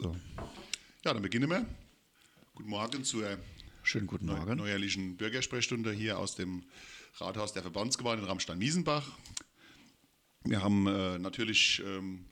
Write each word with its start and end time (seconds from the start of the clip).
So. 0.00 0.16
Ja, 1.04 1.12
dann 1.12 1.20
beginnen 1.20 1.50
wir. 1.50 1.66
Guten 2.54 2.70
Morgen 2.70 3.04
zur 3.04 3.38
Schönen 3.82 4.06
guten 4.06 4.24
Morgen. 4.26 4.56
neuerlichen 4.56 5.18
Bürgersprechstunde 5.18 5.92
hier 5.92 6.18
aus 6.18 6.36
dem 6.36 6.64
Rathaus 7.16 7.52
der 7.52 7.60
Verbandsgemeinde 7.60 8.22
in 8.22 8.28
Ramstein-Miesenbach. 8.28 9.06
Wir 10.44 10.62
haben 10.62 10.86
äh, 10.86 11.18
natürlich 11.18 11.82
ähm, 11.84 12.24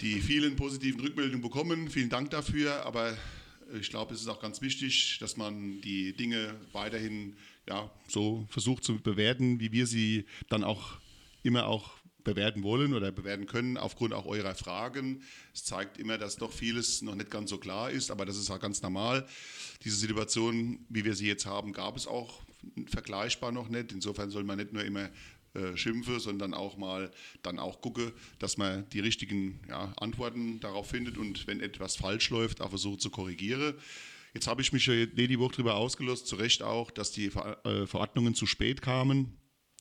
die 0.00 0.20
vielen 0.20 0.56
positiven 0.56 1.00
Rückmeldungen 1.00 1.40
bekommen. 1.40 1.88
Vielen 1.88 2.10
Dank 2.10 2.30
dafür, 2.30 2.84
aber 2.84 3.16
ich 3.78 3.90
glaube, 3.90 4.12
es 4.12 4.20
ist 4.20 4.28
auch 4.28 4.40
ganz 4.40 4.60
wichtig, 4.60 5.18
dass 5.20 5.36
man 5.36 5.80
die 5.82 6.16
Dinge 6.16 6.56
weiterhin 6.72 7.36
ja, 7.68 7.92
so 8.08 8.44
versucht 8.50 8.82
zu 8.82 9.00
bewerten, 9.00 9.60
wie 9.60 9.70
wir 9.70 9.86
sie 9.86 10.26
dann 10.48 10.64
auch 10.64 10.98
immer 11.44 11.66
auch 11.66 11.92
bewerten 12.24 12.62
wollen 12.62 12.94
oder 12.94 13.12
bewerten 13.12 13.46
können, 13.46 13.76
aufgrund 13.76 14.14
auch 14.14 14.26
eurer 14.26 14.54
Fragen. 14.54 15.22
Es 15.52 15.64
zeigt 15.64 15.98
immer, 15.98 16.18
dass 16.18 16.36
doch 16.36 16.52
vieles 16.52 17.02
noch 17.02 17.14
nicht 17.14 17.30
ganz 17.30 17.50
so 17.50 17.58
klar 17.58 17.90
ist, 17.90 18.10
aber 18.10 18.24
das 18.24 18.36
ist 18.36 18.50
auch 18.50 18.60
ganz 18.60 18.82
normal. 18.82 19.26
Diese 19.84 19.96
Situation, 19.96 20.84
wie 20.88 21.04
wir 21.04 21.14
sie 21.14 21.26
jetzt 21.26 21.46
haben, 21.46 21.72
gab 21.72 21.96
es 21.96 22.06
auch 22.06 22.42
vergleichbar 22.86 23.52
noch 23.52 23.68
nicht. 23.68 23.92
Insofern 23.92 24.30
soll 24.30 24.44
man 24.44 24.56
nicht 24.58 24.72
nur 24.72 24.84
immer 24.84 25.10
äh, 25.54 25.76
schimpfe, 25.76 26.18
sondern 26.18 26.52
auch 26.52 26.76
mal 26.76 27.10
dann 27.42 27.58
auch 27.58 27.80
gucke, 27.80 28.12
dass 28.38 28.56
man 28.56 28.88
die 28.90 29.00
richtigen 29.00 29.60
ja, 29.68 29.92
Antworten 29.98 30.58
darauf 30.60 30.88
findet 30.88 31.16
und 31.16 31.46
wenn 31.46 31.60
etwas 31.60 31.94
falsch 31.94 32.30
läuft, 32.30 32.60
auch 32.60 32.70
versucht 32.70 33.00
zu 33.00 33.10
korrigieren. 33.10 33.74
Jetzt 34.32 34.48
habe 34.48 34.62
ich 34.62 34.72
mich 34.72 34.86
ja 34.86 35.06
die 35.06 35.38
Woche 35.38 35.52
darüber 35.52 35.76
ausgelost, 35.76 36.26
zu 36.26 36.34
Recht 36.34 36.64
auch, 36.64 36.90
dass 36.90 37.12
die 37.12 37.26
äh, 37.26 37.86
Verordnungen 37.86 38.34
zu 38.34 38.46
spät 38.46 38.82
kamen. 38.82 39.36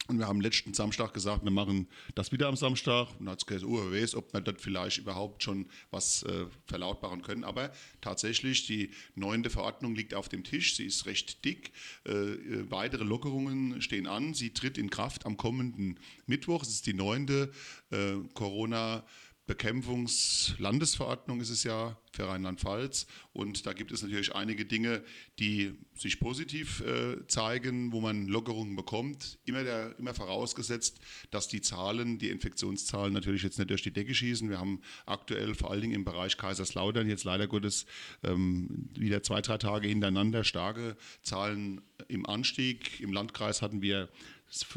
Und 0.07 0.19
wir 0.19 0.27
haben 0.27 0.41
letzten 0.41 0.73
Samstag 0.73 1.13
gesagt, 1.13 1.45
wir 1.45 1.51
machen 1.51 1.87
das 2.13 2.33
wieder 2.33 2.47
am 2.47 2.57
Samstag. 2.57 3.07
Und 3.19 3.29
hat 3.29 3.39
es 3.39 3.45
gesagt, 3.45 3.65
oh, 3.65 3.79
wer 3.89 4.01
weiß, 4.01 4.15
ob 4.15 4.33
wir 4.33 4.41
dort 4.41 4.59
vielleicht 4.59 4.97
überhaupt 4.97 5.43
schon 5.43 5.65
was 5.91 6.23
äh, 6.23 6.45
verlautbaren 6.65 7.21
können. 7.21 7.45
Aber 7.45 7.71
tatsächlich, 8.01 8.67
die 8.67 8.91
neunte 9.15 9.49
Verordnung 9.49 9.95
liegt 9.95 10.13
auf 10.13 10.27
dem 10.27 10.43
Tisch. 10.43 10.75
Sie 10.75 10.85
ist 10.85 11.05
recht 11.05 11.45
dick. 11.45 11.71
Äh, 12.05 12.11
äh 12.11 12.69
weitere 12.69 13.05
Lockerungen 13.05 13.81
stehen 13.81 14.07
an. 14.07 14.33
Sie 14.33 14.53
tritt 14.53 14.77
in 14.77 14.89
Kraft 14.89 15.25
am 15.25 15.37
kommenden 15.37 15.97
Mittwoch. 16.25 16.63
Es 16.63 16.69
ist 16.69 16.85
die 16.85 16.93
neunte 16.93 17.51
äh, 17.91 18.15
Corona- 18.33 19.05
Bekämpfungslandesverordnung 19.45 21.41
ist 21.41 21.49
es 21.49 21.63
ja 21.65 21.97
für 22.13 22.27
Rheinland-Pfalz. 22.27 23.07
Und 23.33 23.65
da 23.65 23.73
gibt 23.73 23.91
es 23.91 24.01
natürlich 24.01 24.33
einige 24.33 24.65
Dinge, 24.65 25.03
die 25.39 25.73
sich 25.95 26.19
positiv 26.19 26.81
äh, 26.81 27.27
zeigen, 27.27 27.91
wo 27.91 27.99
man 27.99 28.27
Lockerungen 28.27 28.75
bekommt. 28.75 29.39
Immer, 29.45 29.63
der, 29.63 29.99
immer 29.99 30.13
vorausgesetzt, 30.13 30.99
dass 31.29 31.49
die 31.49 31.59
Zahlen, 31.59 32.19
die 32.19 32.29
Infektionszahlen 32.29 33.13
natürlich 33.13 33.43
jetzt 33.43 33.57
nicht 33.57 33.69
durch 33.69 33.81
die 33.81 33.91
Decke 33.91 34.15
schießen. 34.15 34.49
Wir 34.49 34.59
haben 34.59 34.81
aktuell 35.05 35.55
vor 35.55 35.71
allen 35.71 35.81
Dingen 35.81 35.95
im 35.95 36.05
Bereich 36.05 36.37
Kaiserslautern 36.37 37.09
jetzt 37.09 37.25
leider 37.25 37.47
Gottes 37.47 37.85
ähm, 38.23 38.89
wieder 38.97 39.23
zwei, 39.23 39.41
drei 39.41 39.57
Tage 39.57 39.89
hintereinander 39.89 40.45
starke 40.45 40.95
Zahlen 41.21 41.81
im 42.07 42.25
Anstieg. 42.25 43.01
Im 43.01 43.11
Landkreis 43.11 43.61
hatten 43.61 43.81
wir 43.81 44.07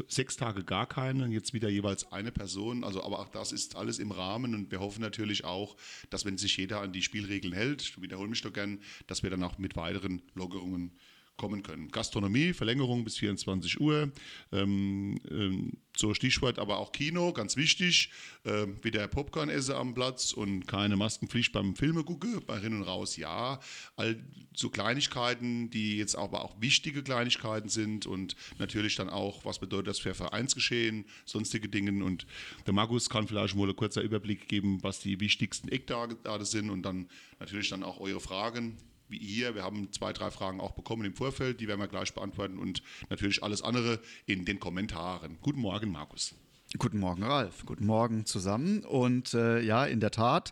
sechs 0.07 0.35
Tage 0.37 0.63
gar 0.63 0.87
keine, 0.87 1.27
jetzt 1.27 1.53
wieder 1.53 1.69
jeweils 1.69 2.11
eine 2.11 2.31
Person. 2.31 2.83
Also, 2.83 3.03
aber 3.03 3.19
auch 3.19 3.29
das 3.29 3.51
ist 3.51 3.75
alles 3.75 3.99
im 3.99 4.11
Rahmen 4.11 4.55
und 4.55 4.71
wir 4.71 4.79
hoffen 4.79 5.01
natürlich 5.01 5.45
auch, 5.45 5.75
dass 6.09 6.25
wenn 6.25 6.37
sich 6.37 6.57
jeder 6.57 6.81
an 6.81 6.93
die 6.93 7.03
Spielregeln 7.03 7.53
hält, 7.53 7.81
ich 7.81 8.01
wiederhole 8.01 8.29
mich 8.29 8.41
doch 8.41 8.53
gern, 8.53 8.79
dass 9.07 9.23
wir 9.23 9.29
dann 9.29 9.43
auch 9.43 9.57
mit 9.57 9.75
weiteren 9.75 10.21
Lockerungen 10.33 10.91
kommen 11.37 11.63
können. 11.63 11.89
Gastronomie, 11.89 12.53
Verlängerung 12.53 13.03
bis 13.03 13.17
24 13.17 13.79
Uhr. 13.79 14.11
Ähm, 14.51 15.19
ähm, 15.29 15.73
so 15.95 16.13
Stichwort 16.13 16.59
aber 16.59 16.77
auch 16.77 16.91
Kino, 16.91 17.33
ganz 17.33 17.55
wichtig. 17.55 18.11
Äh, 18.43 18.67
wieder 18.81 19.07
Popcorn 19.07 19.49
esse 19.49 19.75
am 19.75 19.93
Platz 19.93 20.33
und 20.33 20.67
keine 20.67 20.95
Maskenpflicht 20.97 21.53
beim 21.53 21.75
Filme 21.75 22.03
gucke. 22.03 22.41
Bei 22.41 22.57
Rein 22.57 22.73
und 22.73 22.83
Raus 22.83 23.17
ja. 23.17 23.59
All 23.95 24.17
so 24.55 24.69
Kleinigkeiten, 24.69 25.69
die 25.69 25.97
jetzt 25.97 26.15
aber 26.15 26.43
auch 26.43 26.59
wichtige 26.59 27.03
Kleinigkeiten 27.03 27.69
sind 27.69 28.07
und 28.07 28.35
natürlich 28.57 28.95
dann 28.95 29.09
auch, 29.09 29.45
was 29.45 29.59
bedeutet 29.59 29.87
das 29.87 29.99
für 29.99 30.15
Vereinsgeschehen, 30.15 31.05
sonstige 31.25 31.69
Dinge. 31.69 32.03
Und 32.03 32.25
der 32.65 32.73
Markus 32.73 33.09
kann 33.09 33.27
vielleicht 33.27 33.55
mal 33.55 33.63
einen 33.63 33.75
kurzer 33.75 34.01
Überblick 34.01 34.47
geben, 34.47 34.79
was 34.81 34.99
die 34.99 35.19
wichtigsten 35.19 35.69
Eckdaten 35.69 36.17
sind 36.45 36.69
und 36.69 36.83
dann 36.83 37.07
natürlich 37.39 37.69
dann 37.69 37.83
auch 37.83 37.99
eure 37.99 38.19
Fragen 38.19 38.77
wie 39.09 39.19
hier. 39.19 39.55
Wir 39.55 39.63
haben 39.63 39.91
zwei, 39.91 40.13
drei 40.13 40.31
Fragen 40.31 40.59
auch 40.59 40.71
bekommen 40.71 41.05
im 41.05 41.15
Vorfeld, 41.15 41.59
die 41.59 41.67
werden 41.67 41.79
wir 41.79 41.87
gleich 41.87 42.13
beantworten 42.13 42.59
und 42.59 42.81
natürlich 43.09 43.43
alles 43.43 43.61
andere 43.61 43.99
in 44.25 44.45
den 44.45 44.59
Kommentaren. 44.59 45.37
Guten 45.41 45.61
Morgen, 45.61 45.91
Markus. 45.91 46.35
Guten 46.77 46.99
Morgen, 46.99 47.23
Ralf. 47.23 47.65
Guten 47.65 47.85
Morgen 47.85 48.25
zusammen. 48.25 48.83
Und 48.83 49.33
äh, 49.33 49.61
ja, 49.61 49.85
in 49.85 50.01
der 50.01 50.11
Tat, 50.11 50.51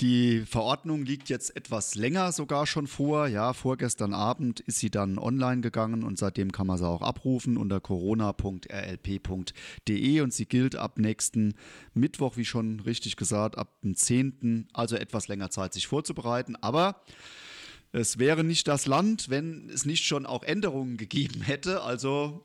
die 0.00 0.44
Verordnung 0.46 1.04
liegt 1.04 1.28
jetzt 1.28 1.56
etwas 1.56 1.96
länger 1.96 2.30
sogar 2.30 2.68
schon 2.68 2.86
vor. 2.86 3.26
Ja, 3.26 3.52
vorgestern 3.52 4.14
Abend 4.14 4.60
ist 4.60 4.78
sie 4.78 4.90
dann 4.90 5.18
online 5.18 5.62
gegangen 5.62 6.04
und 6.04 6.18
seitdem 6.18 6.52
kann 6.52 6.68
man 6.68 6.78
sie 6.78 6.86
auch 6.86 7.02
abrufen 7.02 7.56
unter 7.56 7.80
corona.rlp.de 7.80 10.20
und 10.20 10.32
sie 10.32 10.46
gilt 10.46 10.76
ab 10.76 10.98
nächsten 10.98 11.54
Mittwoch, 11.94 12.36
wie 12.36 12.44
schon 12.44 12.78
richtig 12.78 13.16
gesagt, 13.16 13.58
ab 13.58 13.72
dem 13.82 13.96
10. 13.96 14.68
Also 14.72 14.94
etwas 14.94 15.26
länger 15.26 15.50
Zeit, 15.50 15.74
sich 15.74 15.88
vorzubereiten. 15.88 16.54
Aber 16.54 17.02
es 17.96 18.18
wäre 18.18 18.44
nicht 18.44 18.68
das 18.68 18.86
Land, 18.86 19.30
wenn 19.30 19.70
es 19.70 19.86
nicht 19.86 20.04
schon 20.04 20.26
auch 20.26 20.42
Änderungen 20.42 20.98
gegeben 20.98 21.40
hätte. 21.40 21.82
Also 21.82 22.42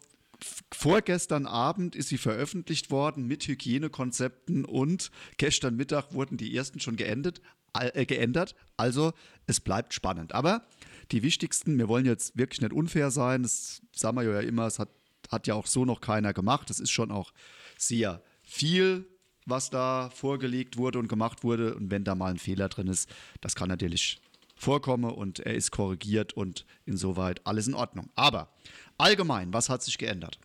vorgestern 0.72 1.46
Abend 1.46 1.96
ist 1.96 2.08
sie 2.08 2.18
veröffentlicht 2.18 2.90
worden 2.90 3.28
mit 3.28 3.48
Hygienekonzepten 3.48 4.64
und 4.64 5.12
gestern 5.38 5.76
Mittag 5.76 6.14
wurden 6.14 6.38
die 6.38 6.56
ersten 6.56 6.80
schon 6.80 6.96
geendet, 6.96 7.42
äh, 7.74 8.06
geändert. 8.06 8.56
Also 8.78 9.12
es 9.46 9.60
bleibt 9.60 9.94
spannend. 9.94 10.34
Aber 10.34 10.66
die 11.12 11.22
wichtigsten, 11.22 11.78
wir 11.78 11.90
wollen 11.90 12.06
jetzt 12.06 12.38
wirklich 12.38 12.62
nicht 12.62 12.74
unfair 12.74 13.12
sein, 13.12 13.44
das 13.44 13.82
sagen 13.94 14.16
wir 14.16 14.24
ja 14.24 14.40
immer, 14.40 14.68
es 14.68 14.80
hat, 14.80 14.90
hat 15.30 15.48
ja 15.48 15.56
auch 15.56 15.68
so 15.68 15.84
noch 15.84 16.00
keiner 16.00 16.34
gemacht. 16.34 16.70
Es 16.70 16.80
ist 16.80 16.92
schon 16.92 17.12
auch 17.12 17.34
sehr 17.78 18.24
viel, 18.42 19.06
was 19.46 19.70
da 19.70 20.10
vorgelegt 20.12 20.78
wurde 20.78 20.98
und 20.98 21.10
gemacht 21.10 21.44
wurde. 21.44 21.76
Und 21.76 21.92
wenn 21.92 22.06
da 22.06 22.16
mal 22.16 22.32
ein 22.32 22.40
Fehler 22.40 22.70
drin 22.70 22.88
ist, 22.88 23.10
das 23.42 23.54
kann 23.54 23.68
natürlich 23.68 24.22
vorkomme 24.62 25.12
und 25.12 25.40
er 25.40 25.56
ist 25.56 25.72
korrigiert 25.72 26.34
und 26.34 26.66
insoweit 26.86 27.46
alles 27.46 27.68
in 27.68 27.74
Ordnung. 27.74 28.10
Aber 28.16 28.50
allgemein, 28.98 29.54
was 29.54 29.70
hat 29.70 29.82
sich 29.82 29.98
geändert? 29.98 30.40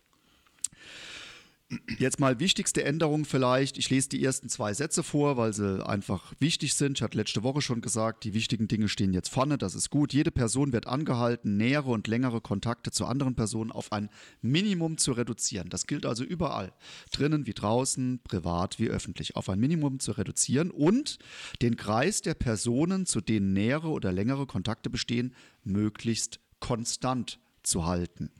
Jetzt 1.99 2.21
mal 2.21 2.39
wichtigste 2.39 2.85
Änderung 2.85 3.25
vielleicht. 3.25 3.77
Ich 3.77 3.89
lese 3.89 4.07
die 4.07 4.23
ersten 4.23 4.47
zwei 4.47 4.73
Sätze 4.73 5.03
vor, 5.03 5.35
weil 5.35 5.51
sie 5.51 5.85
einfach 5.85 6.33
wichtig 6.39 6.75
sind. 6.75 6.97
Ich 6.97 7.01
hatte 7.01 7.17
letzte 7.17 7.43
Woche 7.43 7.61
schon 7.61 7.81
gesagt, 7.81 8.23
die 8.23 8.33
wichtigen 8.33 8.69
Dinge 8.69 8.87
stehen 8.87 9.11
jetzt 9.11 9.27
vorne. 9.27 9.57
Das 9.57 9.75
ist 9.75 9.89
gut. 9.89 10.13
Jede 10.13 10.31
Person 10.31 10.71
wird 10.71 10.87
angehalten, 10.87 11.57
nähere 11.57 11.89
und 11.89 12.07
längere 12.07 12.39
Kontakte 12.39 12.91
zu 12.91 13.05
anderen 13.05 13.35
Personen 13.35 13.73
auf 13.73 13.91
ein 13.91 14.09
Minimum 14.41 14.97
zu 14.97 15.11
reduzieren. 15.11 15.67
Das 15.67 15.87
gilt 15.87 16.05
also 16.05 16.23
überall. 16.23 16.71
Drinnen 17.11 17.47
wie 17.47 17.53
draußen, 17.53 18.21
privat 18.23 18.79
wie 18.79 18.87
öffentlich. 18.87 19.35
Auf 19.35 19.49
ein 19.49 19.59
Minimum 19.59 19.99
zu 19.99 20.13
reduzieren 20.13 20.71
und 20.71 21.19
den 21.61 21.75
Kreis 21.75 22.21
der 22.21 22.35
Personen, 22.35 23.05
zu 23.05 23.19
denen 23.19 23.51
nähere 23.51 23.89
oder 23.89 24.13
längere 24.13 24.45
Kontakte 24.45 24.89
bestehen, 24.89 25.35
möglichst 25.65 26.39
konstant 26.61 27.39
zu 27.61 27.85
halten. 27.85 28.31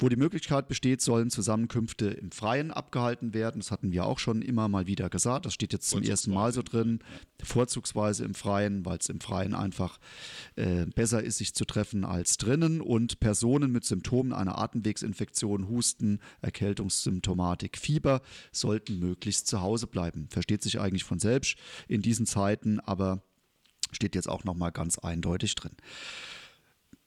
Wo 0.00 0.08
die 0.08 0.16
Möglichkeit 0.16 0.66
besteht, 0.66 1.02
sollen 1.02 1.28
Zusammenkünfte 1.28 2.06
im 2.08 2.30
Freien 2.32 2.70
abgehalten 2.70 3.34
werden. 3.34 3.60
Das 3.60 3.70
hatten 3.70 3.92
wir 3.92 4.06
auch 4.06 4.18
schon 4.18 4.40
immer 4.40 4.66
mal 4.66 4.86
wieder 4.86 5.10
gesagt. 5.10 5.44
Das 5.44 5.52
steht 5.52 5.74
jetzt 5.74 5.90
zum 5.90 6.02
ersten 6.02 6.32
Mal 6.32 6.54
so 6.54 6.62
drin. 6.62 7.00
Vorzugsweise 7.42 8.24
im 8.24 8.34
Freien, 8.34 8.86
weil 8.86 8.96
es 8.96 9.10
im 9.10 9.20
Freien 9.20 9.54
einfach 9.54 9.98
äh, 10.56 10.86
besser 10.86 11.22
ist, 11.22 11.36
sich 11.36 11.54
zu 11.54 11.66
treffen 11.66 12.06
als 12.06 12.38
drinnen. 12.38 12.80
Und 12.80 13.20
Personen 13.20 13.72
mit 13.72 13.84
Symptomen 13.84 14.32
einer 14.32 14.56
Atemwegsinfektion, 14.56 15.68
Husten, 15.68 16.20
Erkältungssymptomatik, 16.40 17.76
Fieber 17.76 18.22
sollten 18.52 18.98
möglichst 19.00 19.48
zu 19.48 19.60
Hause 19.60 19.86
bleiben. 19.86 20.28
Versteht 20.30 20.62
sich 20.62 20.80
eigentlich 20.80 21.04
von 21.04 21.18
selbst 21.18 21.56
in 21.88 22.00
diesen 22.00 22.24
Zeiten, 22.24 22.80
aber 22.80 23.22
steht 23.92 24.14
jetzt 24.14 24.30
auch 24.30 24.44
nochmal 24.44 24.72
ganz 24.72 24.98
eindeutig 24.98 25.56
drin. 25.56 25.72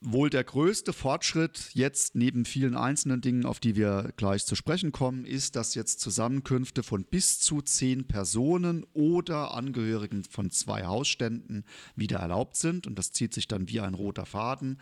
Wohl 0.06 0.30
der 0.30 0.44
größte 0.44 0.92
Fortschritt 0.92 1.70
jetzt 1.74 2.14
neben 2.16 2.44
vielen 2.44 2.76
einzelnen 2.76 3.22
Dingen, 3.22 3.46
auf 3.46 3.62
die 3.62 3.78
wir 3.78 4.12
gleich 4.18 4.46
zu 4.46 4.56
sprechen 4.56 4.92
kommen, 4.92 5.24
ist, 5.24 5.56
dass 5.56 5.76
jetzt 5.76 6.02
Zusammenkünfte 6.02 6.84
von 6.84 7.06
bis 7.06 7.40
zu 7.40 7.62
zehn 7.62 8.06
Personen 8.06 8.86
oder 8.92 9.54
Angehörigen 9.54 10.26
von 10.26 10.52
zwei 10.52 10.86
Hausständen 10.86 11.64
wieder 11.96 12.20
erlaubt 12.20 12.58
sind. 12.58 12.86
Und 12.86 13.00
das 13.00 13.14
zieht 13.14 13.34
sich 13.34 13.48
dann 13.48 13.70
wie 13.70 13.80
ein 13.80 13.94
roter 13.94 14.26
Faden 14.26 14.82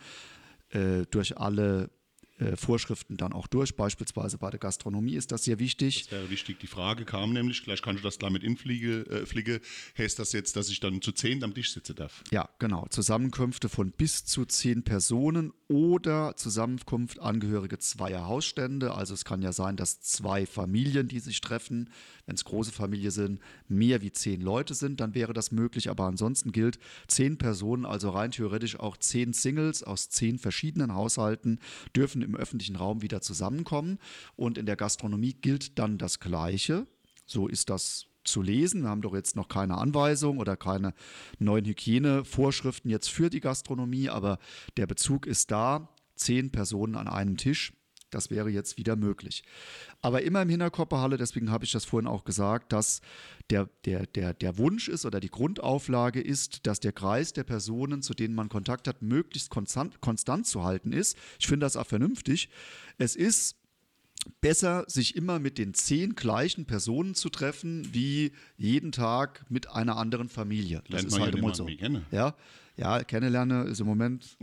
äh, 0.70 1.04
durch 1.08 1.38
alle 1.38 1.90
äh, 2.42 2.56
Vorschriften 2.56 3.16
dann 3.16 3.32
auch 3.32 3.46
durch. 3.46 3.76
Beispielsweise 3.76 4.38
bei 4.38 4.50
der 4.50 4.58
Gastronomie 4.58 5.14
ist 5.14 5.32
das 5.32 5.44
sehr 5.44 5.58
wichtig. 5.58 6.04
Das 6.04 6.12
wäre 6.12 6.30
wichtig. 6.30 6.58
Die 6.60 6.66
Frage 6.66 7.04
kam 7.04 7.32
nämlich, 7.32 7.60
vielleicht 7.60 7.84
kannst 7.84 8.02
du 8.02 8.06
das 8.06 8.18
damit 8.18 8.42
infliege, 8.42 9.06
äh, 9.06 9.26
fliege, 9.26 9.60
heißt 9.96 10.18
das 10.18 10.32
jetzt, 10.32 10.56
dass 10.56 10.68
ich 10.68 10.80
dann 10.80 11.00
zu 11.02 11.12
zehn 11.12 11.42
am 11.44 11.54
Tisch 11.54 11.72
sitzen 11.72 11.96
darf? 11.96 12.22
Ja, 12.30 12.48
genau. 12.58 12.86
Zusammenkünfte 12.90 13.68
von 13.68 13.92
bis 13.92 14.24
zu 14.24 14.44
zehn 14.44 14.82
Personen 14.82 15.52
oder 15.68 16.36
Zusammenkunft 16.36 17.20
Angehörige 17.20 17.78
zweier 17.78 18.26
Hausstände. 18.26 18.94
Also 18.94 19.14
es 19.14 19.24
kann 19.24 19.42
ja 19.42 19.52
sein, 19.52 19.76
dass 19.76 20.00
zwei 20.00 20.46
Familien, 20.46 21.08
die 21.08 21.20
sich 21.20 21.40
treffen, 21.40 21.90
wenn 22.26 22.34
es 22.34 22.44
große 22.44 22.72
Familie 22.72 23.10
sind, 23.10 23.40
mehr 23.68 24.00
wie 24.02 24.12
zehn 24.12 24.40
Leute 24.40 24.74
sind, 24.74 25.00
dann 25.00 25.14
wäre 25.14 25.32
das 25.32 25.50
möglich. 25.50 25.90
Aber 25.90 26.04
ansonsten 26.04 26.52
gilt 26.52 26.78
zehn 27.08 27.38
Personen, 27.38 27.84
also 27.84 28.10
rein 28.10 28.30
theoretisch 28.30 28.78
auch 28.78 28.96
zehn 28.96 29.32
Singles 29.32 29.82
aus 29.82 30.08
zehn 30.08 30.38
verschiedenen 30.38 30.94
Haushalten, 30.94 31.58
dürfen 31.96 32.22
im 32.22 32.36
öffentlichen 32.36 32.76
Raum 32.76 33.02
wieder 33.02 33.20
zusammenkommen. 33.20 33.98
Und 34.36 34.58
in 34.58 34.66
der 34.66 34.76
Gastronomie 34.76 35.34
gilt 35.34 35.78
dann 35.78 35.98
das 35.98 36.20
Gleiche. 36.20 36.86
So 37.26 37.48
ist 37.48 37.70
das 37.70 38.06
zu 38.24 38.42
lesen. 38.42 38.82
Wir 38.82 38.90
haben 38.90 39.02
doch 39.02 39.14
jetzt 39.14 39.36
noch 39.36 39.48
keine 39.48 39.78
Anweisung 39.78 40.38
oder 40.38 40.56
keine 40.56 40.94
neuen 41.38 41.64
Hygienevorschriften 41.64 42.90
jetzt 42.90 43.08
für 43.08 43.30
die 43.30 43.40
Gastronomie, 43.40 44.08
aber 44.08 44.38
der 44.76 44.86
Bezug 44.86 45.26
ist 45.26 45.50
da. 45.50 45.88
Zehn 46.14 46.52
Personen 46.52 46.94
an 46.94 47.08
einem 47.08 47.36
Tisch. 47.36 47.72
Das 48.12 48.30
wäre 48.30 48.50
jetzt 48.50 48.78
wieder 48.78 48.96
möglich. 48.96 49.42
Aber 50.00 50.22
immer 50.22 50.42
im 50.42 50.48
Hinterkopf 50.48 50.90
behalte, 50.90 51.16
deswegen 51.16 51.50
habe 51.50 51.64
ich 51.64 51.72
das 51.72 51.84
vorhin 51.84 52.06
auch 52.06 52.24
gesagt, 52.24 52.72
dass 52.72 53.00
der, 53.50 53.68
der, 53.84 54.06
der, 54.06 54.34
der 54.34 54.58
Wunsch 54.58 54.88
ist 54.88 55.04
oder 55.04 55.20
die 55.20 55.30
Grundauflage 55.30 56.20
ist, 56.20 56.66
dass 56.66 56.80
der 56.80 56.92
Kreis 56.92 57.32
der 57.32 57.44
Personen, 57.44 58.02
zu 58.02 58.14
denen 58.14 58.34
man 58.34 58.48
Kontakt 58.48 58.86
hat, 58.86 59.02
möglichst 59.02 59.50
konstant, 59.50 60.00
konstant 60.00 60.46
zu 60.46 60.62
halten 60.62 60.92
ist. 60.92 61.16
Ich 61.40 61.46
finde 61.46 61.66
das 61.66 61.76
auch 61.76 61.86
vernünftig. 61.86 62.48
Es 62.98 63.16
ist 63.16 63.56
besser, 64.40 64.84
sich 64.86 65.16
immer 65.16 65.38
mit 65.38 65.58
den 65.58 65.74
zehn 65.74 66.14
gleichen 66.14 66.64
Personen 66.64 67.14
zu 67.14 67.28
treffen, 67.28 67.88
wie 67.92 68.32
jeden 68.56 68.92
Tag 68.92 69.44
mit 69.48 69.70
einer 69.70 69.96
anderen 69.96 70.28
Familie. 70.28 70.82
Das 70.88 71.02
Lernt 71.02 71.08
ist 71.08 71.20
halt 71.20 71.34
immer 71.34 71.54
so. 71.54 71.66
Ja, 72.10 72.34
ja, 72.76 73.04
kennenlernen 73.04 73.66
ist 73.66 73.80
im 73.80 73.86
Moment 73.86 74.36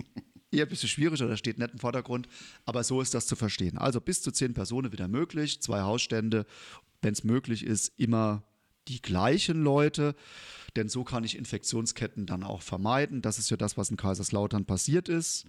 eher 0.51 0.65
ein 0.65 0.69
bisschen 0.69 0.89
schwierig 0.89 1.21
oder 1.21 1.37
steht 1.37 1.59
nicht 1.59 1.71
im 1.71 1.79
Vordergrund, 1.79 2.27
aber 2.65 2.83
so 2.83 3.01
ist 3.01 3.13
das 3.13 3.27
zu 3.27 3.35
verstehen. 3.35 3.77
Also 3.77 4.01
bis 4.01 4.21
zu 4.21 4.31
zehn 4.31 4.53
Personen 4.53 4.91
wieder 4.91 5.07
möglich, 5.07 5.61
zwei 5.61 5.81
Hausstände, 5.81 6.45
wenn 7.01 7.13
es 7.13 7.23
möglich 7.23 7.63
ist, 7.63 7.93
immer 7.97 8.43
die 8.87 9.01
gleichen 9.01 9.61
Leute, 9.61 10.15
denn 10.75 10.89
so 10.89 11.03
kann 11.03 11.23
ich 11.23 11.37
Infektionsketten 11.37 12.25
dann 12.25 12.43
auch 12.43 12.61
vermeiden. 12.61 13.21
Das 13.21 13.39
ist 13.39 13.49
ja 13.49 13.57
das, 13.57 13.77
was 13.77 13.91
in 13.91 13.97
Kaiserslautern 13.97 14.65
passiert 14.65 15.09
ist. 15.09 15.45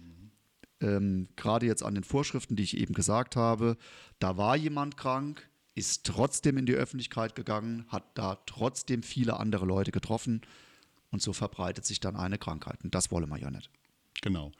Ähm, 0.79 1.27
Gerade 1.35 1.65
jetzt 1.65 1.83
an 1.83 1.95
den 1.95 2.03
Vorschriften, 2.03 2.55
die 2.55 2.63
ich 2.63 2.77
eben 2.77 2.93
gesagt 2.93 3.35
habe, 3.35 3.77
da 4.19 4.37
war 4.37 4.55
jemand 4.55 4.97
krank, 4.97 5.49
ist 5.73 6.05
trotzdem 6.05 6.57
in 6.57 6.65
die 6.65 6.73
Öffentlichkeit 6.73 7.35
gegangen, 7.35 7.85
hat 7.87 8.03
da 8.15 8.35
trotzdem 8.45 9.03
viele 9.03 9.39
andere 9.39 9.65
Leute 9.65 9.91
getroffen 9.91 10.41
und 11.09 11.21
so 11.21 11.33
verbreitet 11.33 11.85
sich 11.85 11.99
dann 11.99 12.15
eine 12.15 12.37
Krankheit. 12.37 12.83
Und 12.83 12.93
das 12.93 13.11
wollen 13.11 13.29
wir 13.29 13.37
ja 13.37 13.51
nicht. 13.51 13.69
Genau. 14.21 14.51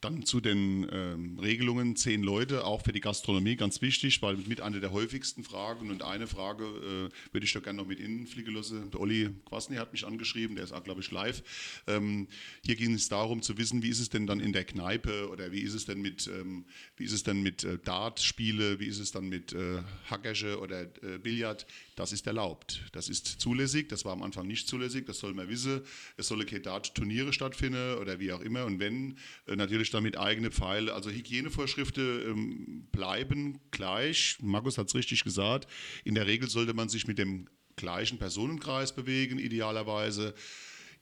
Dann 0.00 0.24
zu 0.24 0.40
den 0.40 0.88
ähm, 0.92 1.40
Regelungen, 1.40 1.96
zehn 1.96 2.22
Leute, 2.22 2.64
auch 2.64 2.82
für 2.82 2.92
die 2.92 3.00
Gastronomie 3.00 3.56
ganz 3.56 3.82
wichtig, 3.82 4.22
weil 4.22 4.36
mit 4.36 4.60
einer 4.60 4.78
der 4.78 4.92
häufigsten 4.92 5.42
Fragen 5.42 5.90
und 5.90 6.04
eine 6.04 6.28
Frage 6.28 6.64
äh, 6.64 7.32
würde 7.32 7.44
ich 7.44 7.52
doch 7.52 7.62
gerne 7.64 7.78
noch 7.78 7.86
mit 7.88 7.98
Ihnen 7.98 8.28
fliegen 8.28 8.54
lassen. 8.54 8.92
Der 8.92 9.00
Olli 9.00 9.30
Quasny 9.46 9.74
hat 9.74 9.92
mich 9.92 10.06
angeschrieben, 10.06 10.54
der 10.54 10.64
ist 10.64 10.72
auch, 10.72 10.84
glaube 10.84 11.00
ich, 11.00 11.10
live. 11.10 11.42
Ähm, 11.88 12.28
hier 12.64 12.76
ging 12.76 12.94
es 12.94 13.08
darum 13.08 13.42
zu 13.42 13.58
wissen, 13.58 13.82
wie 13.82 13.88
ist 13.88 13.98
es 13.98 14.08
denn 14.08 14.28
dann 14.28 14.38
in 14.38 14.52
der 14.52 14.64
Kneipe 14.64 15.28
oder 15.30 15.50
wie 15.50 15.62
ist 15.62 15.74
es 15.74 15.84
denn 15.84 16.00
mit, 16.00 16.28
ähm, 16.28 16.64
wie 16.96 17.04
ist 17.04 17.12
es 17.12 17.24
denn 17.24 17.42
mit 17.42 17.64
äh, 17.64 17.78
Dartspiele, 17.78 18.78
wie 18.78 18.86
ist 18.86 19.00
es 19.00 19.10
dann 19.10 19.28
mit 19.28 19.52
äh, 19.52 19.82
Hackersche 20.08 20.60
oder 20.60 20.82
äh, 20.82 21.18
Billard? 21.20 21.66
Das 21.98 22.12
ist 22.12 22.28
erlaubt. 22.28 22.84
Das 22.92 23.08
ist 23.08 23.26
zulässig. 23.26 23.88
Das 23.88 24.04
war 24.04 24.12
am 24.12 24.22
Anfang 24.22 24.46
nicht 24.46 24.68
zulässig. 24.68 25.04
Das 25.06 25.18
soll 25.18 25.34
man 25.34 25.48
wissen. 25.48 25.80
Es 26.16 26.28
sollen 26.28 26.46
keine 26.46 26.60
Dart-Turniere 26.60 27.32
stattfinden 27.32 27.98
oder 27.98 28.20
wie 28.20 28.30
auch 28.30 28.40
immer. 28.40 28.66
Und 28.66 28.78
wenn, 28.78 29.18
äh, 29.48 29.56
natürlich 29.56 29.90
damit 29.90 30.16
eigene 30.16 30.52
Pfeile. 30.52 30.94
Also 30.94 31.10
Hygienevorschriften 31.10 32.22
ähm, 32.22 32.86
bleiben 32.92 33.58
gleich. 33.72 34.36
Markus 34.40 34.78
hat 34.78 34.86
es 34.86 34.94
richtig 34.94 35.24
gesagt. 35.24 35.66
In 36.04 36.14
der 36.14 36.28
Regel 36.28 36.48
sollte 36.48 36.72
man 36.72 36.88
sich 36.88 37.08
mit 37.08 37.18
dem 37.18 37.48
gleichen 37.74 38.18
Personenkreis 38.18 38.94
bewegen, 38.94 39.40
idealerweise 39.40 40.34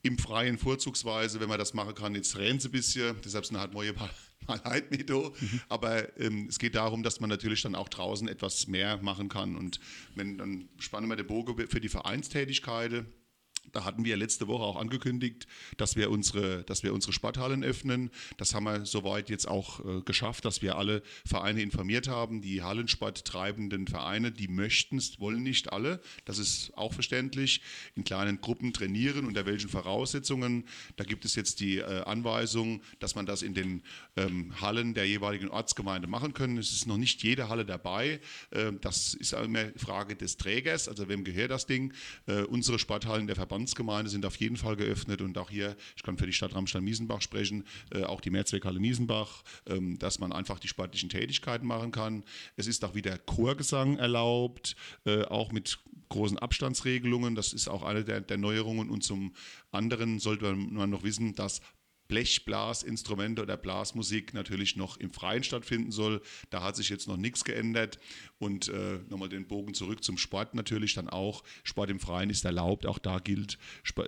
im 0.02 0.16
Freien 0.16 0.56
vorzugsweise, 0.56 1.40
wenn 1.40 1.48
man 1.48 1.58
das 1.58 1.74
machen 1.74 1.94
kann, 1.94 2.14
jetzt 2.14 2.36
rennt 2.36 2.60
es 2.60 2.66
ein 2.66 2.70
bisschen, 2.70 3.16
deshalb 3.24 3.44
sind 3.44 3.58
halt 3.58 3.72
neue 3.72 3.92
mal 4.46 4.60
Leitmedo. 4.64 5.34
Mhm. 5.38 5.60
Aber 5.68 6.18
ähm, 6.18 6.46
es 6.48 6.58
geht 6.58 6.74
darum, 6.74 7.02
dass 7.02 7.20
man 7.20 7.30
natürlich 7.30 7.62
dann 7.62 7.74
auch 7.74 7.88
draußen 7.88 8.28
etwas 8.28 8.66
mehr 8.66 8.98
machen 8.98 9.28
kann. 9.28 9.56
Und 9.56 9.80
wenn 10.14 10.38
dann 10.38 10.68
spannen 10.78 11.08
wir 11.08 11.16
den 11.16 11.26
Bogen 11.26 11.68
für 11.68 11.80
die 11.80 11.88
Vereinstätigkeit 11.88 13.04
da 13.72 13.84
hatten 13.84 14.04
wir 14.04 14.16
letzte 14.16 14.48
Woche 14.48 14.64
auch 14.64 14.76
angekündigt, 14.76 15.46
dass 15.76 15.96
wir 15.96 16.10
unsere, 16.10 16.64
dass 16.64 16.82
wir 16.82 16.94
unsere 16.94 17.12
Sporthallen 17.12 17.64
öffnen. 17.64 18.10
Das 18.36 18.54
haben 18.54 18.64
wir 18.64 18.86
soweit 18.86 19.30
jetzt 19.30 19.48
auch 19.48 19.80
äh, 19.84 20.02
geschafft, 20.02 20.44
dass 20.44 20.62
wir 20.62 20.76
alle 20.76 21.02
Vereine 21.24 21.62
informiert 21.62 22.08
haben. 22.08 22.40
Die 22.40 22.62
Hallensport 22.62 23.24
treibenden 23.24 23.86
Vereine, 23.86 24.32
die 24.32 24.48
möchten 24.48 24.98
es, 24.98 25.20
wollen 25.20 25.42
nicht 25.42 25.72
alle. 25.72 26.00
Das 26.24 26.38
ist 26.38 26.72
auch 26.76 26.92
verständlich. 26.92 27.60
In 27.94 28.04
kleinen 28.04 28.40
Gruppen 28.40 28.72
trainieren, 28.72 29.26
unter 29.26 29.46
welchen 29.46 29.68
Voraussetzungen. 29.68 30.64
Da 30.96 31.04
gibt 31.04 31.24
es 31.24 31.34
jetzt 31.34 31.60
die 31.60 31.78
äh, 31.78 32.02
Anweisung, 32.04 32.82
dass 32.98 33.14
man 33.14 33.26
das 33.26 33.42
in 33.42 33.54
den 33.54 33.82
ähm, 34.16 34.60
Hallen 34.60 34.94
der 34.94 35.06
jeweiligen 35.06 35.48
Ortsgemeinde 35.48 36.08
machen 36.08 36.34
können. 36.34 36.58
Es 36.58 36.72
ist 36.72 36.86
noch 36.86 36.98
nicht 36.98 37.22
jede 37.22 37.48
Halle 37.48 37.64
dabei. 37.64 38.20
Äh, 38.50 38.72
das 38.80 39.14
ist 39.14 39.32
immer 39.32 39.66
Frage 39.76 40.16
des 40.16 40.36
Trägers, 40.36 40.88
also 40.88 41.08
wem 41.08 41.24
gehört 41.24 41.50
das 41.50 41.66
Ding. 41.66 41.92
Äh, 42.26 42.42
unsere 42.42 42.78
Sporthallen 42.78 43.26
der 43.26 43.36
Verband 43.36 43.55
Verbandsgemeinde 43.56 44.10
sind 44.10 44.26
auf 44.26 44.36
jeden 44.36 44.58
Fall 44.58 44.76
geöffnet 44.76 45.22
und 45.22 45.38
auch 45.38 45.48
hier, 45.48 45.76
ich 45.96 46.02
kann 46.02 46.18
für 46.18 46.26
die 46.26 46.32
Stadt 46.34 46.54
Ramstein-Miesenbach 46.54 47.22
sprechen, 47.22 47.64
äh, 47.90 48.02
auch 48.04 48.20
die 48.20 48.28
Mehrzweckhalle 48.28 48.78
Miesenbach, 48.78 49.42
ähm, 49.66 49.98
dass 49.98 50.18
man 50.18 50.30
einfach 50.32 50.58
die 50.58 50.68
sportlichen 50.68 51.08
Tätigkeiten 51.08 51.66
machen 51.66 51.90
kann. 51.90 52.22
Es 52.56 52.66
ist 52.66 52.84
auch 52.84 52.94
wieder 52.94 53.16
Chorgesang 53.16 53.96
erlaubt, 53.96 54.76
äh, 55.06 55.22
auch 55.24 55.52
mit 55.52 55.78
großen 56.10 56.38
Abstandsregelungen. 56.38 57.34
Das 57.34 57.54
ist 57.54 57.68
auch 57.68 57.82
eine 57.82 58.04
der, 58.04 58.20
der 58.20 58.36
Neuerungen. 58.36 58.90
Und 58.90 59.02
zum 59.02 59.32
anderen 59.72 60.18
sollte 60.18 60.54
man 60.54 60.90
noch 60.90 61.02
wissen, 61.02 61.34
dass 61.34 61.62
Blechblasinstrumente 62.08 63.42
oder 63.42 63.56
Blasmusik 63.56 64.34
natürlich 64.34 64.76
noch 64.76 64.96
im 64.96 65.12
Freien 65.12 65.42
stattfinden 65.42 65.90
soll. 65.90 66.22
Da 66.50 66.62
hat 66.62 66.76
sich 66.76 66.88
jetzt 66.88 67.08
noch 67.08 67.16
nichts 67.16 67.44
geändert. 67.44 67.98
Und 68.38 68.68
äh, 68.68 68.98
nochmal 69.08 69.28
den 69.28 69.46
Bogen 69.46 69.74
zurück 69.74 70.04
zum 70.04 70.18
Sport 70.18 70.54
natürlich 70.54 70.94
dann 70.94 71.08
auch. 71.08 71.42
Sport 71.64 71.90
im 71.90 72.00
Freien 72.00 72.30
ist 72.30 72.44
erlaubt. 72.44 72.86
Auch 72.86 72.98
da 72.98 73.18
gilt, 73.18 73.58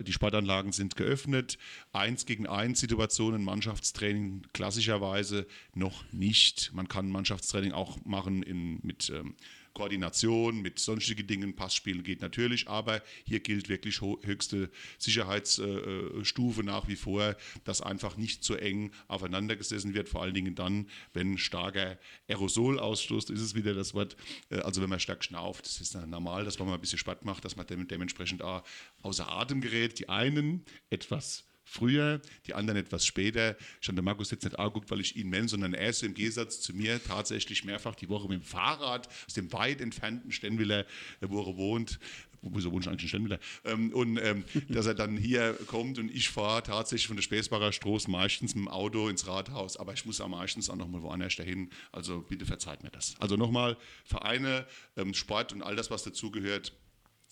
die 0.01 0.13
Sportanlagen 0.13 0.73
sind 0.73 0.97
geöffnet. 0.97 1.59
Eins 1.93 2.27
gegen 2.27 2.47
eins 2.47 2.81
Situationen, 2.81 3.43
Mannschaftstraining 3.43 4.47
klassischerweise 4.53 5.47
noch 5.75 6.05
nicht. 6.13 6.73
Man 6.75 6.89
kann 6.89 7.11
Mannschaftstraining 7.11 7.73
auch 7.73 8.05
machen 8.05 8.43
in, 8.43 8.81
mit 8.83 9.11
ähm, 9.11 9.35
Koordination 9.79 10.61
mit 10.61 10.81
sonstigen 10.81 11.25
Dingen, 11.29 11.55
Passspielen 11.55 12.03
geht 12.03 12.21
natürlich, 12.21 12.67
aber 12.67 13.01
hier 13.25 13.39
gilt 13.39 13.69
wirklich 13.69 14.01
höchste 14.01 14.71
Sicherheitsstufe 14.99 16.65
nach 16.65 16.89
wie 16.89 16.97
vor, 16.97 17.37
dass 17.63 17.81
einfach 17.81 18.17
nicht 18.17 18.43
zu 18.43 18.57
eng 18.57 18.91
aufeinander 19.07 19.55
gesessen 19.55 19.95
wird, 19.95 20.09
vor 20.09 20.23
allen 20.23 20.35
Dingen 20.35 20.57
dann, 20.57 20.89
wenn 21.13 21.39
starker 21.39 21.97
Aerosolausstoß, 22.27 23.31
ist 23.31 23.41
es 23.41 23.55
wieder 23.55 23.73
das 23.73 23.95
Wort, 23.95 24.17
äh, 24.51 24.57
also 24.57 24.83
wenn 24.83 24.91
man 24.91 24.99
stark 24.99 25.23
schnauft, 25.23 25.65
das 25.65 25.81
ist 25.81 25.95
normal, 25.95 26.45
dass 26.45 26.59
man 26.59 26.67
mal 26.67 26.75
ein 26.75 26.81
bisschen 26.81 26.99
Spatt 26.99 27.25
macht, 27.25 27.45
dass 27.45 27.55
man 27.55 27.65
dementsprechend 27.69 28.43
auch 28.43 28.65
außer 29.03 29.31
Atem 29.31 29.61
gerät. 29.61 30.01
Die 30.01 30.09
einen 30.09 30.65
etwas 30.91 31.48
früher, 31.69 32.21
die 32.47 32.55
anderen 32.55 32.79
etwas 32.79 33.05
später. 33.05 33.57
Schon 33.81 33.95
der 33.95 34.03
Markus 34.03 34.31
jetzt 34.31 34.45
nicht 34.45 34.59
anguckt, 34.59 34.91
weil 34.91 35.01
ich 35.01 35.17
ihn 35.17 35.31
nenne, 35.31 35.49
sondern 35.49 35.75
er 35.75 35.91
ist 35.91 36.03
im 36.03 36.15
Gegensatz 36.15 36.61
zu 36.61 36.75
mir 36.75 37.03
tatsächlich 37.03 37.65
mehrfach 37.65 37.95
die 37.95 38.09
Woche 38.09 38.29
mit 38.29 38.41
dem 38.41 38.45
Fahrrad 38.45 39.09
aus 39.27 39.35
dem 39.35 39.53
weit 39.53 39.81
entfernten 39.81 40.33
Stenwiller, 40.33 40.87
wo 41.21 41.43
er 41.43 41.57
wohnt, 41.57 41.99
wieso 42.43 42.73
wohnt 42.73 42.85
ich 42.85 42.89
eigentlich 42.89 43.03
in 43.03 43.09
Stenwiller? 43.09 43.39
Ähm, 43.65 43.93
und 43.93 44.19
ähm, 44.19 44.45
dass 44.69 44.87
er 44.87 44.95
dann 44.95 45.17
hier 45.17 45.55
kommt 45.67 45.99
und 45.99 46.11
ich 46.11 46.31
fahre 46.31 46.63
tatsächlich 46.63 47.07
von 47.07 47.17
der 47.17 47.23
Späßbacher 47.23 47.73
Straße 47.73 48.11
meistens 48.11 48.55
mit 48.55 48.65
dem 48.65 48.69
Auto 48.69 49.09
ins 49.09 49.27
Rathaus, 49.27 49.77
aber 49.77 49.93
ich 49.93 50.07
muss 50.07 50.21
auch 50.21 50.29
meistens 50.29 50.71
auch 50.71 50.77
nochmal 50.77 51.03
woanders 51.03 51.37
dahin. 51.37 51.71
Also 51.93 52.23
bitte 52.23 52.47
verzeiht 52.47 52.83
mir 52.83 52.91
das. 52.91 53.15
Also 53.21 53.37
nochmal, 53.37 53.77
Vereine, 54.05 54.67
ähm, 54.97 55.13
Sport 55.15 55.53
und 55.53 55.63
all 55.63 55.77
das, 55.77 55.91
was 55.91 56.03
dazugehört, 56.03 56.73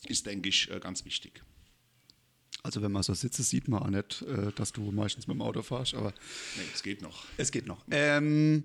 ist, 0.09 0.27
denke 0.27 0.49
ich, 0.49 0.71
äh, 0.71 0.79
ganz 0.79 1.05
wichtig. 1.05 1.43
Also 2.67 2.83
wenn 2.83 2.91
man 2.91 3.05
so 3.05 3.15
sitzt, 3.15 3.41
sieht 3.45 3.69
man 3.69 3.81
auch 3.81 3.91
nicht, 3.91 4.23
äh, 4.23 4.51
dass 4.57 4.73
du 4.73 4.91
meistens 4.91 5.29
mit 5.29 5.37
dem 5.37 5.43
Auto 5.43 5.63
fährst, 5.63 5.95
aber. 5.95 6.13
Nee, 6.57 6.65
es 6.75 6.83
geht 6.83 7.01
noch. 7.01 7.25
Es 7.37 7.53
geht 7.53 7.65
noch. 7.69 7.85
Ähm, 7.93 8.65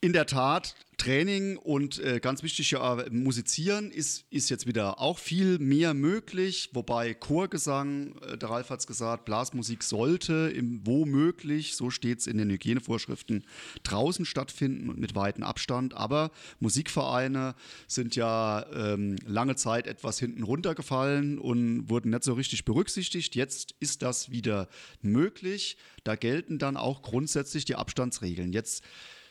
in 0.00 0.12
der 0.12 0.26
Tat, 0.26 0.74
Training 0.98 1.58
und 1.58 1.98
äh, 1.98 2.20
ganz 2.20 2.42
wichtig 2.42 2.70
ja, 2.70 3.04
musizieren 3.10 3.90
ist, 3.90 4.24
ist 4.30 4.48
jetzt 4.48 4.66
wieder 4.66 4.98
auch 4.98 5.18
viel 5.18 5.58
mehr 5.58 5.92
möglich, 5.92 6.70
wobei 6.72 7.12
Chorgesang, 7.12 8.16
äh, 8.22 8.38
der 8.38 8.48
Ralf 8.48 8.70
hat 8.70 8.80
es 8.80 8.86
gesagt, 8.86 9.26
Blasmusik 9.26 9.82
sollte 9.82 10.52
im, 10.54 10.80
wo 10.86 11.04
möglich, 11.04 11.76
so 11.76 11.90
steht 11.90 12.20
es 12.20 12.26
in 12.26 12.38
den 12.38 12.50
Hygienevorschriften, 12.50 13.44
draußen 13.82 14.24
stattfinden 14.24 14.88
und 14.88 14.98
mit 14.98 15.14
weitem 15.14 15.44
Abstand, 15.44 15.94
aber 15.94 16.30
Musikvereine 16.60 17.54
sind 17.86 18.16
ja 18.16 18.64
ähm, 18.72 19.16
lange 19.26 19.56
Zeit 19.56 19.86
etwas 19.86 20.18
hinten 20.18 20.44
runtergefallen 20.44 21.38
und 21.38 21.90
wurden 21.90 22.10
nicht 22.10 22.24
so 22.24 22.32
richtig 22.32 22.64
berücksichtigt. 22.64 23.34
Jetzt 23.34 23.74
ist 23.80 24.00
das 24.02 24.30
wieder 24.30 24.68
möglich. 25.02 25.76
Da 26.04 26.16
gelten 26.16 26.58
dann 26.58 26.76
auch 26.76 27.02
grundsätzlich 27.02 27.64
die 27.64 27.74
Abstandsregeln. 27.74 28.52
Jetzt 28.52 28.82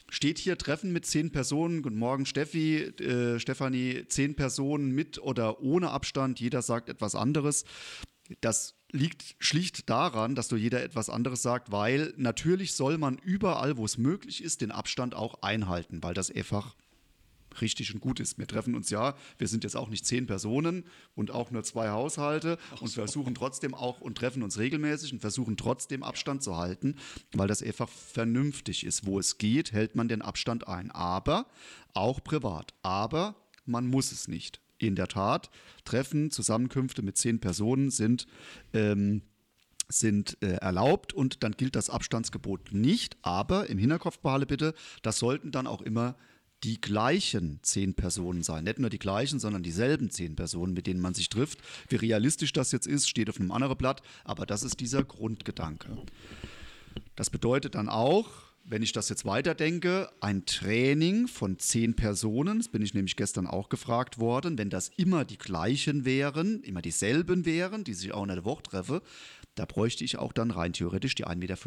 steht 0.10 0.38
hier 0.38 0.58
Treffen 0.58 0.92
mit 0.92 1.06
zehn 1.06 1.32
Personen. 1.32 1.82
Guten 1.82 1.98
Morgen, 1.98 2.26
Steffi, 2.26 2.78
äh, 2.78 3.40
Stefanie, 3.40 4.06
zehn 4.08 4.36
Personen 4.36 4.92
mit 4.92 5.20
oder 5.20 5.62
ohne 5.62 5.92
Abstand. 5.92 6.40
Jeder 6.40 6.62
sagt 6.62 6.90
etwas 6.90 7.16
anderes. 7.16 7.66
Das 8.42 8.76
liegt 8.92 9.36
schlicht 9.40 9.90
daran, 9.90 10.36
dass 10.36 10.48
du 10.48 10.56
jeder 10.56 10.84
etwas 10.84 11.10
anderes 11.10 11.42
sagt, 11.42 11.72
weil 11.72 12.14
natürlich 12.18 12.74
soll 12.74 12.98
man 12.98 13.18
überall, 13.18 13.78
wo 13.78 13.86
es 13.86 13.98
möglich 13.98 14.44
ist, 14.44 14.62
den 14.62 14.72
Abstand 14.72 15.16
auch 15.16 15.42
einhalten, 15.42 16.02
weil 16.02 16.14
das 16.14 16.32
einfach 16.32 16.76
richtig 17.62 17.94
und 17.94 18.00
gut 18.00 18.20
ist. 18.20 18.38
Wir 18.38 18.48
treffen 18.48 18.76
uns 18.76 18.90
ja, 18.90 19.16
wir 19.38 19.48
sind 19.48 19.64
jetzt 19.64 19.76
auch 19.76 19.90
nicht 19.90 20.06
zehn 20.06 20.28
Personen 20.28 20.86
und 21.16 21.32
auch 21.32 21.52
nur 21.52 21.64
zwei 21.64 21.90
Haushalte 21.90 22.58
und 22.80 22.90
versuchen 22.90 23.36
trotzdem 23.36 23.74
auch 23.74 24.02
und 24.02 24.18
treffen 24.18 24.44
uns 24.44 24.58
regelmäßig 24.58 25.14
und 25.14 25.20
versuchen 25.20 25.58
trotzdem 25.58 26.04
Abstand 26.04 26.44
zu 26.44 26.58
halten, 26.58 26.96
weil 27.34 27.48
das 27.48 27.64
einfach 27.64 27.90
vernünftig 27.90 28.86
ist. 28.86 29.06
Wo 29.06 29.20
es 29.20 29.38
geht, 29.38 29.72
hält 29.72 29.96
man 29.96 30.08
den 30.08 30.22
Abstand 30.22 30.68
ein. 30.68 30.92
Aber 30.92 31.48
auch 31.94 32.24
privat. 32.24 32.74
Aber 32.82 33.36
man 33.66 33.88
muss 33.88 34.12
es 34.12 34.28
nicht. 34.28 34.62
In 34.78 34.96
der 34.96 35.08
Tat, 35.08 35.50
Treffen, 35.86 36.32
Zusammenkünfte 36.32 37.02
mit 37.02 37.18
zehn 37.18 37.40
Personen 37.40 37.92
sind 37.92 38.28
ähm, 38.74 39.22
sind 39.88 40.38
äh, 40.42 40.54
erlaubt 40.56 41.14
und 41.14 41.44
dann 41.44 41.54
gilt 41.54 41.76
das 41.76 41.90
Abstandsgebot 41.90 42.74
nicht. 42.74 43.18
Aber 43.22 43.70
im 43.70 43.78
Hinterkopf 43.78 44.20
behalte 44.20 44.46
bitte, 44.46 44.74
das 45.02 45.20
sollten 45.20 45.52
dann 45.52 45.68
auch 45.68 45.82
immer 45.82 46.16
die 46.64 46.82
gleichen 46.82 47.60
zehn 47.62 47.94
Personen 47.94 48.44
sein. 48.44 48.64
Nicht 48.64 48.80
nur 48.80 48.90
die 48.90 49.00
gleichen, 49.00 49.40
sondern 49.40 49.64
dieselben 49.64 50.10
zehn 50.10 50.36
Personen, 50.36 50.74
mit 50.74 50.88
denen 50.88 51.00
man 51.00 51.14
sich 51.14 51.30
trifft. 51.30 51.60
Wie 51.90 51.98
realistisch 51.98 52.54
das 52.54 52.72
jetzt 52.72 52.88
ist, 52.88 53.10
steht 53.10 53.30
auf 53.30 53.40
einem 53.40 53.52
anderen 53.52 53.78
Blatt, 53.78 54.02
aber 54.24 54.46
das 54.46 54.64
ist 54.64 54.80
dieser 54.80 55.04
Grundgedanke. 55.04 55.98
Das 57.16 57.30
bedeutet 57.30 57.76
dann 57.76 57.90
auch, 57.90 58.30
wenn 58.68 58.82
ich 58.82 58.94
das 58.94 59.10
jetzt 59.10 59.26
weiterdenke, 59.26 60.10
ein 60.22 60.46
Training 60.48 61.28
von 61.28 61.60
zehn 61.60 61.96
Personen, 61.96 62.58
das 62.58 62.70
bin 62.70 62.82
ich 62.82 62.96
nämlich 62.96 63.16
gestern 63.16 63.46
auch 63.46 63.70
gefragt 63.70 64.18
worden, 64.18 64.58
wenn 64.58 64.72
das 64.72 64.90
immer 64.98 65.24
die 65.24 65.38
gleichen 65.38 66.04
wären, 66.04 66.64
immer 66.64 66.82
dieselben 66.82 67.46
wären, 67.46 67.84
die 67.84 67.94
sich 67.94 68.12
auch 68.12 68.24
in 68.24 68.30
der 68.30 68.44
Woche 68.44 68.64
treffen, 68.64 69.02
da 69.56 69.66
bräuchte 69.66 70.04
ich 70.04 70.18
auch 70.18 70.34
dann 70.34 70.52
rein 70.52 70.74
theoretisch 70.74 71.16
die 71.16 71.26
1,50 71.26 71.36
Meter 71.38 71.58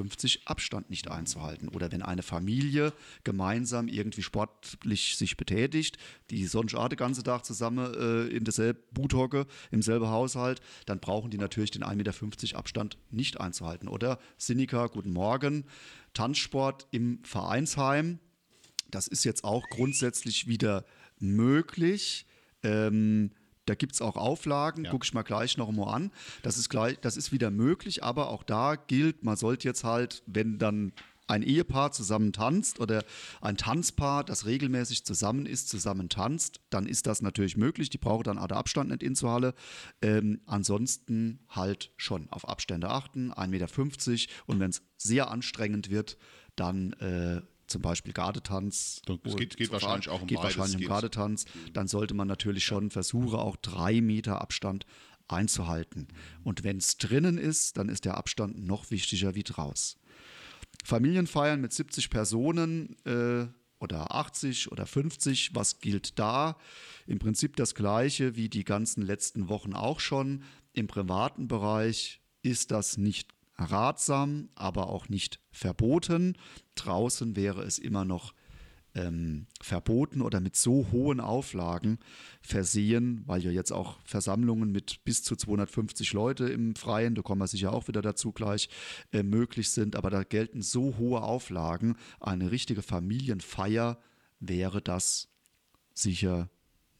Abstand 0.44 0.90
nicht 0.90 1.10
einzuhalten. 1.10 1.68
Oder 1.68 1.90
wenn 1.90 2.02
eine 2.02 2.22
Familie 2.22 2.92
gemeinsam 3.24 3.88
irgendwie 3.88 4.22
sportlich 4.22 5.16
sich 5.16 5.36
betätigt, 5.36 5.96
die 6.30 6.46
sonst 6.46 6.74
auch 6.74 6.88
den 6.88 6.98
ganzen 6.98 7.24
Tag 7.24 7.44
zusammen 7.46 7.94
äh, 7.94 8.26
in 8.28 8.44
derselben 8.44 8.80
Buthocke, 8.92 9.46
im 9.70 9.80
selben 9.80 10.08
Haushalt, 10.08 10.60
dann 10.84 11.00
brauchen 11.00 11.30
die 11.30 11.38
natürlich 11.38 11.70
den 11.70 11.82
1,50 11.82 11.96
Meter 11.96 12.58
Abstand 12.58 12.98
nicht 13.10 13.40
einzuhalten. 13.40 13.88
Oder 13.88 14.18
Sinika, 14.36 14.86
guten 14.88 15.12
Morgen, 15.12 15.64
Tanzsport 16.12 16.86
im 16.90 17.20
Vereinsheim. 17.24 18.18
Das 18.90 19.08
ist 19.08 19.24
jetzt 19.24 19.44
auch 19.44 19.64
grundsätzlich 19.70 20.46
wieder 20.46 20.84
möglich. 21.18 22.26
Ähm, 22.62 23.30
da 23.68 23.74
gibt 23.74 23.94
es 23.94 24.02
auch 24.02 24.16
Auflagen, 24.16 24.84
ja. 24.84 24.90
gucke 24.90 25.04
ich 25.04 25.14
mal 25.14 25.22
gleich 25.22 25.56
noch 25.56 25.70
mal 25.70 25.92
an. 25.92 26.10
Das 26.42 26.56
ist, 26.56 26.68
gleich, 26.68 26.98
das 27.00 27.16
ist 27.16 27.32
wieder 27.32 27.50
möglich, 27.50 28.02
aber 28.02 28.30
auch 28.30 28.42
da 28.42 28.76
gilt, 28.76 29.24
man 29.24 29.36
sollte 29.36 29.68
jetzt 29.68 29.84
halt, 29.84 30.22
wenn 30.26 30.58
dann 30.58 30.92
ein 31.26 31.42
Ehepaar 31.42 31.92
zusammen 31.92 32.32
tanzt 32.32 32.80
oder 32.80 33.04
ein 33.42 33.58
Tanzpaar, 33.58 34.24
das 34.24 34.46
regelmäßig 34.46 35.04
zusammen 35.04 35.44
ist, 35.44 35.68
zusammen 35.68 36.08
tanzt, 36.08 36.60
dann 36.70 36.86
ist 36.86 37.06
das 37.06 37.20
natürlich 37.20 37.56
möglich. 37.56 37.90
Die 37.90 37.98
brauchen 37.98 38.24
dann 38.24 38.38
auch 38.38 38.48
Abstand 38.48 38.90
nicht 38.90 39.02
in 39.02 39.14
zur 39.14 39.32
Halle. 39.32 39.54
Ähm, 40.00 40.40
ansonsten 40.46 41.40
halt 41.50 41.92
schon 41.98 42.30
auf 42.30 42.48
Abstände 42.48 42.88
achten, 42.88 43.30
1,50 43.32 43.48
Meter 43.48 44.32
und 44.46 44.60
wenn 44.60 44.70
es 44.70 44.82
sehr 44.96 45.30
anstrengend 45.30 45.90
wird, 45.90 46.16
dann 46.56 46.94
äh, 46.94 47.42
zum 47.68 47.82
Beispiel 47.82 48.12
Gardetanz. 48.12 49.02
Es 49.24 49.36
geht, 49.36 49.56
geht 49.56 49.70
wahrscheinlich 49.70 50.08
auch 50.08 50.22
um 50.22 50.26
geht 50.26 50.38
wahrscheinlich 50.38 50.76
um 50.76 50.84
Gardetanz. 50.84 51.44
Dann 51.72 51.86
sollte 51.86 52.14
man 52.14 52.28
natürlich 52.28 52.64
schon 52.64 52.90
versuchen, 52.90 53.38
auch 53.38 53.56
drei 53.56 54.00
Meter 54.00 54.40
Abstand 54.40 54.86
einzuhalten. 55.28 56.08
Und 56.42 56.64
wenn 56.64 56.78
es 56.78 56.96
drinnen 56.96 57.38
ist, 57.38 57.76
dann 57.76 57.88
ist 57.88 58.04
der 58.04 58.16
Abstand 58.16 58.58
noch 58.66 58.90
wichtiger 58.90 59.34
wie 59.34 59.42
draus. 59.42 59.98
Familienfeiern 60.84 61.60
mit 61.60 61.72
70 61.72 62.10
Personen 62.10 62.96
äh, 63.04 63.46
oder 63.78 64.14
80 64.14 64.72
oder 64.72 64.86
50, 64.86 65.54
was 65.54 65.80
gilt 65.80 66.18
da? 66.18 66.56
Im 67.06 67.18
Prinzip 67.18 67.56
das 67.56 67.74
gleiche 67.74 68.36
wie 68.36 68.48
die 68.48 68.64
ganzen 68.64 69.02
letzten 69.02 69.48
Wochen 69.48 69.74
auch 69.74 70.00
schon. 70.00 70.42
Im 70.72 70.86
privaten 70.86 71.48
Bereich 71.48 72.20
ist 72.42 72.70
das 72.70 72.96
nicht 72.96 73.34
ratsam, 73.58 74.48
aber 74.54 74.88
auch 74.88 75.08
nicht 75.08 75.40
verboten. 75.50 76.36
Draußen 76.76 77.36
wäre 77.36 77.62
es 77.62 77.78
immer 77.78 78.04
noch 78.04 78.32
ähm, 78.94 79.46
verboten 79.60 80.22
oder 80.22 80.40
mit 80.40 80.56
so 80.56 80.88
hohen 80.90 81.20
Auflagen 81.20 81.98
versehen, 82.40 83.22
weil 83.26 83.42
ja 83.42 83.50
jetzt 83.50 83.72
auch 83.72 83.98
Versammlungen 84.04 84.72
mit 84.72 85.04
bis 85.04 85.22
zu 85.22 85.36
250 85.36 86.12
Leute 86.12 86.48
im 86.48 86.74
Freien, 86.74 87.14
da 87.14 87.22
kommen 87.22 87.40
wir 87.40 87.46
sicher 87.46 87.72
auch 87.72 87.88
wieder 87.88 88.02
dazu 88.02 88.32
gleich, 88.32 88.68
äh, 89.12 89.22
möglich 89.22 89.70
sind. 89.70 89.96
Aber 89.96 90.10
da 90.10 90.22
gelten 90.22 90.62
so 90.62 90.96
hohe 90.98 91.22
Auflagen. 91.22 91.96
Eine 92.20 92.50
richtige 92.50 92.82
Familienfeier 92.82 93.98
wäre 94.40 94.80
das 94.80 95.28
sicher 95.94 96.50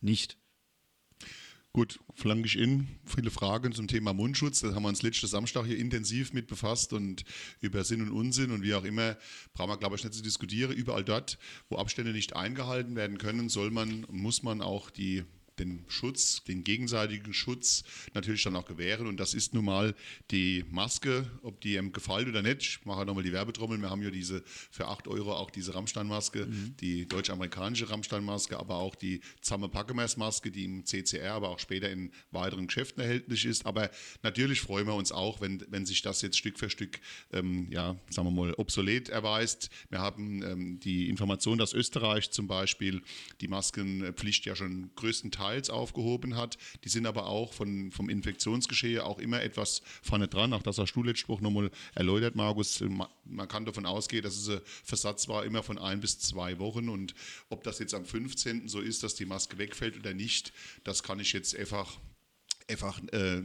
nicht. 0.01 0.38
Gut, 1.79 2.01
flanke 2.17 2.49
ich 2.49 2.59
in. 2.59 2.89
Viele 3.05 3.31
Fragen 3.31 3.73
zum 3.73 3.87
Thema 3.87 4.13
Mundschutz. 4.13 4.63
Da 4.63 4.75
haben 4.75 4.83
wir 4.83 4.89
uns 4.89 5.03
letzten 5.03 5.29
Samstag 5.29 5.65
hier 5.65 5.79
intensiv 5.79 6.33
mit 6.33 6.49
befasst 6.49 6.93
und 6.93 7.25
über 7.61 7.85
Sinn 7.85 8.03
und 8.03 8.11
Unsinn 8.11 8.51
und 8.51 8.65
wie 8.65 8.75
auch 8.75 8.83
immer 8.83 9.17
brauchen 9.55 9.71
wir, 9.71 9.77
glaube 9.77 9.95
ich, 9.95 10.03
nicht 10.03 10.13
zu 10.13 10.21
diskutieren. 10.21 10.73
Überall 10.73 11.05
dort, 11.05 11.39
wo 11.69 11.77
Abstände 11.77 12.11
nicht 12.11 12.35
eingehalten 12.35 12.97
werden 12.97 13.17
können, 13.17 13.49
soll 13.49 13.71
man, 13.71 14.05
muss 14.11 14.43
man 14.43 14.61
auch 14.61 14.91
die 14.91 15.23
den 15.59 15.85
Schutz, 15.89 16.43
den 16.45 16.65
gegenseitigen 16.65 17.33
Schutz 17.33 17.85
natürlich 18.15 18.43
dann 18.43 18.57
auch 18.57 18.67
gewähren. 18.67 19.07
Und 19.07 19.19
das 19.19 19.35
ist 19.35 19.55
nun 19.55 19.65
mal 19.65 19.95
die 20.31 20.65
Maske, 20.71 21.27
ob 21.43 21.61
die 21.61 21.75
ihm 21.75 21.93
gefällt 21.93 22.29
oder 22.29 22.43
nicht. 22.43 22.63
Ich 22.63 22.85
mache 22.85 23.05
nochmal 23.05 23.25
die 23.25 23.33
Werbetrommel. 23.33 23.79
Wir 23.79 23.91
haben 23.91 24.03
ja 24.03 24.11
diese 24.11 24.43
für 24.71 24.87
8 24.87 25.09
Euro 25.09 25.35
auch 25.35 25.51
diese 25.51 25.75
Rammstein-Maske, 25.75 26.47
mhm. 26.47 26.75
die 26.81 27.07
deutsch-amerikanische 27.07 27.91
Rammstein-Maske, 27.91 28.59
aber 28.59 28.77
auch 28.77 28.95
die 28.95 29.21
Zamme 29.41 29.69
Packemers-Maske, 29.69 30.51
die 30.51 30.65
im 30.65 30.85
CCR, 30.85 31.35
aber 31.35 31.49
auch 31.51 31.59
später 31.59 31.91
in 31.91 32.13
weiteren 32.31 32.67
Geschäften 32.67 33.03
erhältlich 33.03 33.45
ist. 33.45 33.67
Aber 33.67 33.91
natürlich 34.23 34.61
freuen 34.61 34.87
wir 34.87 34.95
uns 34.95 35.13
auch, 35.13 35.41
wenn, 35.41 35.65
wenn 35.69 35.87
sich 35.87 36.03
das 36.03 36.23
jetzt 36.23 36.39
Stück 36.39 36.59
für 36.59 36.71
Stück, 36.71 37.01
ähm, 37.33 37.69
ja, 37.71 37.97
sagen 38.11 38.29
wir 38.29 38.33
mal, 38.33 38.55
obsolet 38.55 39.09
erweist. 39.09 39.71
Wir 39.91 40.01
haben 40.01 40.43
ähm, 40.43 40.81
die 40.81 41.09
Information, 41.09 41.59
dass 41.59 41.73
Österreich 41.73 42.31
zum 42.31 42.47
Beispiel 42.47 43.03
die 43.41 43.49
Maskenpflicht 43.49 44.47
ja 44.47 44.57
schon 44.57 44.91
größtenteils 44.95 45.48
teils 45.49 45.71
aufgehoben 45.71 46.37
hat. 46.37 46.59
Die 46.85 46.89
sind 46.89 47.07
aber 47.07 47.27
auch 47.27 47.53
von, 47.53 47.91
vom 47.91 48.09
Infektionsgeschehen 48.09 49.01
auch 49.01 49.19
immer 49.19 49.43
etwas 49.43 49.83
vorne 50.03 50.29
dran. 50.29 50.53
Auch 50.53 50.63
das 50.63 50.79
hast 50.79 50.93
du 50.93 51.03
letzten 51.03 51.29
Woche 51.29 51.43
nochmal 51.43 51.71
erläutert, 51.95 52.37
Markus. 52.37 52.81
Man 52.81 53.49
kann 53.49 53.65
davon 53.65 53.87
ausgehen, 53.87 54.23
dass 54.23 54.37
es 54.37 54.49
ein 54.49 54.61
Versatz 54.85 55.29
war 55.29 55.45
immer 55.45 55.63
von 55.63 55.79
ein 55.79 56.01
bis 56.01 56.19
zwei 56.19 56.59
Wochen. 56.59 56.89
Und 56.89 57.15
ob 57.49 57.63
das 57.63 57.79
jetzt 57.79 57.95
am 57.95 58.05
15. 58.05 58.69
so 58.69 58.81
ist, 58.81 59.03
dass 59.03 59.15
die 59.15 59.27
Maske 59.27 59.59
wegfällt 59.59 59.97
oder 59.97 60.15
nicht, 60.15 60.53
das 60.85 61.03
kann 61.03 61.21
ich 61.21 61.33
jetzt 61.33 61.57
einfach, 61.57 61.99
einfach 62.69 63.01
äh, 63.13 63.43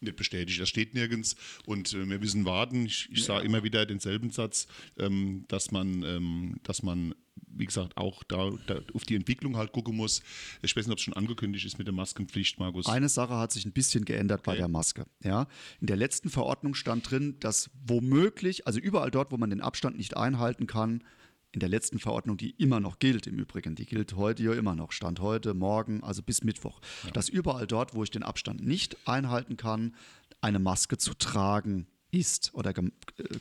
nicht 0.00 0.16
bestätigt. 0.16 0.60
Das 0.60 0.68
steht 0.68 0.94
nirgends 0.94 1.36
und 1.64 1.94
äh, 1.94 2.08
wir 2.08 2.18
müssen 2.18 2.44
warten. 2.44 2.86
Ich, 2.86 3.08
ich 3.10 3.24
sage 3.24 3.46
immer 3.46 3.62
wieder 3.62 3.86
denselben 3.86 4.30
Satz, 4.30 4.66
ähm, 4.98 5.44
dass 5.48 5.70
man, 5.70 6.02
ähm, 6.02 6.56
dass 6.62 6.82
man 6.82 7.14
wie 7.34 7.66
gesagt, 7.66 7.96
auch 7.96 8.22
da, 8.24 8.50
da, 8.66 8.80
auf 8.94 9.04
die 9.04 9.14
Entwicklung 9.14 9.56
halt 9.56 9.72
gucken 9.72 9.96
muss. 9.96 10.22
Ich 10.62 10.74
weiß 10.76 10.86
nicht, 10.86 10.92
ob 10.92 10.98
es 10.98 11.04
schon 11.04 11.14
angekündigt 11.14 11.64
ist 11.64 11.78
mit 11.78 11.86
der 11.86 11.94
Maskenpflicht, 11.94 12.58
Markus. 12.58 12.86
Eine 12.86 13.08
Sache 13.08 13.36
hat 13.36 13.52
sich 13.52 13.64
ein 13.64 13.72
bisschen 13.72 14.04
geändert 14.04 14.40
okay. 14.40 14.52
bei 14.52 14.56
der 14.56 14.68
Maske. 14.68 15.06
Ja? 15.22 15.46
In 15.80 15.86
der 15.86 15.96
letzten 15.96 16.30
Verordnung 16.30 16.74
stand 16.74 17.10
drin, 17.10 17.36
dass 17.40 17.70
womöglich, 17.86 18.66
also 18.66 18.80
überall 18.80 19.10
dort, 19.10 19.32
wo 19.32 19.36
man 19.36 19.50
den 19.50 19.60
Abstand 19.60 19.96
nicht 19.96 20.16
einhalten 20.16 20.66
kann, 20.66 21.04
in 21.52 21.60
der 21.60 21.68
letzten 21.68 21.98
Verordnung, 21.98 22.38
die 22.38 22.50
immer 22.52 22.80
noch 22.80 22.98
gilt 22.98 23.26
im 23.26 23.38
Übrigen, 23.38 23.74
die 23.74 23.84
gilt 23.84 24.16
heute 24.16 24.42
ja 24.42 24.54
immer 24.54 24.74
noch, 24.74 24.90
Stand 24.90 25.20
heute, 25.20 25.52
morgen, 25.52 26.02
also 26.02 26.22
bis 26.22 26.42
Mittwoch, 26.42 26.80
ja. 27.04 27.10
dass 27.10 27.28
überall 27.28 27.66
dort, 27.66 27.94
wo 27.94 28.02
ich 28.02 28.10
den 28.10 28.22
Abstand 28.22 28.66
nicht 28.66 28.96
einhalten 29.06 29.58
kann, 29.58 29.94
eine 30.40 30.58
Maske 30.58 30.96
zu 30.96 31.12
tragen 31.12 31.86
ist 32.10 32.54
oder 32.54 32.70
äh, 32.76 32.90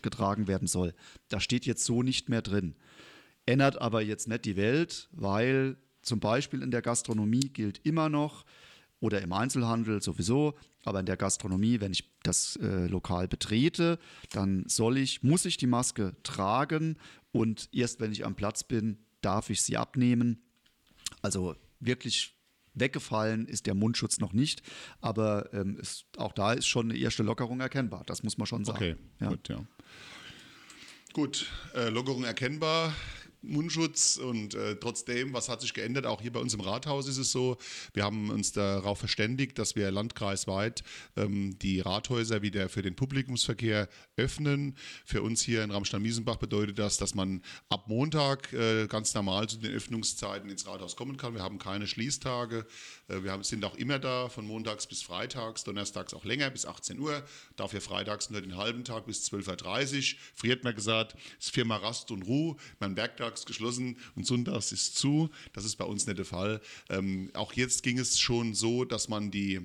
getragen 0.02 0.48
werden 0.48 0.68
soll. 0.68 0.94
Da 1.30 1.40
steht 1.40 1.66
jetzt 1.66 1.86
so 1.86 2.04
nicht 2.04 2.28
mehr 2.28 2.42
drin. 2.42 2.76
Ändert 3.46 3.82
aber 3.82 4.02
jetzt 4.02 4.28
nicht 4.28 4.46
die 4.46 4.56
Welt, 4.56 5.10
weil 5.12 5.78
zum 6.02 6.20
Beispiel 6.20 6.62
in 6.62 6.72
der 6.72 6.82
Gastronomie 6.82 7.50
gilt 7.54 7.80
immer 7.86 8.10
noch, 8.10 8.46
oder 9.02 9.22
im 9.22 9.34
Einzelhandel 9.34 10.02
sowieso, 10.02 10.56
aber 10.86 11.02
in 11.02 11.06
der 11.06 11.18
Gastronomie, 11.18 11.82
wenn 11.82 11.92
ich 11.92 12.10
das 12.24 12.56
äh, 12.58 12.88
Lokal 12.88 13.28
betrete, 13.28 14.00
dann 14.32 14.64
soll 14.68 14.98
ich, 14.98 15.24
muss 15.24 15.46
ich 15.46 15.58
die 15.58 15.68
Maske 15.68 16.16
tragen 16.24 16.98
und 17.32 17.68
erst 17.74 18.00
wenn 18.00 18.12
ich 18.12 18.26
am 18.26 18.36
Platz 18.36 18.64
bin, 18.64 19.00
darf 19.22 19.50
ich 19.50 19.62
sie 19.64 19.76
abnehmen. 19.76 20.42
Also 21.22 21.56
wirklich 21.80 22.36
weggefallen 22.74 23.48
ist 23.48 23.66
der 23.66 23.74
Mundschutz 23.74 24.20
noch 24.20 24.34
nicht, 24.34 24.62
aber 25.02 25.52
ähm, 25.52 25.78
es, 25.82 26.06
auch 26.18 26.32
da 26.32 26.54
ist 26.54 26.68
schon 26.68 26.92
eine 26.92 27.00
erste 27.00 27.24
Lockerung 27.24 27.60
erkennbar. 27.60 28.04
Das 28.06 28.24
muss 28.24 28.38
man 28.38 28.46
schon 28.46 28.64
sagen. 28.64 28.78
Okay, 28.78 28.96
ja. 29.20 29.30
gut, 29.30 29.50
ja. 29.50 29.66
Gut, 31.14 31.48
äh, 31.76 31.90
Lockerung 31.90 32.24
erkennbar. 32.24 32.94
Mundschutz 33.42 34.18
und 34.18 34.54
äh, 34.54 34.76
trotzdem, 34.76 35.34
was 35.34 35.50
hat 35.50 35.62
sich 35.62 35.74
geändert? 35.74 36.06
Auch 36.06 36.22
hier 36.22 36.32
bei 36.32 36.40
uns 36.40 36.54
im 36.54 36.60
Rathaus 36.60 37.08
ist 37.08 37.18
es 37.18 37.32
so, 37.32 37.58
wir 37.94 38.04
haben 38.04 38.30
uns 38.30 38.52
darauf 38.52 39.00
verständigt, 39.00 39.58
dass 39.58 39.76
wir 39.76 39.90
landkreisweit 39.90 40.84
ähm, 41.18 41.58
die 41.60 41.80
Rathäuser 41.80 42.42
wieder 42.42 42.70
für 42.70 42.82
den 42.82 42.96
Publikumsverkehr 42.96 43.90
öffnen. 44.16 44.78
Für 45.06 45.24
uns 45.24 45.42
hier 45.42 45.64
in 45.64 45.72
Ramstein-Miesenbach 45.72 46.38
bedeutet 46.38 46.78
das, 46.78 46.98
dass 46.98 47.16
man 47.16 47.42
ab 47.70 47.88
Montag 47.88 48.54
äh, 48.54 48.88
ganz 48.88 49.14
normal 49.14 49.50
zu 49.50 49.58
den 49.58 49.74
Öffnungszeiten 49.74 50.50
ins 50.50 50.68
Rathaus 50.68 50.96
kommen 50.96 51.18
kann. 51.18 51.34
Wir 51.34 51.42
haben 51.42 51.58
keine 51.58 51.88
Schließtage. 51.88 52.68
Äh, 53.08 53.24
wir 53.24 53.32
haben, 53.32 53.44
sind 53.44 53.66
auch 53.66 53.76
immer 53.76 53.98
da, 53.98 54.30
von 54.30 54.46
montags 54.46 54.86
bis 54.86 55.02
freitags, 55.02 55.64
donnerstags 55.64 56.14
auch 56.14 56.26
länger 56.26 56.50
bis 56.52 56.66
18 56.66 57.00
Uhr. 57.00 57.24
Dafür 57.56 57.82
freitags 57.82 58.30
nur 58.30 58.42
den 58.42 58.56
halben 58.56 58.84
Tag 58.84 59.06
bis 59.08 59.32
12.30 59.32 60.14
Uhr. 60.14 60.20
Früher 60.36 60.52
hat 60.54 60.64
man 60.64 60.76
gesagt, 60.76 61.16
es 61.40 61.48
ist 61.48 61.56
Firma 61.56 61.78
Rast 61.78 62.12
und 62.12 62.24
Ruhe. 62.24 62.56
Man 62.80 62.96
werktags 63.32 63.46
geschlossen 63.46 63.98
und 64.16 64.26
sonntags 64.26 64.72
ist 64.72 64.98
zu. 64.98 65.30
Das 65.54 65.66
ist 65.66 65.78
bei 65.78 65.86
uns 65.86 66.06
nicht 66.06 66.18
der 66.18 66.26
Fall. 66.26 66.62
Ähm, 66.90 67.32
auch 67.34 67.54
jetzt 67.54 67.84
ging 67.84 67.98
es 67.98 68.20
schon 68.20 68.54
so, 68.54 68.86
dass 68.86 69.08
man 69.08 69.32
die 69.32 69.62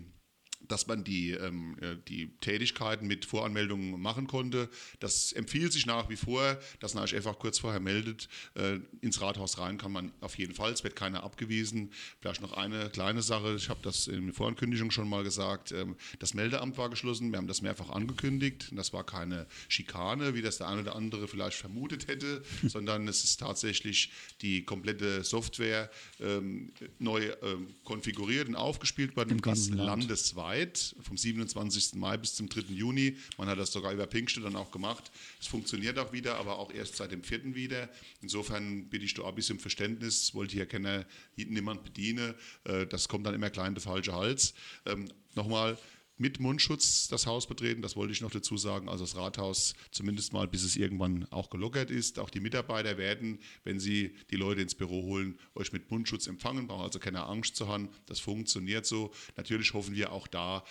dass 0.68 0.86
man 0.86 1.04
die, 1.04 1.32
ähm, 1.32 1.76
äh, 1.80 1.96
die 2.08 2.28
Tätigkeiten 2.40 3.06
mit 3.06 3.24
Voranmeldungen 3.24 4.00
machen 4.00 4.26
konnte. 4.26 4.68
Das 5.00 5.32
empfiehlt 5.32 5.72
sich 5.72 5.86
nach 5.86 6.08
wie 6.08 6.16
vor, 6.16 6.58
dass 6.80 6.94
man 6.94 7.04
euch 7.04 7.14
einfach 7.14 7.38
kurz 7.38 7.58
vorher 7.58 7.80
meldet. 7.80 8.28
Äh, 8.54 8.80
ins 9.00 9.20
Rathaus 9.20 9.58
rein 9.58 9.78
kann 9.78 9.92
man 9.92 10.12
auf 10.20 10.38
jeden 10.38 10.54
Fall, 10.54 10.72
es 10.72 10.84
wird 10.84 10.96
keiner 10.96 11.22
abgewiesen. 11.22 11.92
Vielleicht 12.20 12.40
noch 12.42 12.52
eine 12.52 12.90
kleine 12.90 13.22
Sache, 13.22 13.54
ich 13.56 13.68
habe 13.68 13.80
das 13.82 14.06
in 14.06 14.26
der 14.26 14.34
Vorankündigung 14.34 14.90
schon 14.90 15.08
mal 15.08 15.24
gesagt, 15.24 15.72
ähm, 15.72 15.96
das 16.18 16.34
Meldeamt 16.34 16.78
war 16.78 16.90
geschlossen, 16.90 17.30
wir 17.30 17.38
haben 17.38 17.48
das 17.48 17.62
mehrfach 17.62 17.90
angekündigt. 17.90 18.70
Das 18.72 18.92
war 18.92 19.04
keine 19.04 19.46
Schikane, 19.68 20.34
wie 20.34 20.42
das 20.42 20.58
der 20.58 20.68
eine 20.68 20.82
oder 20.82 20.96
andere 20.96 21.28
vielleicht 21.28 21.56
vermutet 21.56 22.08
hätte, 22.08 22.42
sondern 22.66 23.08
es 23.08 23.24
ist 23.24 23.40
tatsächlich 23.40 24.10
die 24.42 24.64
komplette 24.64 25.24
Software 25.24 25.90
ähm, 26.20 26.72
neu 26.98 27.32
ähm, 27.42 27.74
konfiguriert 27.84 28.48
und 28.48 28.56
aufgespielt 28.56 29.16
worden, 29.16 29.30
Im 29.30 29.40
ganzen 29.40 29.76
Land. 29.76 30.02
landesweit 30.02 30.55
Zeit, 30.56 30.94
vom 31.02 31.16
27. 31.16 31.94
Mai 31.94 32.16
bis 32.16 32.34
zum 32.34 32.48
3. 32.48 32.72
Juni. 32.72 33.16
Man 33.36 33.48
hat 33.48 33.58
das 33.58 33.72
sogar 33.72 33.92
über 33.92 34.06
Pinkste 34.06 34.40
dann 34.40 34.56
auch 34.56 34.70
gemacht. 34.70 35.10
Es 35.40 35.46
funktioniert 35.46 35.98
auch 35.98 36.12
wieder, 36.12 36.36
aber 36.36 36.58
auch 36.58 36.72
erst 36.72 36.96
seit 36.96 37.12
dem 37.12 37.22
4. 37.22 37.54
wieder. 37.54 37.88
Insofern 38.22 38.88
bitte 38.88 39.04
ich 39.04 39.14
da 39.14 39.26
ein 39.26 39.34
bisschen 39.34 39.58
Verständnis. 39.58 40.34
Wollte 40.34 40.54
hier 40.54 40.66
keiner 40.66 41.04
niemand 41.36 41.84
bedienen. 41.84 42.34
Äh, 42.64 42.86
das 42.86 43.08
kommt 43.08 43.26
dann 43.26 43.34
immer 43.34 43.50
klein 43.50 43.74
der 43.74 43.82
falsche 43.82 44.14
Hals. 44.14 44.54
Ähm, 44.86 45.08
nochmal, 45.34 45.76
mit 46.18 46.40
Mundschutz 46.40 47.08
das 47.08 47.26
Haus 47.26 47.46
betreten. 47.46 47.82
Das 47.82 47.96
wollte 47.96 48.12
ich 48.12 48.20
noch 48.20 48.30
dazu 48.30 48.56
sagen. 48.56 48.88
Also 48.88 49.04
das 49.04 49.16
Rathaus 49.16 49.74
zumindest 49.90 50.32
mal, 50.32 50.48
bis 50.48 50.62
es 50.62 50.76
irgendwann 50.76 51.26
auch 51.30 51.50
gelockert 51.50 51.90
ist. 51.90 52.18
Auch 52.18 52.30
die 52.30 52.40
Mitarbeiter 52.40 52.96
werden, 52.96 53.38
wenn 53.64 53.78
sie 53.78 54.14
die 54.30 54.36
Leute 54.36 54.62
ins 54.62 54.74
Büro 54.74 55.02
holen, 55.02 55.38
euch 55.54 55.72
mit 55.72 55.90
Mundschutz 55.90 56.26
empfangen. 56.26 56.66
Brauchen 56.66 56.82
also 56.84 56.98
keine 56.98 57.24
Angst 57.24 57.56
zu 57.56 57.68
haben. 57.68 57.90
Das 58.06 58.20
funktioniert 58.20 58.86
so. 58.86 59.12
Natürlich 59.36 59.74
hoffen 59.74 59.94
wir 59.94 60.12
auch 60.12 60.26
da 60.26 60.64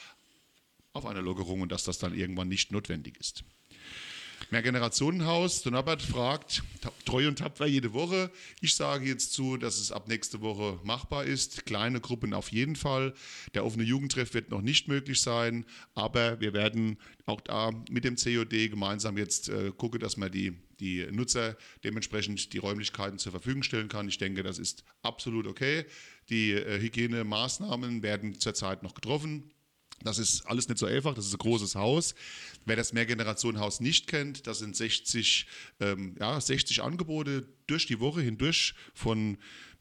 auf 0.93 1.05
eine 1.05 1.21
Lockerung 1.21 1.61
und 1.61 1.71
dass 1.71 1.83
das 1.83 1.99
dann 1.99 2.15
irgendwann 2.15 2.47
nicht 2.47 2.71
notwendig 2.71 3.17
ist. 3.17 3.43
Mehrgenerationenhaus. 4.51 5.61
Der 5.63 5.71
Norbert 5.71 6.01
fragt, 6.01 6.63
treu 7.05 7.27
und 7.27 7.39
tapfer 7.39 7.65
jede 7.65 7.93
Woche. 7.93 8.31
Ich 8.61 8.75
sage 8.75 9.05
jetzt 9.05 9.33
zu, 9.33 9.57
dass 9.57 9.79
es 9.79 9.91
ab 9.91 10.07
nächste 10.07 10.41
Woche 10.41 10.79
machbar 10.83 11.25
ist. 11.25 11.65
Kleine 11.65 12.01
Gruppen 12.01 12.33
auf 12.33 12.51
jeden 12.51 12.75
Fall. 12.75 13.13
Der 13.53 13.65
offene 13.65 13.83
Jugendtreff 13.83 14.33
wird 14.33 14.51
noch 14.51 14.61
nicht 14.61 14.87
möglich 14.87 15.21
sein, 15.21 15.65
aber 15.93 16.39
wir 16.39 16.53
werden 16.53 16.97
auch 17.25 17.41
da 17.41 17.71
mit 17.89 18.03
dem 18.03 18.15
COD 18.15 18.69
gemeinsam 18.69 19.17
jetzt 19.17 19.49
äh, 19.49 19.71
gucken, 19.75 19.99
dass 19.99 20.17
man 20.17 20.31
die, 20.31 20.53
die 20.79 21.05
Nutzer 21.11 21.57
dementsprechend 21.83 22.53
die 22.53 22.57
Räumlichkeiten 22.59 23.17
zur 23.17 23.31
Verfügung 23.31 23.63
stellen 23.63 23.87
kann. 23.87 24.07
Ich 24.07 24.17
denke, 24.17 24.43
das 24.43 24.59
ist 24.59 24.83
absolut 25.01 25.47
okay. 25.47 25.85
Die 26.29 26.51
äh, 26.51 26.79
Hygienemaßnahmen 26.79 28.03
werden 28.03 28.39
zurzeit 28.39 28.83
noch 28.83 28.93
getroffen. 28.93 29.51
Das 30.03 30.19
ist 30.19 30.45
alles 30.45 30.67
nicht 30.67 30.77
so 30.77 30.85
einfach, 30.85 31.13
das 31.13 31.25
ist 31.25 31.33
ein 31.33 31.39
großes 31.39 31.75
Haus. 31.75 32.15
Wer 32.65 32.75
das 32.75 32.93
Mehrgenerationenhaus 32.93 33.79
nicht 33.79 34.07
kennt, 34.07 34.45
das 34.45 34.59
sind 34.59 34.75
60, 34.75 35.47
ähm, 35.79 36.15
ja, 36.19 36.39
60 36.39 36.83
Angebote 36.83 37.47
durch 37.67 37.87
die 37.87 37.99
Woche 37.99 38.21
hindurch 38.21 38.75
von 38.93 39.37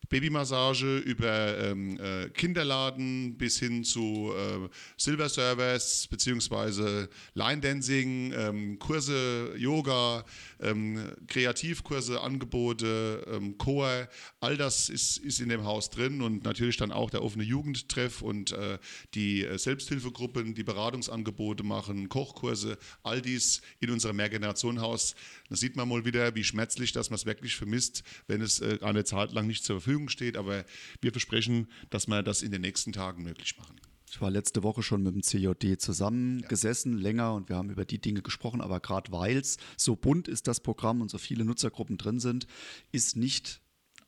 Babymassage 0.08 0.98
über 0.98 1.58
ähm, 1.58 1.98
äh, 1.98 2.28
Kinderladen 2.30 3.36
bis 3.36 3.58
hin 3.58 3.84
zu 3.84 4.32
äh, 4.36 4.68
Silver 4.96 5.28
Service 5.28 6.06
beziehungsweise 6.08 7.08
Line 7.34 7.60
Dancing, 7.60 8.32
ähm, 8.32 8.78
Kurse, 8.78 9.54
Yoga, 9.56 10.24
ähm, 10.60 11.12
Kreativkurse, 11.26 12.20
Angebote, 12.20 13.24
ähm, 13.30 13.56
Chor, 13.58 14.08
all 14.40 14.56
das 14.56 14.88
ist, 14.88 15.18
ist 15.18 15.40
in 15.40 15.48
dem 15.48 15.64
Haus 15.64 15.90
drin 15.90 16.20
und 16.22 16.44
natürlich 16.44 16.76
dann 16.76 16.92
auch 16.92 17.10
der 17.10 17.22
offene 17.22 17.44
Jugendtreff 17.44 18.22
und 18.22 18.52
äh, 18.52 18.78
die 19.14 19.44
äh, 19.44 19.58
Selbsthilfegruppen, 19.58 20.54
die 20.54 20.64
Beratungsangebote 20.64 21.64
machen, 21.64 22.08
Kochkurse, 22.08 22.78
all 23.02 23.20
dies 23.22 23.62
in 23.80 23.90
unserem 23.90 24.16
Mehrgenerationenhaus. 24.16 25.14
Da 25.48 25.56
sieht 25.56 25.76
man 25.76 25.88
mal 25.88 26.04
wieder, 26.04 26.34
wie 26.34 26.44
schmerzlich 26.44 26.92
das 26.92 27.10
man 27.10 27.16
es 27.16 27.26
wirklich 27.26 27.56
vermisst, 27.56 28.02
wenn 28.26 28.40
es 28.40 28.60
äh, 28.60 28.78
eine 28.82 29.04
Zeit 29.04 29.32
lang 29.32 29.46
nicht 29.46 29.64
zur 29.64 29.80
Verfügung 29.80 29.93
steht. 30.08 30.36
Aber 30.36 30.64
wir 31.00 31.12
versprechen, 31.12 31.68
dass 31.90 32.06
wir 32.06 32.22
das 32.22 32.42
in 32.42 32.50
den 32.50 32.60
nächsten 32.60 32.92
Tagen 32.92 33.22
möglich 33.22 33.56
machen. 33.58 33.80
Ich 34.10 34.20
war 34.20 34.30
letzte 34.30 34.62
Woche 34.62 34.82
schon 34.84 35.02
mit 35.02 35.14
dem 35.14 35.22
CJD 35.24 35.80
zusammengesessen, 35.80 36.98
ja. 36.98 37.02
länger, 37.02 37.34
und 37.34 37.48
wir 37.48 37.56
haben 37.56 37.70
über 37.70 37.84
die 37.84 38.00
Dinge 38.00 38.22
gesprochen. 38.22 38.60
Aber 38.60 38.78
gerade 38.78 39.10
weil 39.10 39.38
es 39.38 39.56
so 39.76 39.96
bunt 39.96 40.28
ist, 40.28 40.46
das 40.46 40.60
Programm 40.60 41.00
und 41.00 41.10
so 41.10 41.18
viele 41.18 41.44
Nutzergruppen 41.44 41.96
drin 41.96 42.20
sind, 42.20 42.46
ist 42.92 43.16
nicht 43.16 43.60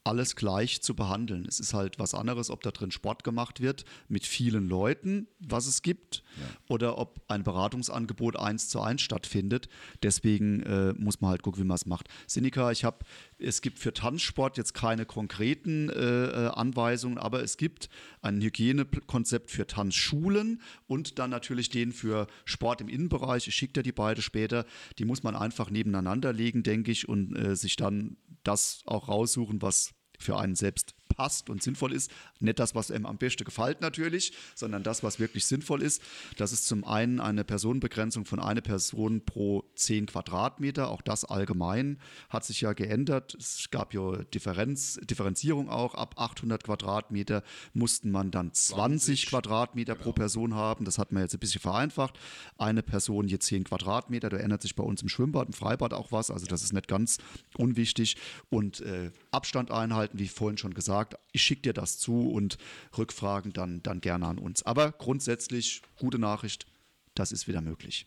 alles 0.07 0.37
gleich 0.37 0.83
zu 0.83 0.95
behandeln. 0.95 1.45
Es 1.47 1.59
ist 1.59 1.75
halt 1.75 1.99
was 1.99 2.15
anderes, 2.15 2.51
ob 2.51 2.63
da 2.63 2.71
drin 2.71 2.93
Sport 2.93 3.25
gemacht 3.25 3.61
wird 3.61 3.85
mit 4.09 4.25
vielen 4.25 4.69
Leuten, 4.69 5.27
was 5.41 5.67
es 5.67 5.83
gibt, 5.83 6.23
ja. 6.39 6.47
oder 6.69 6.99
ob 6.99 7.21
ein 7.29 7.43
Beratungsangebot 7.43 8.37
eins 8.37 8.69
zu 8.69 8.81
eins 8.81 9.03
stattfindet. 9.03 9.69
Deswegen 10.03 10.63
äh, 10.63 10.95
muss 10.97 11.21
man 11.21 11.31
halt 11.31 11.43
gucken, 11.43 11.63
wie 11.63 11.67
man 11.67 11.75
es 11.75 11.87
macht. 11.87 12.09
Sinika, 12.29 12.71
ich 12.71 12.85
habe, 12.85 12.99
es 13.39 13.61
gibt 13.61 13.81
für 13.81 13.93
Tanzsport 13.93 14.57
jetzt 14.57 14.75
keine 14.75 15.07
konkreten 15.07 15.91
äh, 15.91 16.27
äh, 16.27 16.47
Anweisungen, 16.49 17.19
aber 17.19 17.43
es 17.43 17.57
gibt 17.57 17.89
ein 18.23 18.41
Hygienekonzept 18.41 19.51
für 19.51 19.67
Tanzschulen 19.67 20.63
und 20.87 21.19
dann 21.19 21.31
natürlich 21.31 21.69
den 21.69 21.93
für 21.93 22.29
Sport 22.45 22.81
im 22.81 22.89
Innenbereich. 22.89 23.49
Ich 23.49 23.57
schicke 23.57 23.75
dir 23.75 23.83
die 23.83 23.93
beide 23.93 24.23
später. 24.23 24.67
Die 24.99 25.05
muss 25.05 25.25
man 25.25 25.35
einfach 25.35 25.69
nebeneinander 25.69 26.33
legen, 26.33 26.63
denke 26.63 26.93
ich, 26.93 27.09
und 27.09 27.37
äh, 27.37 27.57
sich 27.57 27.75
dann 27.75 28.17
das 28.45 28.83
auch 28.87 29.09
raussuchen, 29.09 29.61
was 29.63 29.96
für 30.19 30.37
einen 30.37 30.57
selbst 30.57 30.96
passt 31.09 31.51
und 31.51 31.63
sinnvoll 31.63 31.93
ist. 31.93 32.11
Nicht 32.41 32.59
das, 32.59 32.75
was 32.75 32.91
einem 32.91 33.07
am 33.07 33.19
besten 33.19 33.45
gefällt 33.45 33.81
natürlich, 33.81 34.33
sondern 34.55 34.83
das, 34.83 35.03
was 35.03 35.19
wirklich 35.19 35.47
sinnvoll 35.47 35.83
ist. 35.83 36.03
Das 36.37 36.53
ist 36.53 36.67
zum 36.67 36.85
einen 36.85 37.21
eine 37.21 37.45
Personenbegrenzung 37.45 38.25
von 38.25 38.41
einer 38.41 38.61
Person 38.61 39.25
pro 39.25 39.65
10 39.75 40.07
Quadratmeter. 40.07 40.91
Auch 40.91 41.03
das 41.03 41.25
allgemein 41.25 41.99
hat 42.29 42.45
sich 42.45 42.61
ja 42.61 42.73
geändert. 42.73 43.37
Es 43.39 43.71
gab 43.71 43.95
ja 43.95 44.17
Differenz, 44.35 44.99
Differenzierung 45.05 45.69
auch. 45.69 45.95
Ab 45.95 46.15
800 46.19 46.65
Quadratmeter 46.65 47.43
mussten 47.73 48.11
man 48.11 48.31
dann 48.31 48.53
20, 48.53 48.77
20 48.77 49.27
Quadratmeter 49.27 49.95
genau. 49.95 50.05
pro 50.05 50.13
Person 50.13 50.55
haben. 50.55 50.85
Das 50.85 50.99
hat 50.99 51.13
man 51.13 51.23
jetzt 51.23 51.35
ein 51.35 51.41
bisschen 51.41 51.61
vereinfacht. 51.61 52.19
Eine 52.59 52.83
Person 52.83 53.29
je 53.29 53.39
10 53.39 53.65
Quadratmeter. 53.65 54.29
Da 54.29 54.37
ändert 54.37 54.63
sich 54.63 54.75
bei 54.75 54.85
uns 54.85 55.03
im 55.03 55.09
Schwimmbad, 55.09 55.49
im 55.49 55.53
Freibad 55.53 55.93
auch 55.93 56.13
was. 56.13 56.31
Also 56.31 56.47
das 56.47 56.63
ist 56.63 56.73
nicht 56.73 56.89
ganz 56.89 57.19
unwichtig. 57.57 58.17
Und 58.51 58.81
äh, 58.81 59.11
Abstand 59.31 59.71
einhalten, 59.71 60.19
wie 60.19 60.29
vorhin 60.29 60.59
schon 60.59 60.75
gesagt 60.75 60.96
sagt, 60.97 61.17
ich 61.33 61.43
schicke 61.43 61.63
dir 61.63 61.73
das 61.75 61.99
zu 61.99 62.31
und 62.31 62.57
Rückfragen 62.97 63.53
dann, 63.53 63.83
dann 63.83 64.01
gerne 64.01 64.27
an 64.27 64.39
uns. 64.39 64.63
Aber 64.65 64.93
grundsätzlich, 64.93 65.83
gute 65.99 66.19
Nachricht, 66.19 66.67
das 67.15 67.33
ist 67.33 67.47
wieder 67.49 67.61
möglich. 67.61 68.07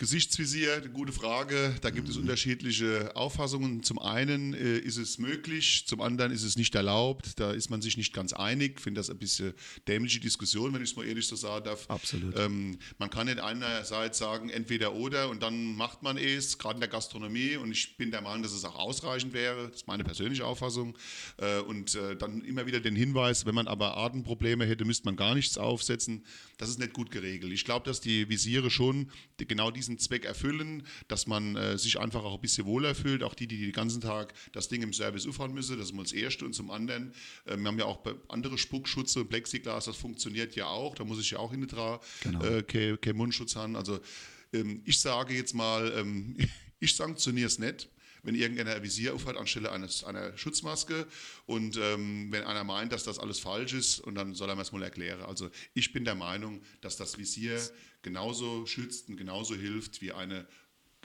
Gesichtsvisier, 0.00 0.76
eine 0.76 0.88
gute 0.88 1.12
Frage. 1.12 1.76
Da 1.82 1.90
gibt 1.90 2.08
es 2.08 2.16
mhm. 2.16 2.22
unterschiedliche 2.22 3.14
Auffassungen. 3.16 3.82
Zum 3.82 3.98
einen 3.98 4.54
äh, 4.54 4.78
ist 4.78 4.96
es 4.96 5.18
möglich, 5.18 5.84
zum 5.86 6.00
anderen 6.00 6.32
ist 6.32 6.42
es 6.42 6.56
nicht 6.56 6.74
erlaubt. 6.74 7.38
Da 7.38 7.52
ist 7.52 7.68
man 7.68 7.82
sich 7.82 7.98
nicht 7.98 8.14
ganz 8.14 8.32
einig. 8.32 8.76
Ich 8.78 8.80
finde 8.80 8.98
das 8.98 9.10
ein 9.10 9.18
bisschen 9.18 9.52
dämliche 9.86 10.18
Diskussion, 10.18 10.72
wenn 10.72 10.82
ich 10.82 10.92
es 10.92 10.96
mal 10.96 11.06
ehrlich 11.06 11.26
so 11.26 11.36
sagen 11.36 11.66
darf. 11.66 11.84
Absolut. 11.90 12.34
Ähm, 12.38 12.78
man 12.96 13.10
kann 13.10 13.26
nicht 13.26 13.40
einerseits 13.40 14.16
sagen, 14.16 14.48
entweder 14.48 14.94
oder 14.94 15.28
und 15.28 15.42
dann 15.42 15.76
macht 15.76 16.02
man 16.02 16.16
es, 16.16 16.56
gerade 16.56 16.76
in 16.76 16.80
der 16.80 16.88
Gastronomie. 16.88 17.56
Und 17.56 17.70
ich 17.70 17.98
bin 17.98 18.10
der 18.10 18.22
Meinung, 18.22 18.42
dass 18.42 18.52
es 18.52 18.64
auch 18.64 18.76
ausreichend 18.76 19.34
wäre. 19.34 19.68
Das 19.68 19.82
ist 19.82 19.86
meine 19.86 20.02
persönliche 20.02 20.46
Auffassung. 20.46 20.96
Äh, 21.36 21.58
und 21.58 21.94
äh, 21.94 22.16
dann 22.16 22.40
immer 22.40 22.64
wieder 22.64 22.80
den 22.80 22.96
Hinweis, 22.96 23.44
wenn 23.44 23.54
man 23.54 23.68
aber 23.68 23.98
Atemprobleme 23.98 24.64
hätte, 24.64 24.86
müsste 24.86 25.04
man 25.04 25.16
gar 25.16 25.34
nichts 25.34 25.58
aufsetzen. 25.58 26.24
Das 26.56 26.70
ist 26.70 26.78
nicht 26.78 26.94
gut 26.94 27.10
geregelt. 27.10 27.52
Ich 27.52 27.66
glaube, 27.66 27.84
dass 27.84 28.00
die 28.00 28.30
Visiere 28.30 28.70
schon 28.70 29.10
genau 29.36 29.70
diesen 29.70 29.89
diesen 29.90 29.98
Zweck 29.98 30.24
erfüllen, 30.24 30.86
dass 31.08 31.26
man 31.26 31.56
äh, 31.56 31.76
sich 31.76 31.98
einfach 31.98 32.22
auch 32.22 32.34
ein 32.34 32.40
bisschen 32.40 32.66
wohler 32.66 32.94
fühlt. 32.94 33.22
Auch 33.22 33.34
die, 33.34 33.46
die 33.46 33.58
den 33.58 33.72
ganzen 33.72 34.00
Tag 34.00 34.32
das 34.52 34.68
Ding 34.68 34.82
im 34.82 34.92
Service 34.92 35.26
auffahren 35.26 35.52
müssen, 35.52 35.78
das 35.78 35.88
ist 35.88 35.94
mal 35.94 36.02
das 36.02 36.12
Erste. 36.12 36.44
Und 36.44 36.54
zum 36.54 36.70
anderen, 36.70 37.12
äh, 37.44 37.56
wir 37.56 37.66
haben 37.66 37.78
ja 37.78 37.84
auch 37.84 38.04
andere 38.28 38.58
Spuckschutze 38.58 39.24
Plexiglas, 39.24 39.86
das 39.86 39.96
funktioniert 39.96 40.54
ja 40.56 40.66
auch. 40.66 40.94
Da 40.94 41.04
muss 41.04 41.20
ich 41.20 41.30
ja 41.30 41.38
auch 41.38 41.50
hinten 41.50 41.68
dran 41.68 41.98
genau. 42.22 42.42
äh, 42.44 42.62
kein, 42.62 43.00
kein 43.00 43.16
Mundschutz 43.16 43.56
haben. 43.56 43.76
Also 43.76 44.00
ähm, 44.52 44.82
ich 44.84 45.00
sage 45.00 45.34
jetzt 45.34 45.54
mal, 45.54 45.92
ähm, 45.96 46.36
ich 46.80 46.94
sanktioniere 46.94 47.46
es 47.46 47.58
nicht 47.58 47.88
wenn 48.22 48.34
irgendeiner 48.34 48.74
ein 48.74 48.82
Visier 48.82 49.14
aufhat 49.14 49.36
anstelle 49.36 49.72
eines, 49.72 50.04
einer 50.04 50.36
Schutzmaske 50.36 51.06
und 51.46 51.76
ähm, 51.76 52.28
wenn 52.30 52.44
einer 52.44 52.64
meint, 52.64 52.92
dass 52.92 53.04
das 53.04 53.18
alles 53.18 53.38
falsch 53.40 53.72
ist 53.72 54.00
und 54.00 54.14
dann 54.14 54.34
soll 54.34 54.48
er 54.48 54.56
mir 54.56 54.62
es 54.62 54.72
mal 54.72 54.82
erklären. 54.82 55.22
Also 55.22 55.50
ich 55.74 55.92
bin 55.92 56.04
der 56.04 56.14
Meinung, 56.14 56.62
dass 56.80 56.96
das 56.96 57.18
Visier 57.18 57.60
genauso 58.02 58.66
schützt 58.66 59.08
und 59.08 59.16
genauso 59.16 59.54
hilft 59.54 60.00
wie 60.00 60.12
eine 60.12 60.46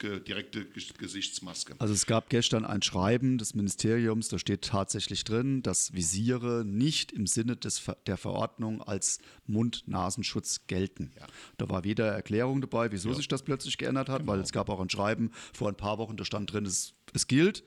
direkte 0.02 0.66
Gesichtsmaske. 0.98 1.74
Also 1.78 1.94
es 1.94 2.06
gab 2.06 2.28
gestern 2.28 2.64
ein 2.64 2.82
Schreiben 2.82 3.38
des 3.38 3.54
Ministeriums, 3.54 4.28
da 4.28 4.38
steht 4.38 4.62
tatsächlich 4.62 5.24
drin, 5.24 5.62
dass 5.62 5.94
Visiere 5.94 6.64
nicht 6.64 7.12
im 7.12 7.26
Sinne 7.26 7.56
des, 7.56 7.82
der 8.06 8.16
Verordnung 8.16 8.82
als 8.82 9.18
Mund-Nasenschutz 9.46 10.66
gelten. 10.66 11.12
Ja. 11.18 11.26
Da 11.56 11.68
war 11.68 11.84
weder 11.84 12.08
Erklärung 12.08 12.60
dabei, 12.60 12.92
wieso 12.92 13.10
ja. 13.10 13.14
sich 13.14 13.28
das 13.28 13.42
plötzlich 13.42 13.78
geändert 13.78 14.08
hat, 14.08 14.20
genau. 14.20 14.32
weil 14.32 14.40
es 14.40 14.52
gab 14.52 14.68
auch 14.68 14.80
ein 14.80 14.90
Schreiben 14.90 15.30
vor 15.52 15.68
ein 15.68 15.76
paar 15.76 15.98
Wochen, 15.98 16.16
da 16.16 16.24
stand 16.24 16.52
drin, 16.52 16.66
es, 16.66 16.94
es 17.12 17.26
gilt. 17.26 17.64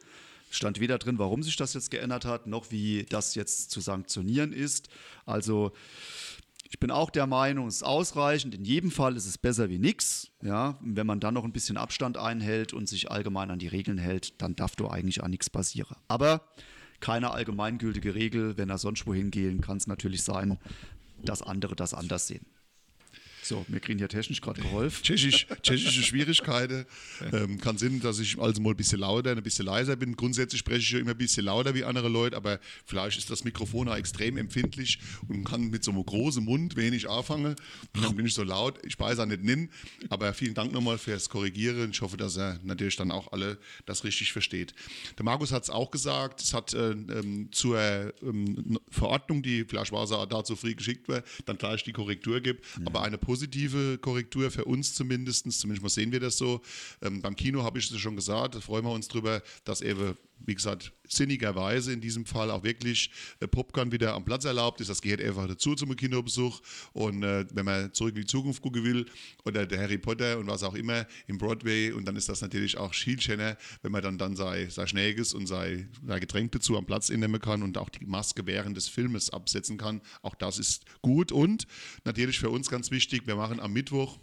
Stand 0.52 0.80
weder 0.80 0.98
drin, 0.98 1.20
warum 1.20 1.44
sich 1.44 1.58
das 1.58 1.76
jetzt 1.76 1.92
geändert 1.92 2.26
hat, 2.26 2.48
noch 2.48 2.72
wie 2.72 3.06
das 3.08 3.36
jetzt 3.36 3.70
zu 3.70 3.82
sanktionieren 3.82 4.52
ist. 4.52 4.90
Also 5.28 5.74
ich 6.70 6.80
bin 6.80 6.92
auch 6.92 7.10
der 7.10 7.26
Meinung, 7.26 7.68
es 7.68 7.78
ist 7.78 7.84
ausreichend. 7.84 8.54
In 8.54 8.64
jedem 8.64 8.92
Fall 8.92 9.16
ist 9.18 9.26
es 9.26 9.40
besser 9.40 9.70
wie 9.70 9.80
nichts. 9.80 10.30
Ja, 10.44 10.78
wenn 10.82 11.08
man 11.08 11.20
dann 11.20 11.34
noch 11.34 11.44
ein 11.44 11.52
bisschen 11.52 11.78
Abstand 11.78 12.18
einhält 12.18 12.74
und 12.74 12.88
sich 12.88 13.10
allgemein 13.10 13.50
an 13.50 13.58
die 13.58 13.68
Regeln 13.68 13.98
hält, 13.98 14.40
dann 14.42 14.56
darf 14.56 14.76
doch 14.76 14.92
eigentlich 14.92 15.24
auch 15.24 15.28
nichts 15.28 15.50
passieren. 15.50 15.98
Aber 16.08 16.42
keine 17.00 17.32
allgemeingültige 17.32 18.14
Regel. 18.14 18.58
Wenn 18.58 18.70
er 18.70 18.78
sonst 18.78 19.08
wohin 19.08 19.32
gehen, 19.32 19.62
kann 19.62 19.78
es 19.78 19.88
natürlich 19.88 20.22
sein, 20.24 20.60
dass 21.24 21.42
andere 21.42 21.76
das 21.76 21.96
anders 21.96 22.28
sehen. 22.28 22.46
So, 23.42 23.66
wir 23.68 23.80
kriegen 23.80 24.00
ja 24.00 24.08
technisch 24.08 24.42
gerade 24.42 24.62
geholfen. 24.62 25.04
Tschechisch, 25.04 25.48
tschechische 25.62 26.04
Schwierigkeiten. 26.04 26.86
Ähm, 27.32 27.60
kann 27.60 27.78
Sinn, 27.78 28.00
dass 28.00 28.20
ich 28.20 28.40
also 28.40 28.62
mal 28.62 28.72
ein 28.72 28.78
bisschen 28.78 29.00
lauter, 29.00 29.32
ein 29.32 29.44
bisschen 29.44 29.66
leiser 29.66 29.96
bin. 29.96 30.16
Grundsätzlich 30.16 30.60
spreche 30.60 30.80
ich 30.80 30.92
ja 30.92 31.00
immer 31.00 31.12
ein 31.12 31.18
bisschen 31.18 31.46
lauter 31.46 31.74
wie 31.76 31.84
andere 31.84 32.10
Leute, 32.10 32.36
aber 32.38 32.60
vielleicht 32.86 33.18
ist 33.18 33.30
das 33.30 33.44
Mikrofon 33.44 33.88
auch 33.90 33.96
extrem 33.96 34.38
empfindlich 34.38 35.00
und 35.28 35.44
kann 35.44 35.70
mit 35.70 35.84
so 35.84 35.92
einem 35.92 36.06
großen 36.06 36.44
Mund 36.44 36.76
wenig 36.76 37.10
anfangen. 37.10 37.56
Und 37.96 38.04
dann 38.04 38.16
bin 38.16 38.26
ich 38.26 38.34
so 38.34 38.44
laut. 38.44 38.80
Ich 38.86 39.00
weiß 39.00 39.20
auch 39.20 39.26
nicht 39.26 39.44
nennen, 39.44 39.70
aber 40.10 40.34
vielen 40.34 40.54
Dank 40.54 40.72
nochmal 40.72 40.98
fürs 40.98 41.30
Korrigieren. 41.30 41.92
Ich 41.92 42.02
hoffe, 42.02 42.18
dass 42.18 42.38
er 42.38 42.60
natürlich 42.64 42.96
dann 42.96 43.12
auch 43.12 43.32
alle 43.32 43.58
das 43.86 44.04
richtig 44.04 44.34
versteht. 44.34 44.74
Der 45.18 45.26
Markus 45.26 45.52
hat 45.52 45.64
es 45.64 45.70
auch 45.70 45.92
gesagt, 45.92 46.42
es 46.42 46.54
hat 46.54 46.74
äh, 46.74 46.92
ähm, 46.92 47.50
zur 47.52 47.80
ähm, 48.22 48.80
Verordnung, 48.90 49.42
die 49.42 49.66
vielleicht 49.66 49.92
war 49.92 50.04
es 50.04 50.12
auch 50.12 50.26
dazu 50.26 50.56
früh 50.56 50.76
geschickt 50.76 51.08
wird, 51.08 51.26
dann 51.46 51.58
gleich 51.58 51.84
die 51.84 51.94
Korrektur 51.94 52.42
gibt, 52.42 52.66
ja. 52.66 52.88
aber 52.88 53.02
eine 53.04 53.18
positive 53.30 54.00
Korrektur 54.00 54.50
für 54.50 54.66
uns 54.66 54.96
zumindest. 54.96 55.46
Zumindest 55.52 55.84
mal 55.84 55.90
sehen 55.90 56.12
wir 56.12 56.20
das 56.20 56.38
so. 56.38 56.62
Ähm, 57.04 57.22
beim 57.22 57.36
Kino 57.36 57.62
habe 57.62 57.78
ich 57.78 57.92
es 57.92 58.00
schon 58.00 58.16
gesagt, 58.16 58.56
da 58.56 58.60
freuen 58.60 58.84
wir 58.84 58.92
uns 58.92 59.08
drüber, 59.08 59.44
dass 59.66 59.82
eben, 59.82 60.18
wie 60.46 60.56
gesagt, 60.56 60.94
sinnigerweise 61.08 61.92
in 61.92 62.02
diesem 62.02 62.26
Fall 62.26 62.52
auch 62.52 62.64
wirklich 62.64 63.12
äh, 63.40 63.48
Popcorn 63.48 63.92
wieder 63.92 64.14
am 64.14 64.26
Platz 64.26 64.46
erlaubt 64.46 64.82
ist. 64.82 64.90
Das 64.90 65.02
gehört 65.02 65.22
einfach 65.22 65.48
dazu 65.48 65.76
zum 65.76 65.96
Kinobesuch. 65.96 66.62
Und 66.94 67.24
äh, 67.24 67.46
wenn 67.54 67.66
man 67.66 67.94
zurück 67.94 68.16
in 68.16 68.22
die 68.22 68.28
Zukunft 68.28 68.62
gucken 68.62 68.84
will 68.84 69.06
oder 69.46 69.66
der 69.66 69.80
Harry 69.80 69.98
Potter 69.98 70.38
und 70.38 70.48
was 70.48 70.64
auch 70.64 70.76
immer 70.76 71.06
im 71.28 71.38
Broadway, 71.38 71.92
und 71.92 72.06
dann 72.06 72.16
ist 72.16 72.30
das 72.30 72.42
natürlich 72.42 72.78
auch 72.78 72.94
Schielschenner, 72.94 73.58
wenn 73.82 73.92
man 73.92 74.02
dann, 74.02 74.18
dann 74.18 74.36
sei, 74.36 74.68
sei 74.70 74.88
Schnäges 74.88 75.34
und 75.34 75.48
sei, 75.48 75.88
sei 76.06 76.20
Getränk 76.20 76.52
dazu 76.52 76.78
am 76.78 76.86
Platz 76.86 77.10
innehmen 77.10 77.42
kann 77.42 77.64
und 77.64 77.78
auch 77.78 77.90
die 77.90 78.06
Maske 78.06 78.46
während 78.46 78.78
des 78.78 78.88
Filmes 78.88 79.30
absetzen 79.32 79.78
kann. 79.78 80.02
Auch 80.22 80.36
das 80.36 80.60
ist 80.60 80.86
gut. 81.02 81.32
Und 81.32 81.66
natürlich 82.06 82.40
für 82.40 82.50
uns 82.50 82.70
ganz 82.70 82.92
wichtig, 82.92 83.26
wir 83.26 83.36
machen 83.36 83.60
am 83.60 83.74
Mittwoch 83.74 84.20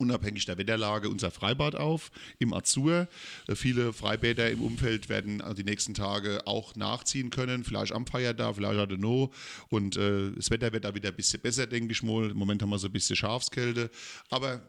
unabhängig 0.00 0.46
der 0.46 0.58
Wetterlage 0.58 1.08
unser 1.08 1.30
Freibad 1.30 1.76
auf 1.76 2.10
im 2.38 2.52
Azur. 2.52 3.08
Äh, 3.46 3.54
viele 3.54 3.92
Freibäder 3.92 4.50
im 4.50 4.62
Umfeld 4.62 5.08
werden 5.08 5.42
die 5.56 5.64
nächsten 5.64 5.94
Tage 5.94 6.46
auch 6.46 6.74
nachziehen 6.74 7.30
können, 7.30 7.64
vielleicht 7.64 7.92
am 7.92 8.06
Feiertag, 8.06 8.56
vielleicht 8.56 8.78
auch 8.78 8.96
no. 8.96 9.30
Und 9.68 9.96
äh, 9.96 10.32
das 10.32 10.50
Wetter 10.50 10.72
wird 10.72 10.84
da 10.84 10.94
wieder 10.94 11.10
ein 11.10 11.16
bisschen 11.16 11.40
besser, 11.40 11.66
denke 11.66 11.92
ich 11.92 12.02
mal. 12.02 12.30
Im 12.30 12.36
Moment 12.36 12.62
haben 12.62 12.70
wir 12.70 12.78
so 12.78 12.88
ein 12.88 12.92
bisschen 12.92 13.16
Schafskälte, 13.16 13.90
aber 14.30 14.62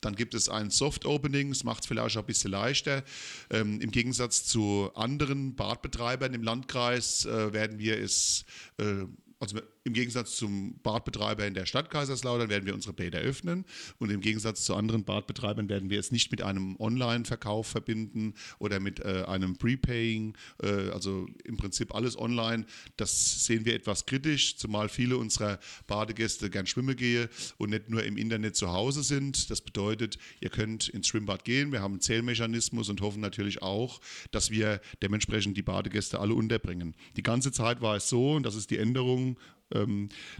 dann 0.00 0.14
gibt 0.14 0.34
es 0.34 0.48
ein 0.48 0.70
Soft 0.70 1.04
Opening, 1.04 1.48
das 1.50 1.64
macht 1.64 1.82
es 1.82 1.88
vielleicht 1.88 2.16
auch 2.16 2.22
ein 2.22 2.26
bisschen 2.26 2.52
leichter. 2.52 3.02
Ähm, 3.50 3.80
Im 3.80 3.90
Gegensatz 3.90 4.44
zu 4.44 4.90
anderen 4.94 5.56
Badbetreibern 5.56 6.34
im 6.34 6.42
Landkreis 6.42 7.24
äh, 7.24 7.52
werden 7.52 7.78
wir 7.78 7.98
es 7.98 8.44
äh, 8.78 9.06
also 9.40 9.58
im 9.88 9.94
Gegensatz 9.94 10.36
zum 10.36 10.78
Badbetreiber 10.82 11.46
in 11.46 11.54
der 11.54 11.66
Stadt 11.66 11.90
Kaiserslautern 11.90 12.50
werden 12.50 12.66
wir 12.66 12.74
unsere 12.74 12.92
Bäder 12.92 13.18
öffnen 13.20 13.64
und 13.98 14.10
im 14.10 14.20
Gegensatz 14.20 14.64
zu 14.64 14.74
anderen 14.74 15.04
Badbetreibern 15.04 15.68
werden 15.68 15.88
wir 15.88 15.98
es 15.98 16.12
nicht 16.12 16.30
mit 16.30 16.42
einem 16.42 16.76
Online-Verkauf 16.78 17.66
verbinden 17.66 18.34
oder 18.58 18.80
mit 18.80 19.00
äh, 19.00 19.24
einem 19.26 19.56
Prepaying, 19.56 20.36
äh, 20.62 20.90
also 20.90 21.26
im 21.44 21.56
Prinzip 21.56 21.94
alles 21.94 22.18
online. 22.18 22.66
Das 22.98 23.46
sehen 23.46 23.64
wir 23.64 23.74
etwas 23.74 24.04
kritisch, 24.04 24.56
zumal 24.58 24.90
viele 24.90 25.16
unserer 25.16 25.58
Badegäste 25.86 26.50
gern 26.50 26.66
schwimmen 26.66 26.94
gehen 26.94 27.28
und 27.56 27.70
nicht 27.70 27.88
nur 27.88 28.04
im 28.04 28.18
Internet 28.18 28.56
zu 28.56 28.70
Hause 28.70 29.02
sind. 29.02 29.50
Das 29.50 29.62
bedeutet, 29.62 30.18
ihr 30.40 30.50
könnt 30.50 30.88
ins 30.90 31.08
Schwimmbad 31.08 31.44
gehen, 31.44 31.72
wir 31.72 31.80
haben 31.80 31.94
einen 31.94 32.02
Zählmechanismus 32.02 32.90
und 32.90 33.00
hoffen 33.00 33.20
natürlich 33.20 33.62
auch, 33.62 34.00
dass 34.32 34.50
wir 34.50 34.82
dementsprechend 35.02 35.56
die 35.56 35.62
Badegäste 35.62 36.20
alle 36.20 36.34
unterbringen. 36.34 36.94
Die 37.16 37.22
ganze 37.22 37.52
Zeit 37.52 37.80
war 37.80 37.96
es 37.96 38.10
so, 38.10 38.32
und 38.32 38.42
das 38.42 38.54
ist 38.54 38.70
die 38.70 38.76
Änderung, 38.76 39.38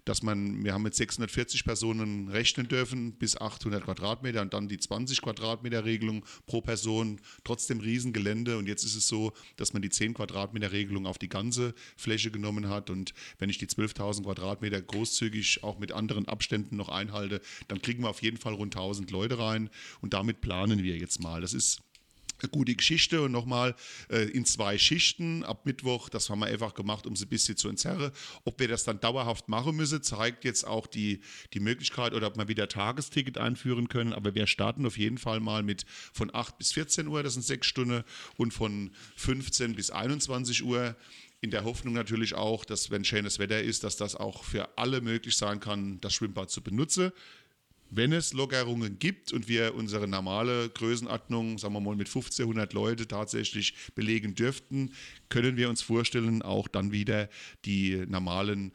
dass 0.04 0.22
man, 0.22 0.64
wir 0.64 0.72
haben 0.72 0.82
mit 0.82 0.94
640 0.94 1.64
Personen 1.64 2.28
rechnen 2.28 2.66
dürfen, 2.66 3.12
bis 3.12 3.36
800 3.36 3.84
Quadratmeter 3.84 4.40
und 4.40 4.54
dann 4.54 4.68
die 4.68 4.78
20 4.78 5.20
Quadratmeter 5.20 5.84
Regelung 5.84 6.24
pro 6.46 6.62
Person, 6.62 7.20
trotzdem 7.44 7.80
Riesengelände. 7.80 8.56
Und 8.56 8.68
jetzt 8.68 8.84
ist 8.84 8.94
es 8.94 9.06
so, 9.06 9.32
dass 9.56 9.72
man 9.72 9.82
die 9.82 9.90
10 9.90 10.14
Quadratmeter 10.14 10.72
Regelung 10.72 11.06
auf 11.06 11.18
die 11.18 11.28
ganze 11.28 11.74
Fläche 11.96 12.30
genommen 12.30 12.68
hat. 12.68 12.88
Und 12.90 13.12
wenn 13.38 13.50
ich 13.50 13.58
die 13.58 13.66
12.000 13.66 14.22
Quadratmeter 14.22 14.80
großzügig 14.80 15.62
auch 15.62 15.78
mit 15.78 15.92
anderen 15.92 16.26
Abständen 16.26 16.76
noch 16.76 16.88
einhalte, 16.88 17.40
dann 17.68 17.82
kriegen 17.82 18.02
wir 18.02 18.10
auf 18.10 18.22
jeden 18.22 18.38
Fall 18.38 18.54
rund 18.54 18.74
1000 18.74 19.10
Leute 19.10 19.38
rein. 19.38 19.68
Und 20.00 20.14
damit 20.14 20.40
planen 20.40 20.82
wir 20.82 20.96
jetzt 20.96 21.20
mal. 21.20 21.40
Das 21.40 21.52
ist 21.52 21.82
gute 22.46 22.76
Geschichte 22.76 23.22
und 23.22 23.32
nochmal 23.32 23.74
äh, 24.10 24.22
in 24.30 24.44
zwei 24.44 24.78
Schichten 24.78 25.44
ab 25.44 25.66
Mittwoch. 25.66 26.08
Das 26.08 26.30
haben 26.30 26.38
wir 26.38 26.46
einfach 26.46 26.74
gemacht, 26.74 27.06
um 27.06 27.16
sie 27.16 27.24
ein 27.24 27.28
bisschen 27.28 27.56
zu 27.56 27.68
entzerren. 27.68 28.12
Ob 28.44 28.60
wir 28.60 28.68
das 28.68 28.84
dann 28.84 29.00
dauerhaft 29.00 29.48
machen 29.48 29.74
müssen, 29.74 30.02
zeigt 30.02 30.44
jetzt 30.44 30.64
auch 30.64 30.86
die, 30.86 31.20
die 31.52 31.60
Möglichkeit 31.60 32.14
oder 32.14 32.28
ob 32.28 32.36
wir 32.36 32.46
wieder 32.46 32.68
Tagesticket 32.68 33.38
einführen 33.38 33.88
können. 33.88 34.12
Aber 34.12 34.36
wir 34.36 34.46
starten 34.46 34.86
auf 34.86 34.96
jeden 34.96 35.18
Fall 35.18 35.40
mal 35.40 35.64
mit 35.64 35.84
von 36.12 36.32
8 36.32 36.56
bis 36.58 36.72
14 36.72 37.08
Uhr, 37.08 37.24
das 37.24 37.34
sind 37.34 37.42
sechs 37.42 37.66
Stunden, 37.66 38.04
und 38.36 38.52
von 38.54 38.92
15 39.16 39.74
bis 39.74 39.90
21 39.90 40.62
Uhr 40.62 40.94
in 41.40 41.50
der 41.50 41.64
Hoffnung 41.64 41.94
natürlich 41.94 42.34
auch, 42.34 42.64
dass 42.64 42.90
wenn 42.90 43.04
schönes 43.04 43.38
Wetter 43.38 43.62
ist, 43.62 43.84
dass 43.84 43.96
das 43.96 44.16
auch 44.16 44.44
für 44.44 44.76
alle 44.76 45.00
möglich 45.00 45.36
sein 45.36 45.60
kann, 45.60 46.00
das 46.00 46.14
Schwimmbad 46.14 46.50
zu 46.50 46.62
benutzen 46.62 47.12
wenn 47.90 48.12
es 48.12 48.32
Lockerungen 48.32 48.98
gibt 48.98 49.32
und 49.32 49.48
wir 49.48 49.74
unsere 49.74 50.06
normale 50.06 50.68
Größenordnung, 50.70 51.58
sagen 51.58 51.74
wir 51.74 51.80
mal 51.80 51.96
mit 51.96 52.08
1500 52.08 52.72
Leute 52.72 53.08
tatsächlich 53.08 53.74
belegen 53.94 54.34
dürften, 54.34 54.92
können 55.28 55.56
wir 55.56 55.68
uns 55.68 55.82
vorstellen, 55.82 56.42
auch 56.42 56.68
dann 56.68 56.92
wieder 56.92 57.28
die 57.64 58.04
normalen 58.06 58.72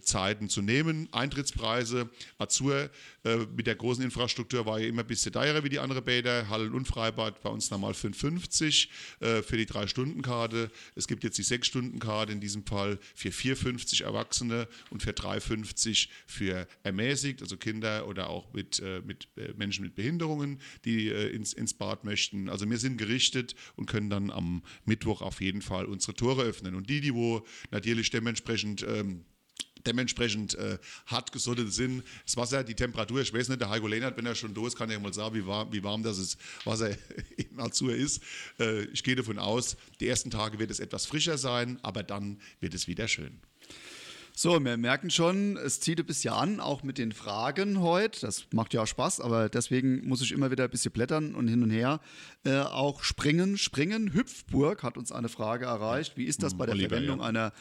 Zeiten 0.00 0.48
zu 0.48 0.62
nehmen. 0.62 1.08
Eintrittspreise, 1.12 2.10
Azur 2.38 2.90
äh, 3.24 3.38
mit 3.56 3.66
der 3.66 3.74
großen 3.74 4.04
Infrastruktur 4.04 4.66
war 4.66 4.78
ja 4.78 4.86
immer 4.86 5.02
ein 5.02 5.06
bisschen 5.06 5.32
teurer 5.32 5.64
wie 5.64 5.68
die 5.68 5.78
anderen 5.78 6.04
Bäder. 6.04 6.48
Hallen 6.48 6.72
und 6.72 6.86
Freibad 6.86 7.40
bei 7.42 7.50
uns 7.50 7.70
normal 7.70 7.92
5,50 7.92 8.88
äh, 9.20 9.42
für 9.42 9.56
die 9.56 9.66
3-Stunden-Karte. 9.66 10.70
Es 10.94 11.08
gibt 11.08 11.24
jetzt 11.24 11.38
die 11.38 11.44
6-Stunden-Karte 11.44 12.32
in 12.32 12.40
diesem 12.40 12.64
Fall 12.64 12.98
für 13.14 13.30
4,50 13.30 14.04
Erwachsene 14.04 14.68
und 14.90 15.02
für 15.02 15.10
3,50 15.10 16.08
für 16.26 16.66
ermäßigt, 16.82 17.42
also 17.42 17.56
Kinder 17.56 18.06
oder 18.06 18.30
auch 18.30 18.52
mit, 18.52 18.80
äh, 18.80 19.02
mit 19.04 19.28
äh, 19.36 19.52
Menschen 19.56 19.84
mit 19.84 19.94
Behinderungen, 19.94 20.60
die 20.84 21.08
äh, 21.08 21.28
ins, 21.28 21.52
ins 21.52 21.74
Bad 21.74 22.04
möchten. 22.04 22.48
Also 22.48 22.68
wir 22.68 22.78
sind 22.78 22.96
gerichtet 22.96 23.54
und 23.74 23.86
können 23.86 24.10
dann 24.10 24.30
am 24.30 24.62
Mittwoch 24.84 25.22
auf 25.22 25.40
jeden 25.40 25.62
Fall 25.62 25.86
unsere 25.86 26.14
Tore 26.14 26.42
öffnen. 26.42 26.74
Und 26.74 26.88
die, 26.88 27.00
die 27.00 27.14
wo 27.14 27.44
natürlich 27.70 28.10
dementsprechend 28.10 28.84
ähm, 28.88 29.24
dementsprechend 29.86 30.54
äh, 30.54 30.78
hart 31.06 31.32
gesottet 31.32 31.72
sind. 31.72 32.02
Das 32.24 32.36
Wasser, 32.36 32.64
die 32.64 32.74
Temperatur, 32.74 33.20
ich 33.20 33.32
weiß 33.32 33.48
nicht, 33.48 33.60
der 33.60 33.70
Heiko 33.70 33.86
Lehnert, 33.86 34.16
wenn 34.16 34.26
er 34.26 34.34
schon 34.34 34.54
da 34.54 34.66
ist, 34.66 34.76
kann 34.76 34.90
er 34.90 35.00
mal 35.00 35.12
sagen, 35.12 35.34
wie 35.34 35.46
warm, 35.46 35.72
wie 35.72 35.82
warm 35.82 36.02
das 36.02 36.36
Wasser 36.64 36.90
in 37.36 37.60
Azur 37.60 37.94
ist. 37.94 38.22
Äh, 38.58 38.84
ich 38.86 39.02
gehe 39.02 39.16
davon 39.16 39.38
aus, 39.38 39.76
die 40.00 40.08
ersten 40.08 40.30
Tage 40.30 40.58
wird 40.58 40.70
es 40.70 40.80
etwas 40.80 41.06
frischer 41.06 41.38
sein, 41.38 41.78
aber 41.82 42.02
dann 42.02 42.40
wird 42.60 42.74
es 42.74 42.86
wieder 42.86 43.08
schön. 43.08 43.40
So, 44.38 44.62
wir 44.62 44.76
merken 44.76 45.08
schon, 45.08 45.56
es 45.56 45.80
zieht 45.80 45.98
ein 45.98 46.04
bisschen 46.04 46.34
an, 46.34 46.60
auch 46.60 46.82
mit 46.82 46.98
den 46.98 47.12
Fragen 47.12 47.80
heute. 47.80 48.20
Das 48.20 48.46
macht 48.52 48.74
ja 48.74 48.82
auch 48.82 48.86
Spaß, 48.86 49.22
aber 49.22 49.48
deswegen 49.48 50.06
muss 50.06 50.20
ich 50.20 50.30
immer 50.30 50.50
wieder 50.50 50.64
ein 50.64 50.70
bisschen 50.70 50.92
blättern 50.92 51.34
und 51.34 51.48
hin 51.48 51.62
und 51.62 51.70
her. 51.70 52.00
Äh, 52.44 52.58
auch 52.58 53.02
springen, 53.02 53.56
springen. 53.56 54.12
Hüpfburg 54.12 54.82
hat 54.82 54.98
uns 54.98 55.10
eine 55.10 55.30
Frage 55.30 55.64
erreicht. 55.64 56.18
Wie 56.18 56.24
ist 56.24 56.42
das 56.42 56.54
bei 56.54 56.66
der 56.66 56.74
Oliver, 56.74 56.90
Verwendung 56.90 57.20
ja. 57.20 57.24
einer, 57.24 57.52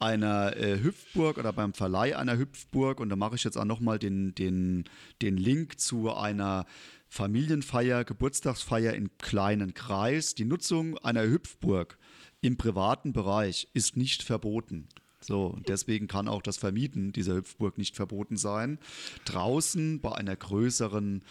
einer 0.00 0.56
äh, 0.56 0.82
Hüpfburg 0.82 1.38
oder 1.38 1.52
beim 1.52 1.72
Verleih 1.72 2.18
einer 2.18 2.36
Hüpfburg? 2.36 2.98
Und 2.98 3.10
da 3.10 3.14
mache 3.14 3.36
ich 3.36 3.44
jetzt 3.44 3.56
auch 3.56 3.64
nochmal 3.64 4.00
den, 4.00 4.34
den, 4.34 4.86
den 5.22 5.36
Link 5.36 5.78
zu 5.78 6.12
einer 6.12 6.66
Familienfeier, 7.06 8.02
Geburtstagsfeier 8.02 8.94
im 8.94 9.16
kleinen 9.18 9.72
Kreis. 9.72 10.34
Die 10.34 10.46
Nutzung 10.46 10.98
einer 10.98 11.22
Hüpfburg 11.22 11.96
im 12.40 12.56
privaten 12.56 13.12
Bereich 13.12 13.68
ist 13.72 13.96
nicht 13.96 14.24
verboten. 14.24 14.88
So, 15.24 15.58
deswegen 15.68 16.06
kann 16.06 16.28
auch 16.28 16.42
das 16.42 16.56
Vermieten 16.56 17.12
dieser 17.12 17.36
Hüpfburg 17.36 17.78
nicht 17.78 17.96
verboten 17.96 18.36
sein. 18.36 18.78
Draußen 19.24 20.00
bei 20.00 20.12
einer 20.12 20.36
größeren 20.36 21.22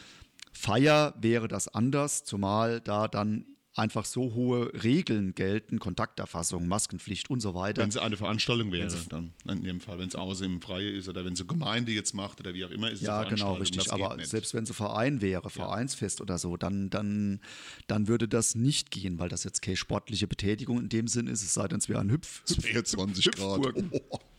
Feier 0.52 1.14
wäre 1.20 1.48
das 1.48 1.68
anders, 1.68 2.24
zumal 2.24 2.82
da 2.82 3.08
dann 3.08 3.46
einfach 3.76 4.06
so 4.06 4.34
hohe 4.34 4.72
Regeln 4.84 5.34
gelten, 5.34 5.80
Kontakterfassung, 5.80 6.68
Maskenpflicht 6.68 7.30
und 7.30 7.40
so 7.40 7.56
weiter. 7.56 7.82
Wenn 7.82 7.90
es 7.90 7.98
eine 7.98 8.18
Veranstaltung 8.18 8.72
wäre, 8.72 8.94
dann 9.10 9.34
in 9.48 9.64
dem 9.64 9.80
Fall, 9.80 9.98
wenn 9.98 10.08
es 10.08 10.16
außer 10.16 10.46
im 10.46 10.62
Freie 10.62 10.90
ist 10.90 11.10
oder 11.10 11.26
wenn 11.26 11.34
es 11.34 11.40
eine 11.40 11.48
Gemeinde 11.48 11.92
jetzt 11.92 12.14
macht 12.14 12.40
oder 12.40 12.54
wie 12.54 12.66
auch 12.66 12.70
immer, 12.70 12.92
ist 12.92 13.02
es 13.02 13.08
Ja, 13.08 13.24
genau, 13.24 13.54
richtig. 13.54 13.92
Aber 13.92 14.24
selbst 14.24 14.54
wenn 14.54 14.64
es 14.64 14.70
ein 14.70 14.76
Verein 14.76 15.22
wäre, 15.22 15.50
Vereinsfest 15.50 16.20
ja. 16.20 16.24
oder 16.24 16.38
so, 16.38 16.56
dann, 16.56 16.90
dann, 16.90 17.42
dann 17.88 18.08
würde 18.08 18.28
das 18.28 18.56
nicht 18.56 18.92
gehen, 18.92 19.18
weil 19.20 19.30
das 19.30 19.44
jetzt 19.44 19.62
keine 19.62 19.78
sportliche 19.78 20.28
Betätigung 20.28 20.80
in 20.80 20.90
dem 20.90 21.08
Sinn 21.08 21.28
ist, 21.28 21.42
es 21.42 21.54
sei 21.54 21.68
denn, 21.68 21.80
es 21.80 21.90
wäre 21.90 22.00
ein 22.00 22.12
Hüpf, 22.12 22.44
Hüpf 22.48 22.84
20 22.84 23.32
Grad. 23.32 23.74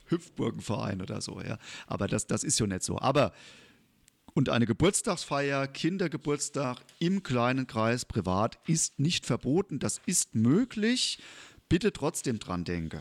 Hüpfburgenverein 0.06 1.00
oder 1.00 1.20
so, 1.20 1.40
ja. 1.40 1.58
Aber 1.86 2.08
das, 2.08 2.26
das 2.26 2.44
ist 2.44 2.58
ja 2.60 2.66
nicht 2.66 2.82
so. 2.82 2.98
Aber 2.98 3.32
und 4.34 4.48
eine 4.48 4.66
Geburtstagsfeier, 4.66 5.68
Kindergeburtstag 5.68 6.78
im 6.98 7.22
kleinen 7.22 7.66
Kreis 7.66 8.04
privat 8.04 8.58
ist 8.66 8.98
nicht 8.98 9.26
verboten. 9.26 9.78
Das 9.78 10.00
ist 10.06 10.34
möglich. 10.34 11.20
Bitte 11.68 11.92
trotzdem 11.92 12.40
dran 12.40 12.64
denken. 12.64 13.00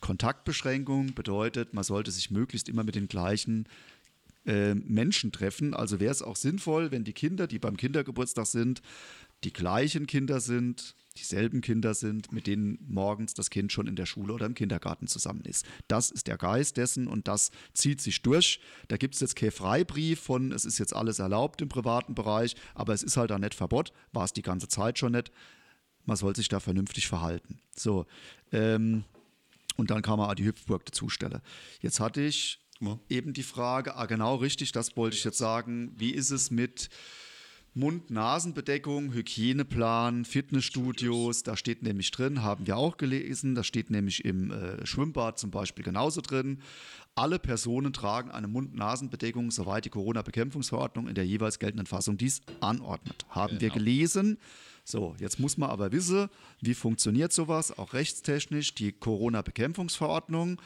Kontaktbeschränkung 0.00 1.14
bedeutet, 1.14 1.74
man 1.74 1.82
sollte 1.82 2.12
sich 2.12 2.30
möglichst 2.30 2.68
immer 2.68 2.84
mit 2.84 2.94
den 2.94 3.08
gleichen 3.08 3.68
äh, 4.46 4.74
Menschen 4.74 5.32
treffen. 5.32 5.74
Also 5.74 5.98
wäre 5.98 6.12
es 6.12 6.22
auch 6.22 6.36
sinnvoll, 6.36 6.92
wenn 6.92 7.02
die 7.02 7.12
Kinder, 7.12 7.48
die 7.48 7.58
beim 7.58 7.76
Kindergeburtstag 7.76 8.46
sind, 8.46 8.82
die 9.42 9.52
gleichen 9.52 10.06
Kinder 10.06 10.40
sind, 10.40 10.94
dieselben 11.16 11.60
Kinder 11.60 11.94
sind, 11.94 12.32
mit 12.32 12.46
denen 12.46 12.78
morgens 12.86 13.34
das 13.34 13.50
Kind 13.50 13.72
schon 13.72 13.86
in 13.86 13.96
der 13.96 14.06
Schule 14.06 14.32
oder 14.32 14.46
im 14.46 14.54
Kindergarten 14.54 15.06
zusammen 15.06 15.42
ist. 15.44 15.66
Das 15.88 16.10
ist 16.10 16.26
der 16.26 16.38
Geist 16.38 16.76
dessen 16.76 17.08
und 17.08 17.28
das 17.28 17.50
zieht 17.72 18.00
sich 18.00 18.22
durch. 18.22 18.60
Da 18.88 18.96
gibt 18.96 19.14
es 19.14 19.20
jetzt 19.20 19.36
keinen 19.36 19.50
Freibrief 19.50 20.20
von, 20.20 20.52
es 20.52 20.64
ist 20.64 20.78
jetzt 20.78 20.94
alles 20.94 21.18
erlaubt 21.18 21.60
im 21.62 21.68
privaten 21.68 22.14
Bereich, 22.14 22.54
aber 22.74 22.94
es 22.94 23.02
ist 23.02 23.16
halt 23.16 23.30
da 23.30 23.38
nicht 23.38 23.54
Verbot, 23.54 23.92
war 24.12 24.24
es 24.24 24.32
die 24.32 24.42
ganze 24.42 24.68
Zeit 24.68 24.98
schon 24.98 25.12
nicht. 25.12 25.32
Man 26.04 26.16
soll 26.16 26.36
sich 26.36 26.48
da 26.48 26.60
vernünftig 26.60 27.08
verhalten. 27.08 27.58
So, 27.74 28.06
ähm, 28.52 29.04
und 29.76 29.90
dann 29.90 30.02
man 30.18 30.30
auch 30.30 30.34
die 30.34 30.44
Hüpfburg 30.44 30.84
dazustellen. 30.84 31.40
Jetzt 31.80 32.00
hatte 32.00 32.22
ich 32.22 32.60
ja. 32.80 32.98
eben 33.08 33.32
die 33.32 33.42
Frage, 33.42 33.96
ah 33.96 34.06
genau 34.06 34.36
richtig, 34.36 34.72
das 34.72 34.96
wollte 34.96 35.16
ich 35.16 35.24
jetzt 35.24 35.38
sagen, 35.38 35.92
wie 35.96 36.10
ist 36.10 36.30
es 36.30 36.50
mit 36.50 36.88
Mund-Nasen-Bedeckung, 37.76 39.12
Hygieneplan, 39.12 40.24
Fitnessstudios, 40.24 41.42
da 41.42 41.58
steht 41.58 41.82
nämlich 41.82 42.10
drin, 42.10 42.42
haben 42.42 42.66
wir 42.66 42.78
auch 42.78 42.96
gelesen, 42.96 43.54
da 43.54 43.62
steht 43.62 43.90
nämlich 43.90 44.24
im 44.24 44.50
äh, 44.50 44.86
Schwimmbad 44.86 45.38
zum 45.38 45.50
Beispiel 45.50 45.84
genauso 45.84 46.22
drin. 46.22 46.62
Alle 47.14 47.38
Personen 47.38 47.92
tragen 47.92 48.30
eine 48.30 48.48
Mund-Nasen-Bedeckung, 48.48 49.50
soweit 49.50 49.84
die 49.84 49.90
Corona-Bekämpfungsverordnung 49.90 51.06
in 51.06 51.14
der 51.14 51.26
jeweils 51.26 51.58
geltenden 51.58 51.86
Fassung 51.86 52.16
dies 52.16 52.40
anordnet. 52.60 53.26
Haben 53.28 53.58
genau. 53.58 53.60
wir 53.60 53.70
gelesen. 53.70 54.38
So, 54.82 55.14
jetzt 55.18 55.38
muss 55.38 55.58
man 55.58 55.68
aber 55.68 55.92
wissen, 55.92 56.28
wie 56.60 56.74
funktioniert 56.74 57.32
sowas, 57.32 57.76
auch 57.76 57.92
rechtstechnisch. 57.92 58.74
Die 58.74 58.92
Corona-Bekämpfungsverordnung 58.92 60.62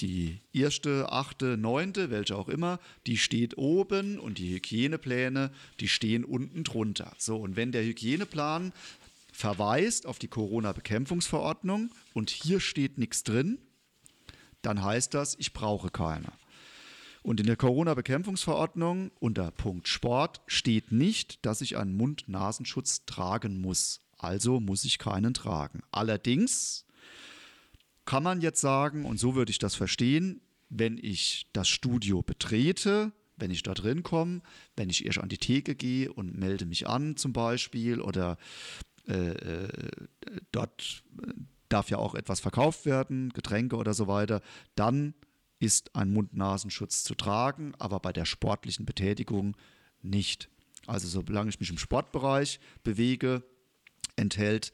die 0.00 0.40
erste, 0.52 1.10
achte, 1.10 1.56
neunte, 1.56 2.10
welche 2.10 2.36
auch 2.36 2.48
immer, 2.48 2.78
die 3.06 3.16
steht 3.16 3.56
oben 3.56 4.18
und 4.18 4.38
die 4.38 4.54
Hygienepläne, 4.54 5.50
die 5.80 5.88
stehen 5.88 6.24
unten 6.24 6.64
drunter. 6.64 7.12
So, 7.18 7.36
und 7.36 7.56
wenn 7.56 7.72
der 7.72 7.84
Hygieneplan 7.84 8.72
verweist 9.32 10.06
auf 10.06 10.18
die 10.18 10.28
Corona-Bekämpfungsverordnung 10.28 11.90
und 12.14 12.30
hier 12.30 12.60
steht 12.60 12.98
nichts 12.98 13.22
drin, 13.22 13.58
dann 14.62 14.82
heißt 14.82 15.14
das, 15.14 15.36
ich 15.38 15.52
brauche 15.52 15.90
keine. 15.90 16.32
Und 17.22 17.40
in 17.40 17.46
der 17.46 17.56
Corona-Bekämpfungsverordnung 17.56 19.10
unter 19.18 19.50
Punkt 19.50 19.88
Sport 19.88 20.40
steht 20.46 20.92
nicht, 20.92 21.44
dass 21.44 21.60
ich 21.60 21.76
einen 21.76 21.96
Mund-Nasenschutz 21.96 23.04
tragen 23.04 23.60
muss. 23.60 24.00
Also 24.16 24.60
muss 24.60 24.84
ich 24.84 24.98
keinen 24.98 25.34
tragen. 25.34 25.82
Allerdings 25.90 26.85
kann 28.06 28.22
man 28.22 28.40
jetzt 28.40 28.60
sagen, 28.60 29.04
und 29.04 29.18
so 29.18 29.34
würde 29.34 29.50
ich 29.50 29.58
das 29.58 29.74
verstehen, 29.74 30.40
wenn 30.68 30.98
ich 30.98 31.46
das 31.52 31.68
Studio 31.68 32.22
betrete, 32.22 33.12
wenn 33.36 33.50
ich 33.50 33.62
da 33.62 33.74
drin 33.74 34.02
komme, 34.02 34.40
wenn 34.76 34.88
ich 34.88 35.04
erst 35.04 35.18
an 35.18 35.28
die 35.28 35.38
Theke 35.38 35.74
gehe 35.74 36.12
und 36.12 36.38
melde 36.38 36.66
mich 36.66 36.88
an 36.88 37.16
zum 37.16 37.32
Beispiel 37.32 38.00
oder 38.00 38.38
äh, 39.06 39.30
äh 39.30 39.90
dort 40.52 41.04
äh, 41.22 41.32
darf 41.68 41.90
ja 41.90 41.98
auch 41.98 42.14
etwas 42.14 42.40
verkauft 42.40 42.86
werden, 42.86 43.30
Getränke 43.30 43.76
oder 43.76 43.92
so 43.92 44.06
weiter, 44.06 44.40
dann 44.74 45.14
ist 45.58 45.94
ein 45.94 46.12
Mund-Nasenschutz 46.12 47.02
zu 47.02 47.14
tragen, 47.14 47.74
aber 47.78 48.00
bei 48.00 48.12
der 48.12 48.24
sportlichen 48.24 48.86
Betätigung 48.86 49.56
nicht. 50.02 50.48
Also 50.86 51.08
solange 51.08 51.50
ich 51.50 51.58
mich 51.58 51.70
im 51.70 51.78
Sportbereich 51.78 52.60
bewege, 52.84 53.42
enthält 54.16 54.72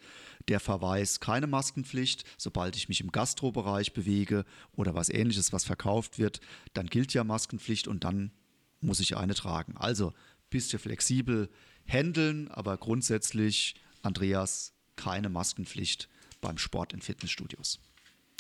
der 0.49 0.61
Verweis 0.61 1.21
keine 1.21 1.47
Maskenpflicht. 1.47 2.25
Sobald 2.39 2.77
ich 2.77 2.89
mich 2.89 3.01
im 3.01 3.13
Gastrobereich 3.13 3.93
bewege 3.93 4.45
oder 4.73 4.95
was 4.95 5.09
ähnliches, 5.09 5.53
was 5.53 5.65
verkauft 5.65 6.19
wird, 6.19 6.41
dann 6.75 6.87
gilt 6.87 7.13
ja 7.15 7.25
Maskenpflicht 7.25 7.89
und 7.89 8.05
dann 8.05 8.33
muss 8.81 9.01
ich 9.01 9.17
eine 9.17 9.35
tragen. 9.35 9.77
Also 9.77 10.13
bisschen 10.51 10.79
flexibel 10.79 11.49
handeln, 11.87 12.49
aber 12.49 12.77
grundsätzlich, 12.77 13.75
Andreas, 14.03 14.75
keine 14.97 15.29
Maskenpflicht 15.29 16.09
beim 16.41 16.59
Sport 16.59 16.93
in 16.93 17.01
Fitnessstudios. 17.01 17.81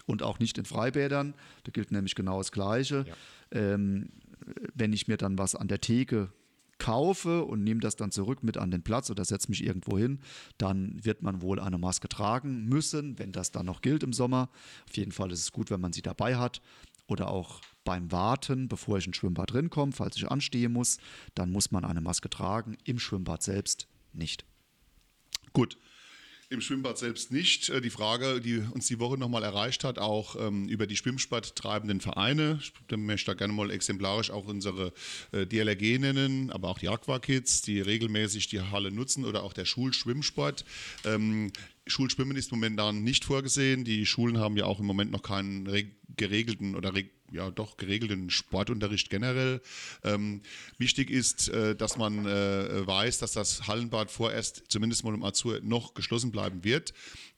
Und 0.06 0.22
auch 0.22 0.38
nicht 0.38 0.58
in 0.58 0.64
Freibädern, 0.64 1.34
da 1.64 1.70
gilt 1.70 1.92
nämlich 1.92 2.14
genau 2.14 2.38
das 2.38 2.52
Gleiche. 2.52 3.06
Ja. 3.06 3.14
Ähm, 3.58 4.10
wenn 4.74 4.92
ich 4.92 5.06
mir 5.06 5.16
dann 5.16 5.38
was 5.38 5.54
an 5.54 5.68
der 5.68 5.80
Theke 5.80 6.32
kaufe 6.82 7.44
und 7.44 7.62
nehme 7.62 7.78
das 7.78 7.94
dann 7.94 8.10
zurück 8.10 8.42
mit 8.42 8.56
an 8.56 8.72
den 8.72 8.82
Platz 8.82 9.08
oder 9.08 9.24
setze 9.24 9.48
mich 9.50 9.64
irgendwo 9.64 9.98
hin, 9.98 10.18
dann 10.58 10.98
wird 11.04 11.22
man 11.22 11.40
wohl 11.40 11.60
eine 11.60 11.78
Maske 11.78 12.08
tragen 12.08 12.64
müssen, 12.64 13.20
wenn 13.20 13.30
das 13.30 13.52
dann 13.52 13.66
noch 13.66 13.82
gilt 13.82 14.02
im 14.02 14.12
Sommer. 14.12 14.50
Auf 14.88 14.96
jeden 14.96 15.12
Fall 15.12 15.30
ist 15.30 15.38
es 15.38 15.52
gut, 15.52 15.70
wenn 15.70 15.80
man 15.80 15.92
sie 15.92 16.02
dabei 16.02 16.36
hat 16.36 16.60
oder 17.06 17.30
auch 17.30 17.60
beim 17.84 18.10
Warten, 18.10 18.66
bevor 18.66 18.98
ich 18.98 19.06
ins 19.06 19.16
Schwimmbad 19.16 19.54
rinkomme, 19.54 19.92
falls 19.92 20.16
ich 20.16 20.28
anstehen 20.28 20.72
muss, 20.72 20.98
dann 21.36 21.52
muss 21.52 21.70
man 21.70 21.84
eine 21.84 22.00
Maske 22.00 22.28
tragen, 22.28 22.76
im 22.82 22.98
Schwimmbad 22.98 23.44
selbst 23.44 23.86
nicht. 24.12 24.44
Gut, 25.52 25.78
im 26.52 26.60
Schwimmbad 26.60 26.98
selbst 26.98 27.32
nicht. 27.32 27.70
Äh, 27.70 27.80
die 27.80 27.90
Frage, 27.90 28.40
die 28.40 28.58
uns 28.58 28.86
die 28.86 28.98
Woche 29.00 29.18
nochmal 29.18 29.42
erreicht 29.42 29.84
hat, 29.84 29.98
auch 29.98 30.36
ähm, 30.38 30.68
über 30.68 30.86
die 30.86 30.96
schwimmsporttreibenden 30.96 32.00
Vereine. 32.00 32.60
Ich 32.60 32.96
möchte 32.96 33.30
da 33.30 33.34
gerne 33.34 33.52
mal 33.52 33.70
exemplarisch 33.70 34.30
auch 34.30 34.46
unsere 34.46 34.92
äh, 35.32 35.46
DLRG 35.46 35.98
nennen, 35.98 36.50
aber 36.50 36.68
auch 36.68 36.78
die 36.78 36.88
Aqua-Kids, 36.88 37.62
die 37.62 37.80
regelmäßig 37.80 38.48
die 38.48 38.60
Halle 38.60 38.92
nutzen 38.92 39.24
oder 39.24 39.42
auch 39.42 39.52
der 39.52 39.64
Schulschwimmsport. 39.64 40.64
Ähm, 41.04 41.52
Schulschwimmen 41.86 42.36
ist 42.36 42.52
momentan 42.52 43.02
nicht 43.02 43.24
vorgesehen. 43.24 43.84
Die 43.84 44.06
Schulen 44.06 44.38
haben 44.38 44.56
ja 44.56 44.66
auch 44.66 44.78
im 44.78 44.86
Moment 44.86 45.10
noch 45.10 45.22
keinen 45.22 45.68
geregelten 46.16 46.76
oder 46.76 46.94
ja 47.32 47.50
doch 47.50 47.76
geregelten 47.76 48.30
Sportunterricht 48.30 49.10
generell. 49.10 49.60
Ähm, 50.04 50.42
wichtig 50.78 51.10
ist, 51.10 51.48
äh, 51.48 51.74
dass 51.74 51.96
man 51.96 52.26
äh, 52.26 52.86
weiß, 52.86 53.18
dass 53.18 53.32
das 53.32 53.66
Hallenbad 53.66 54.10
vorerst 54.10 54.64
zumindest 54.68 55.04
mal 55.04 55.14
im 55.14 55.24
Azur 55.24 55.60
noch 55.62 55.94
geschlossen 55.94 56.30
bleiben 56.30 56.64
wird. 56.64 56.92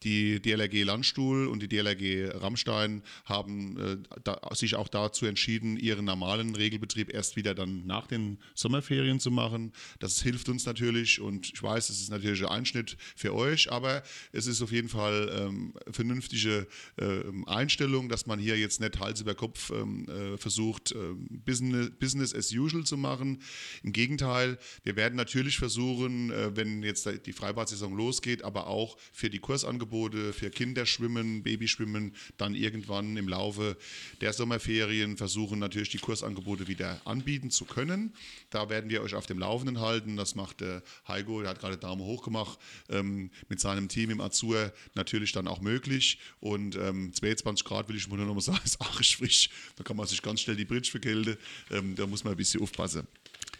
Die 0.04 0.40
DLRG 0.40 0.84
Landstuhl 0.84 1.46
und 1.46 1.62
die 1.62 1.68
DLRG 1.68 2.30
Rammstein 2.34 3.02
haben 3.24 3.78
äh, 3.78 3.96
da, 4.22 4.38
sich 4.52 4.74
auch 4.74 4.88
dazu 4.88 5.24
entschieden, 5.24 5.78
ihren 5.78 6.04
normalen 6.04 6.54
Regelbetrieb 6.54 7.12
erst 7.12 7.36
wieder 7.36 7.54
dann 7.54 7.86
nach 7.86 8.06
den 8.06 8.38
Sommerferien 8.54 9.18
zu 9.18 9.30
machen. 9.30 9.72
Das 10.00 10.20
hilft 10.20 10.50
uns 10.50 10.66
natürlich 10.66 11.20
und 11.20 11.50
ich 11.54 11.62
weiß, 11.62 11.88
es 11.88 12.02
ist 12.02 12.10
natürlich 12.10 12.42
ein 12.42 12.48
Einschnitt 12.48 12.98
für 13.16 13.34
euch, 13.34 13.72
aber 13.72 14.02
es 14.32 14.46
ist 14.46 14.60
auf 14.60 14.72
jeden 14.72 14.90
Fall 14.90 15.34
ähm, 15.38 15.72
vernünftige 15.90 16.66
äh, 16.98 17.22
Einstellung, 17.46 18.10
dass 18.10 18.26
man 18.26 18.38
hier 18.38 18.58
jetzt 18.58 18.80
nicht 18.80 19.00
Hals 19.00 19.22
über 19.22 19.34
Kopf 19.34 19.70
ähm, 19.70 20.06
äh, 20.08 20.36
versucht, 20.36 20.92
äh, 20.92 20.96
Business, 21.30 21.90
Business 21.98 22.34
as 22.34 22.52
usual 22.52 22.84
zu 22.84 22.98
machen. 22.98 23.40
Im 23.82 23.92
Gegenteil, 23.92 24.58
wir 24.82 24.96
werden 24.96 25.16
natürlich 25.16 25.56
versuchen, 25.56 26.30
äh, 26.30 26.54
wenn 26.54 26.82
jetzt 26.82 27.08
die 27.24 27.32
Freibad-Saison 27.32 27.96
losgeht, 27.96 28.44
aber 28.44 28.66
auch 28.66 28.98
für 29.10 29.30
die 29.30 29.38
Kursangebote 29.38 29.93
Angebote 29.94 30.32
für 30.32 30.50
Kinderschwimmen, 30.50 31.44
Babyschwimmen, 31.44 32.16
dann 32.36 32.56
irgendwann 32.56 33.16
im 33.16 33.28
Laufe 33.28 33.76
der 34.20 34.32
Sommerferien 34.32 35.16
versuchen 35.16 35.60
natürlich 35.60 35.90
die 35.90 35.98
Kursangebote 35.98 36.66
wieder 36.66 37.00
anbieten 37.04 37.50
zu 37.50 37.64
können. 37.64 38.12
Da 38.50 38.68
werden 38.68 38.90
wir 38.90 39.02
euch 39.02 39.14
auf 39.14 39.26
dem 39.26 39.38
Laufenden 39.38 39.78
halten. 39.78 40.16
Das 40.16 40.34
macht 40.34 40.60
der 40.60 40.82
Heiko, 41.06 41.42
der 41.42 41.50
hat 41.50 41.60
gerade 41.60 41.76
Daumen 41.76 42.02
hoch 42.02 42.24
gemacht, 42.24 42.58
ähm, 42.88 43.30
mit 43.48 43.60
seinem 43.60 43.88
Team 43.88 44.10
im 44.10 44.20
Azur 44.20 44.72
natürlich 44.94 45.30
dann 45.30 45.46
auch 45.46 45.60
möglich. 45.60 46.18
Und 46.40 46.74
ähm, 46.74 47.12
22 47.12 47.64
Grad 47.64 47.88
will 47.88 47.96
ich 47.96 48.08
nur 48.08 48.18
noch 48.18 48.34
mal 48.34 48.40
sagen, 48.40 48.60
ist 48.64 48.80
arsch 48.80 49.18
frisch. 49.18 49.48
Da 49.76 49.84
kann 49.84 49.96
man 49.96 50.08
sich 50.08 50.22
ganz 50.22 50.40
schnell 50.40 50.56
die 50.56 50.64
Bridge 50.64 50.90
vergelten. 50.90 51.36
Ähm, 51.70 51.94
da 51.94 52.06
muss 52.08 52.24
man 52.24 52.32
ein 52.32 52.36
bisschen 52.36 52.60
aufpassen. 52.62 53.06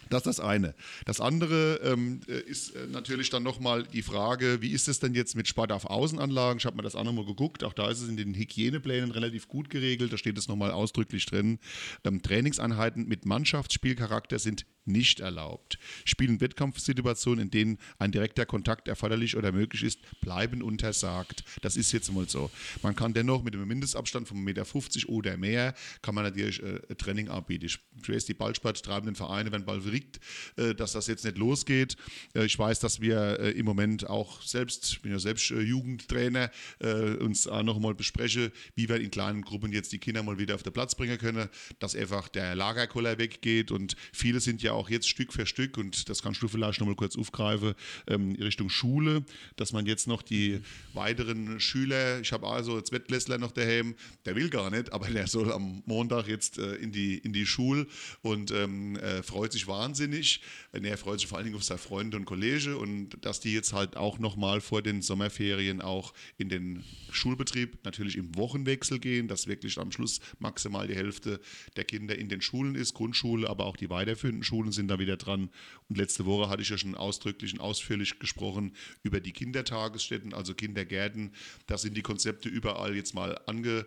Das 0.09 0.25
ist 0.25 0.37
das 0.37 0.39
eine. 0.39 0.75
Das 1.05 1.21
andere 1.21 1.79
ähm, 1.83 2.21
äh, 2.27 2.39
ist 2.39 2.75
äh, 2.75 2.87
natürlich 2.87 3.29
dann 3.29 3.43
nochmal 3.43 3.83
die 3.83 4.01
Frage, 4.01 4.61
wie 4.61 4.71
ist 4.71 4.87
es 4.87 4.99
denn 4.99 5.13
jetzt 5.13 5.35
mit 5.35 5.47
Spart 5.47 5.71
auf 5.71 5.85
Außenanlagen? 5.85 6.59
Ich 6.59 6.65
habe 6.65 6.75
mir 6.75 6.83
das 6.83 6.95
auch 6.95 7.03
nochmal 7.03 7.25
geguckt. 7.25 7.63
Auch 7.63 7.73
da 7.73 7.89
ist 7.89 8.01
es 8.01 8.09
in 8.09 8.17
den 8.17 8.33
Hygieneplänen 8.33 9.11
relativ 9.11 9.47
gut 9.47 9.69
geregelt. 9.69 10.13
Da 10.13 10.17
steht 10.17 10.37
es 10.37 10.47
nochmal 10.47 10.71
ausdrücklich 10.71 11.25
drin. 11.25 11.59
Ähm, 12.03 12.21
Trainingseinheiten 12.21 13.07
mit 13.07 13.25
Mannschaftsspielcharakter 13.25 14.39
sind 14.39 14.65
nicht 14.85 15.19
erlaubt. 15.19 15.77
Spielen 16.05 16.41
Wettkampfsituationen, 16.41 17.45
in 17.45 17.51
denen 17.51 17.77
ein 17.97 18.11
direkter 18.11 18.45
Kontakt 18.45 18.87
erforderlich 18.87 19.35
oder 19.35 19.51
möglich 19.51 19.83
ist, 19.83 19.99
bleiben 20.21 20.61
untersagt. 20.61 21.43
Das 21.61 21.75
ist 21.75 21.91
jetzt 21.91 22.11
mal 22.11 22.29
so. 22.29 22.51
Man 22.81 22.95
kann 22.95 23.13
dennoch 23.13 23.43
mit 23.43 23.55
einem 23.55 23.67
Mindestabstand 23.67 24.27
von 24.27 24.37
1,50 24.37 24.43
Meter 24.43 25.09
oder 25.09 25.37
mehr, 25.37 25.73
kann 26.01 26.15
man 26.15 26.23
natürlich 26.23 26.61
äh, 26.61 26.79
Training 26.95 27.29
anbieten. 27.29 27.65
Ich 27.65 27.79
weiß, 28.07 28.25
die 28.25 28.33
Ballsporttreibenden 28.33 29.15
Vereine 29.15 29.51
werden 29.51 29.65
bald 29.65 29.83
verrückt, 29.83 30.19
äh, 30.57 30.75
dass 30.75 30.93
das 30.93 31.07
jetzt 31.07 31.25
nicht 31.25 31.37
losgeht. 31.37 31.95
Äh, 32.33 32.45
ich 32.45 32.57
weiß, 32.57 32.79
dass 32.79 33.01
wir 33.01 33.39
äh, 33.39 33.51
im 33.51 33.65
Moment 33.65 34.07
auch 34.09 34.41
selbst, 34.41 34.91
ich 34.91 35.01
bin 35.01 35.11
ja 35.11 35.19
selbst 35.19 35.51
äh, 35.51 35.61
Jugendtrainer, 35.61 36.51
äh, 36.79 37.15
uns 37.15 37.47
auch 37.47 37.63
noch 37.63 37.79
mal 37.79 37.95
besprechen, 37.95 38.51
wie 38.75 38.87
wir 38.87 38.97
in 38.97 39.11
kleinen 39.11 39.41
Gruppen 39.41 39.71
jetzt 39.71 39.91
die 39.91 39.99
Kinder 39.99 40.23
mal 40.23 40.37
wieder 40.37 40.55
auf 40.55 40.63
den 40.63 40.73
Platz 40.73 40.95
bringen 40.95 41.17
können, 41.17 41.49
dass 41.79 41.95
einfach 41.95 42.27
der 42.27 42.55
Lagerkoller 42.55 43.17
weggeht 43.17 43.71
und 43.71 43.95
viele 44.13 44.39
sind 44.39 44.61
ja 44.61 44.74
auch 44.75 44.89
jetzt 44.89 45.09
Stück 45.09 45.33
für 45.33 45.45
Stück, 45.45 45.77
und 45.77 46.09
das 46.09 46.21
kannst 46.21 46.41
du 46.41 46.47
vielleicht 46.47 46.79
noch 46.79 46.87
mal 46.87 46.95
kurz 46.95 47.17
aufgreifen, 47.17 47.73
ähm, 48.07 48.35
Richtung 48.35 48.69
Schule, 48.69 49.23
dass 49.55 49.73
man 49.73 49.85
jetzt 49.85 50.07
noch 50.07 50.21
die 50.21 50.59
weiteren 50.93 51.59
Schüler, 51.59 52.19
ich 52.21 52.31
habe 52.31 52.47
also 52.47 52.77
jetzt 52.77 52.91
Wettlässler 52.91 53.37
noch 53.37 53.51
daheim, 53.51 53.95
der 54.25 54.35
will 54.35 54.49
gar 54.49 54.69
nicht, 54.69 54.91
aber 54.93 55.07
der 55.07 55.27
soll 55.27 55.51
am 55.51 55.83
Montag 55.85 56.27
jetzt 56.27 56.57
äh, 56.57 56.75
in, 56.75 56.91
die, 56.91 57.17
in 57.17 57.33
die 57.33 57.45
Schule 57.45 57.87
und 58.21 58.51
ähm, 58.51 58.95
äh, 58.97 59.23
freut 59.23 59.51
sich 59.51 59.67
wahnsinnig. 59.67 60.41
Er 60.71 60.97
freut 60.97 61.19
sich 61.19 61.27
vor 61.27 61.37
allen 61.37 61.45
Dingen 61.45 61.57
auf 61.57 61.63
seine 61.63 61.77
Freunde 61.77 62.17
und 62.17 62.25
Kollege 62.25 62.77
und 62.77 63.17
dass 63.21 63.39
die 63.39 63.53
jetzt 63.53 63.73
halt 63.73 63.97
auch 63.97 64.19
noch 64.19 64.35
mal 64.35 64.61
vor 64.61 64.81
den 64.81 65.01
Sommerferien 65.01 65.81
auch 65.81 66.13
in 66.37 66.49
den 66.49 66.83
Schulbetrieb, 67.11 67.83
natürlich 67.83 68.17
im 68.17 68.35
Wochenwechsel 68.35 68.99
gehen, 68.99 69.27
dass 69.27 69.47
wirklich 69.47 69.77
am 69.77 69.91
Schluss 69.91 70.19
maximal 70.39 70.87
die 70.87 70.95
Hälfte 70.95 71.39
der 71.75 71.85
Kinder 71.85 72.17
in 72.17 72.29
den 72.29 72.41
Schulen 72.41 72.75
ist, 72.75 72.93
Grundschule, 72.93 73.49
aber 73.49 73.65
auch 73.65 73.77
die 73.77 73.89
weiterführenden 73.89 74.43
Schulen 74.43 74.64
Schulen 74.65 74.71
sind 74.71 74.87
da 74.87 74.99
wieder 74.99 75.17
dran. 75.17 75.49
Und 75.89 75.97
letzte 75.97 76.25
Woche 76.25 76.49
hatte 76.49 76.61
ich 76.61 76.69
ja 76.69 76.77
schon 76.77 76.95
ausdrücklich 76.95 77.53
und 77.53 77.59
ausführlich 77.59 78.19
gesprochen 78.19 78.75
über 79.03 79.19
die 79.19 79.31
Kindertagesstätten, 79.31 80.33
also 80.33 80.53
Kindergärten. 80.53 81.33
Da 81.67 81.77
sind 81.77 81.95
die 81.95 82.01
Konzepte 82.01 82.49
überall 82.49 82.95
jetzt 82.95 83.13
mal 83.13 83.39
ange, 83.45 83.85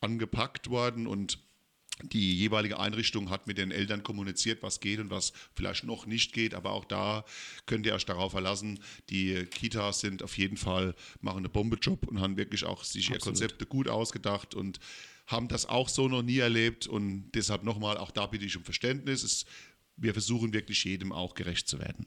angepackt 0.00 0.70
worden 0.70 1.06
und 1.06 1.38
die 2.02 2.36
jeweilige 2.36 2.80
Einrichtung 2.80 3.30
hat 3.30 3.46
mit 3.46 3.56
den 3.56 3.70
Eltern 3.70 4.02
kommuniziert, 4.02 4.64
was 4.64 4.80
geht 4.80 4.98
und 4.98 5.10
was 5.10 5.32
vielleicht 5.54 5.84
noch 5.84 6.06
nicht 6.06 6.32
geht. 6.32 6.52
Aber 6.54 6.72
auch 6.72 6.84
da 6.84 7.24
könnt 7.66 7.86
ihr 7.86 7.94
euch 7.94 8.04
darauf 8.04 8.32
verlassen. 8.32 8.80
Die 9.10 9.44
Kitas 9.44 10.00
sind 10.00 10.22
auf 10.22 10.36
jeden 10.36 10.56
Fall, 10.56 10.96
machen 11.20 11.38
einen 11.38 11.52
Bombejob 11.52 12.08
und 12.08 12.20
haben 12.20 12.36
wirklich 12.36 12.64
auch 12.64 12.82
sich 12.82 13.06
Absolut. 13.06 13.20
ihr 13.20 13.24
Konzepte 13.24 13.66
gut 13.66 13.88
ausgedacht 13.88 14.56
und 14.56 14.80
haben 15.26 15.48
das 15.48 15.66
auch 15.66 15.88
so 15.88 16.08
noch 16.08 16.22
nie 16.22 16.38
erlebt. 16.38 16.86
Und 16.86 17.30
deshalb 17.32 17.62
nochmal, 17.62 17.96
auch 17.96 18.10
da 18.10 18.26
bitte 18.26 18.44
ich 18.44 18.56
um 18.56 18.64
Verständnis. 18.64 19.22
Es 19.22 19.46
wir 19.96 20.12
versuchen 20.12 20.52
wirklich 20.52 20.84
jedem 20.84 21.12
auch 21.12 21.34
gerecht 21.34 21.68
zu 21.68 21.78
werden. 21.78 22.06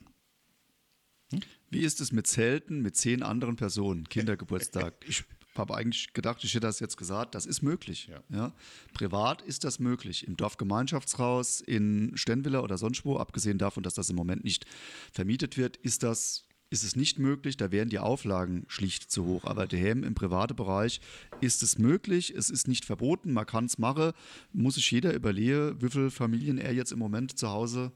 Hm? 1.30 1.40
Wie 1.70 1.80
ist 1.80 2.00
es 2.00 2.12
mit 2.12 2.26
Zelten 2.26 2.80
mit 2.80 2.96
zehn 2.96 3.22
anderen 3.22 3.56
Personen, 3.56 4.08
Kindergeburtstag? 4.08 4.94
Ich 5.08 5.24
habe 5.60 5.74
eigentlich 5.74 6.12
gedacht, 6.12 6.44
ich 6.44 6.54
hätte 6.54 6.68
das 6.68 6.78
jetzt 6.78 6.96
gesagt, 6.96 7.34
das 7.34 7.44
ist 7.44 7.62
möglich. 7.62 8.06
Ja. 8.06 8.22
ja. 8.30 8.52
Privat 8.92 9.42
ist 9.42 9.64
das 9.64 9.80
möglich. 9.80 10.24
Im 10.24 10.36
Dorfgemeinschaftshaus 10.36 11.60
in 11.60 12.12
Stenwiller 12.14 12.62
oder 12.62 12.78
sonst 12.78 13.04
wo, 13.04 13.16
abgesehen 13.16 13.58
davon, 13.58 13.82
dass 13.82 13.94
das 13.94 14.08
im 14.08 14.14
Moment 14.14 14.44
nicht 14.44 14.66
vermietet 15.10 15.56
wird, 15.56 15.76
ist 15.76 16.04
das 16.04 16.47
ist 16.70 16.84
es 16.84 16.96
nicht 16.96 17.18
möglich, 17.18 17.56
da 17.56 17.70
wären 17.70 17.88
die 17.88 17.98
Auflagen 17.98 18.64
schlicht 18.68 19.10
zu 19.10 19.24
hoch. 19.24 19.44
Aber 19.44 19.66
daheim 19.66 20.04
im 20.04 20.14
privaten 20.14 20.56
Bereich 20.56 21.00
ist 21.40 21.62
es 21.62 21.78
möglich, 21.78 22.34
es 22.36 22.50
ist 22.50 22.68
nicht 22.68 22.84
verboten, 22.84 23.32
man 23.32 23.46
kann 23.46 23.64
es 23.64 23.78
machen, 23.78 24.12
muss 24.52 24.74
sich 24.74 24.90
jeder 24.90 25.14
überlegen, 25.14 25.80
wie 25.80 25.90
viele 25.90 26.10
Familien 26.10 26.58
er 26.58 26.74
jetzt 26.74 26.92
im 26.92 26.98
Moment 26.98 27.38
zu 27.38 27.48
Hause 27.48 27.92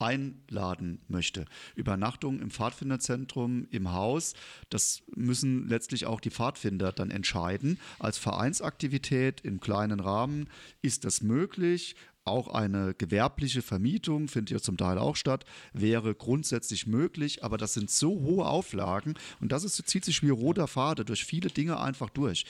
einladen 0.00 1.02
möchte. 1.08 1.44
Übernachtung 1.76 2.40
im 2.40 2.50
Pfadfinderzentrum, 2.50 3.68
im 3.70 3.92
Haus, 3.92 4.34
das 4.70 5.02
müssen 5.14 5.68
letztlich 5.68 6.06
auch 6.06 6.20
die 6.20 6.30
Pfadfinder 6.30 6.90
dann 6.90 7.10
entscheiden. 7.10 7.78
Als 7.98 8.16
Vereinsaktivität 8.16 9.42
im 9.42 9.60
kleinen 9.60 10.00
Rahmen 10.00 10.48
ist 10.80 11.04
das 11.04 11.22
möglich. 11.22 11.96
Auch 12.24 12.48
eine 12.48 12.94
gewerbliche 12.94 13.62
Vermietung 13.62 14.28
findet 14.28 14.50
ja 14.50 14.60
zum 14.60 14.76
Teil 14.76 14.98
auch 14.98 15.16
statt, 15.16 15.44
wäre 15.72 16.14
grundsätzlich 16.14 16.86
möglich, 16.86 17.42
aber 17.42 17.56
das 17.56 17.72
sind 17.72 17.90
so 17.90 18.20
hohe 18.20 18.46
Auflagen 18.46 19.14
und 19.40 19.52
das 19.52 19.64
ist, 19.64 19.76
zieht 19.88 20.04
sich 20.04 20.22
wie 20.22 20.28
roter 20.28 20.68
Faden 20.68 21.06
durch 21.06 21.24
viele 21.24 21.48
Dinge 21.48 21.80
einfach 21.80 22.10
durch. 22.10 22.44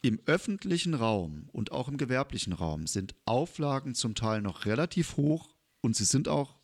Im 0.00 0.20
öffentlichen 0.26 0.94
Raum 0.94 1.48
und 1.52 1.70
auch 1.70 1.86
im 1.86 1.96
gewerblichen 1.96 2.52
Raum 2.52 2.86
sind 2.86 3.14
Auflagen 3.24 3.94
zum 3.94 4.14
Teil 4.14 4.40
noch 4.40 4.64
relativ 4.64 5.16
hoch 5.16 5.50
und 5.80 5.94
sie 5.94 6.04
sind 6.04 6.26
auch 6.26 6.56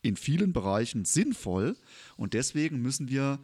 in 0.00 0.16
vielen 0.16 0.52
Bereichen 0.52 1.04
sinnvoll 1.04 1.76
und 2.16 2.34
deswegen 2.34 2.80
müssen 2.80 3.08
wir 3.08 3.40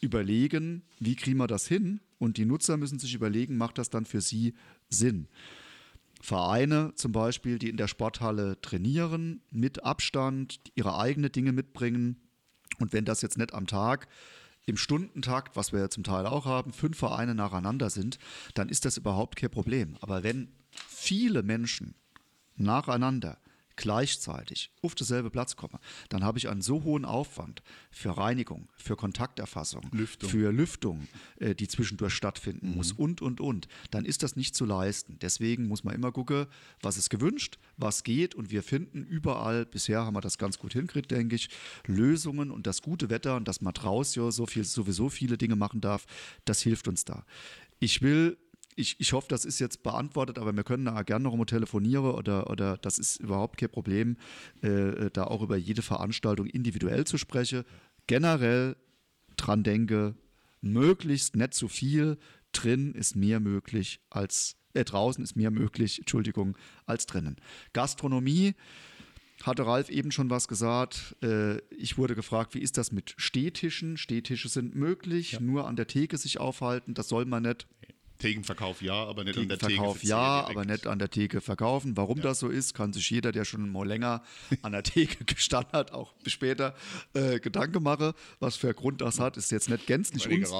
überlegen, 0.00 0.82
wie 0.98 1.16
kriegen 1.16 1.38
wir 1.38 1.46
das 1.46 1.66
hin 1.66 2.00
und 2.18 2.38
die 2.38 2.44
Nutzer 2.44 2.76
müssen 2.76 2.98
sich 2.98 3.14
überlegen, 3.14 3.56
macht 3.56 3.78
das 3.78 3.90
dann 3.90 4.06
für 4.06 4.20
sie 4.20 4.54
Sinn. 4.88 5.28
Vereine 6.20 6.92
zum 6.94 7.12
Beispiel, 7.12 7.58
die 7.58 7.70
in 7.70 7.76
der 7.76 7.88
Sporthalle 7.88 8.60
trainieren, 8.60 9.42
mit 9.50 9.84
Abstand, 9.84 10.60
ihre 10.74 10.98
eigenen 10.98 11.32
Dinge 11.32 11.52
mitbringen. 11.52 12.20
Und 12.78 12.92
wenn 12.92 13.04
das 13.04 13.22
jetzt 13.22 13.38
nicht 13.38 13.54
am 13.54 13.66
Tag 13.66 14.06
im 14.66 14.76
Stundentakt, 14.76 15.56
was 15.56 15.72
wir 15.72 15.80
ja 15.80 15.90
zum 15.90 16.04
Teil 16.04 16.26
auch 16.26 16.44
haben, 16.44 16.72
fünf 16.72 16.98
Vereine 16.98 17.34
nacheinander 17.34 17.90
sind, 17.90 18.18
dann 18.54 18.68
ist 18.68 18.84
das 18.84 18.98
überhaupt 18.98 19.36
kein 19.36 19.50
Problem. 19.50 19.96
Aber 20.00 20.22
wenn 20.22 20.52
viele 20.70 21.42
Menschen 21.42 21.94
nacheinander 22.56 23.38
gleichzeitig 23.80 24.70
auf 24.82 24.94
dasselbe 24.94 25.30
Platz 25.30 25.56
komme, 25.56 25.80
dann 26.10 26.22
habe 26.22 26.38
ich 26.38 26.50
einen 26.50 26.60
so 26.60 26.84
hohen 26.84 27.06
Aufwand 27.06 27.62
für 27.90 28.16
Reinigung, 28.16 28.68
für 28.76 28.94
Kontakterfassung, 28.94 29.88
Lüftung. 29.92 30.28
für 30.28 30.52
Lüftung, 30.52 31.08
äh, 31.38 31.54
die 31.54 31.66
zwischendurch 31.66 32.12
stattfinden 32.12 32.70
mhm. 32.70 32.76
muss 32.76 32.92
und, 32.92 33.22
und, 33.22 33.40
und. 33.40 33.68
Dann 33.90 34.04
ist 34.04 34.22
das 34.22 34.36
nicht 34.36 34.54
zu 34.54 34.66
leisten. 34.66 35.18
Deswegen 35.22 35.66
muss 35.66 35.82
man 35.82 35.94
immer 35.94 36.12
gucken, 36.12 36.46
was 36.82 36.98
ist 36.98 37.08
gewünscht, 37.08 37.58
was 37.78 38.04
geht 38.04 38.34
und 38.34 38.50
wir 38.50 38.62
finden 38.62 39.02
überall, 39.02 39.64
bisher 39.64 40.04
haben 40.04 40.14
wir 40.14 40.20
das 40.20 40.36
ganz 40.36 40.58
gut 40.58 40.74
hingekriegt, 40.74 41.10
denke 41.10 41.36
ich, 41.36 41.48
Lösungen 41.86 42.50
und 42.50 42.66
das 42.66 42.82
gute 42.82 43.08
Wetter 43.08 43.36
und 43.36 43.48
dass 43.48 43.62
man 43.62 43.72
draußen 43.72 44.30
so 44.30 44.44
viel, 44.44 44.64
sowieso 44.64 45.08
viele 45.08 45.38
Dinge 45.38 45.56
machen 45.56 45.80
darf, 45.80 46.04
das 46.44 46.60
hilft 46.60 46.86
uns 46.86 47.06
da. 47.06 47.24
Ich 47.78 48.02
will 48.02 48.36
ich, 48.80 48.96
ich 48.98 49.12
hoffe, 49.12 49.28
das 49.28 49.44
ist 49.44 49.58
jetzt 49.58 49.82
beantwortet, 49.82 50.38
aber 50.38 50.54
wir 50.54 50.64
können 50.64 50.86
da 50.86 51.02
gerne 51.02 51.24
noch 51.24 51.36
mal 51.36 51.44
telefonieren 51.44 52.06
oder, 52.06 52.50
oder 52.50 52.76
das 52.78 52.98
ist 52.98 53.16
überhaupt 53.20 53.58
kein 53.58 53.70
Problem, 53.70 54.16
äh, 54.62 55.10
da 55.12 55.24
auch 55.24 55.42
über 55.42 55.56
jede 55.56 55.82
Veranstaltung 55.82 56.46
individuell 56.46 57.06
zu 57.06 57.18
sprechen. 57.18 57.64
Generell 58.06 58.76
dran 59.36 59.62
denke, 59.62 60.14
möglichst 60.60 61.36
nicht 61.36 61.54
zu 61.54 61.68
viel, 61.68 62.18
drin 62.52 62.94
ist 62.94 63.14
mehr 63.14 63.38
möglich 63.40 64.00
als 64.10 64.56
äh, 64.74 64.84
draußen 64.84 65.22
ist 65.22 65.36
mehr 65.36 65.50
möglich, 65.50 65.98
Entschuldigung, 65.98 66.56
als 66.86 67.06
drinnen. 67.06 67.36
Gastronomie, 67.72 68.54
hatte 69.42 69.66
Ralf 69.66 69.88
eben 69.88 70.12
schon 70.12 70.30
was 70.30 70.48
gesagt. 70.48 71.16
Äh, 71.22 71.58
ich 71.70 71.98
wurde 71.98 72.14
gefragt, 72.14 72.54
wie 72.54 72.60
ist 72.60 72.76
das 72.76 72.92
mit 72.92 73.14
Stehtischen? 73.16 73.96
Stehtische 73.96 74.48
sind 74.48 74.74
möglich, 74.74 75.32
ja. 75.32 75.40
nur 75.40 75.66
an 75.66 75.76
der 75.76 75.86
Theke 75.86 76.18
sich 76.18 76.38
aufhalten, 76.38 76.94
das 76.94 77.08
soll 77.08 77.24
man 77.24 77.44
nicht. 77.44 77.66
Thekenverkauf 78.20 78.82
ja, 78.82 78.94
aber 78.94 79.24
nicht 79.24 79.38
an 79.38 79.48
der 79.48 79.58
Theke. 79.58 79.74
Verkauf 79.74 80.02
ja, 80.04 80.46
aber 80.46 80.64
nicht 80.64 80.86
an 80.86 80.98
der 80.98 81.10
Theke 81.10 81.40
verkaufen. 81.40 81.96
Warum 81.96 82.18
ja. 82.18 82.24
das 82.24 82.38
so 82.38 82.48
ist, 82.48 82.74
kann 82.74 82.92
sich 82.92 83.10
jeder, 83.10 83.32
der 83.32 83.44
schon 83.44 83.70
mal 83.70 83.86
länger 83.86 84.22
an 84.62 84.72
der 84.72 84.84
Theke 84.84 85.24
gestanden 85.24 85.72
hat, 85.72 85.92
auch 85.92 86.14
später 86.26 86.74
äh, 87.14 87.40
Gedanken 87.40 87.82
machen. 87.82 88.12
Was 88.38 88.56
für 88.56 88.68
einen 88.68 88.76
Grund 88.76 89.00
das 89.00 89.18
hat, 89.18 89.36
ist 89.36 89.50
jetzt 89.50 89.68
nicht 89.68 89.86
gänzlich 89.86 90.28
uns. 90.28 90.52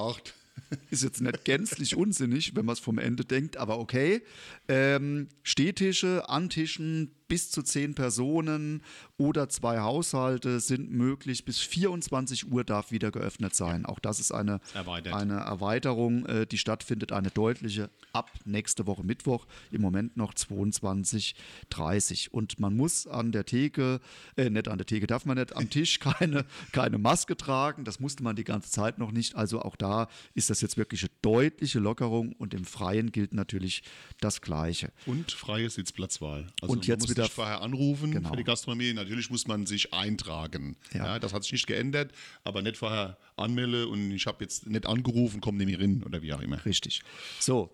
Ist 0.91 1.03
jetzt 1.05 1.23
nicht 1.23 1.45
gänzlich 1.45 1.97
unsinnig, 1.97 2.55
wenn 2.55 2.67
man 2.67 2.75
es 2.75 2.81
vom 2.81 2.99
Ende 2.99 3.25
denkt, 3.25 3.57
aber 3.57 3.79
okay. 3.79 4.23
Ähm, 4.69 5.29
Stehtische, 5.43 6.29
Antischen, 6.29 7.15
bis 7.31 7.49
zu 7.49 7.63
zehn 7.63 7.95
Personen 7.95 8.83
oder 9.17 9.49
zwei 9.49 9.79
Haushalte 9.79 10.59
sind 10.59 10.91
möglich. 10.91 11.45
Bis 11.45 11.61
24 11.61 12.51
Uhr 12.51 12.65
darf 12.65 12.91
wieder 12.91 13.13
geöffnet 13.13 13.55
sein. 13.55 13.87
Auch 13.87 14.01
das 14.01 14.19
ist 14.19 14.33
eine, 14.33 14.61
eine 14.75 15.35
Erweiterung, 15.35 16.27
äh, 16.27 16.47
die 16.47 16.59
stattfindet, 16.59 17.13
eine 17.13 17.31
deutliche 17.31 17.89
ab 18.13 18.33
nächste 18.45 18.89
Woche 18.89 19.05
Mittwoch. 19.05 19.47
Im 19.71 19.81
Moment 19.81 20.17
noch 20.17 20.35
22.30 20.35 22.31
Und 22.31 22.59
man 22.59 22.77
muss 22.77 23.07
an 23.07 23.31
der 23.31 23.47
Theke, 23.47 24.01
äh, 24.37 24.51
nicht 24.51 24.67
an 24.67 24.79
der 24.79 24.87
Theke, 24.87 25.07
darf 25.07 25.25
man 25.25 25.39
nicht 25.39 25.55
am 25.55 25.71
Tisch 25.71 26.01
keine, 26.01 26.45
keine 26.73 26.99
Maske 26.99 27.37
tragen. 27.37 27.85
Das 27.85 28.01
musste 28.01 28.25
man 28.25 28.35
die 28.35 28.43
ganze 28.43 28.73
Zeit 28.73 28.99
noch 28.99 29.13
nicht. 29.13 29.37
Also 29.37 29.63
auch 29.63 29.77
da 29.77 30.09
ist 30.35 30.51
das 30.51 30.63
jetzt 30.63 30.77
wirklich 30.77 31.03
eine 31.03 31.13
deutliche 31.23 31.79
Lockerung 31.79 32.33
und 32.33 32.55
im 32.55 32.65
Freien 32.65 33.13
gilt 33.13 33.35
natürlich 33.35 33.85
das 34.19 34.41
Gleiche. 34.41 34.91
Und 35.07 35.31
freie 35.31 35.71
Sitzplatzwahl. 35.71 36.49
Also 36.61 36.73
und 36.73 36.89
jetzt 36.89 37.09
wieder 37.09 37.20
sich 37.23 37.33
vorher 37.33 37.61
anrufen 37.63 38.13
genau. 38.13 38.31
für 38.31 38.37
die 38.37 38.45
Gastronomie. 38.45 38.93
Natürlich 38.93 39.31
muss 39.31 39.47
man 39.47 39.67
sich 39.67 39.93
eintragen. 39.93 40.77
Ja. 40.93 41.07
ja. 41.07 41.19
das 41.19 41.33
hat 41.33 41.43
sich 41.43 41.53
nicht 41.53 41.67
geändert, 41.67 42.13
aber 42.45 42.63
nicht 42.63 42.77
vorher 42.77 43.19
anmelden 43.37 43.87
und 43.87 44.11
ich 44.11 44.27
habe 44.27 44.45
jetzt 44.45 44.67
nicht 44.67 44.87
angerufen, 44.87 45.41
komm 45.41 45.57
mehr 45.57 45.81
rein 45.81 46.03
oder 46.05 46.23
wie 46.23 46.33
auch 46.33 46.41
immer. 46.41 46.65
Richtig. 46.65 47.03
So. 47.39 47.71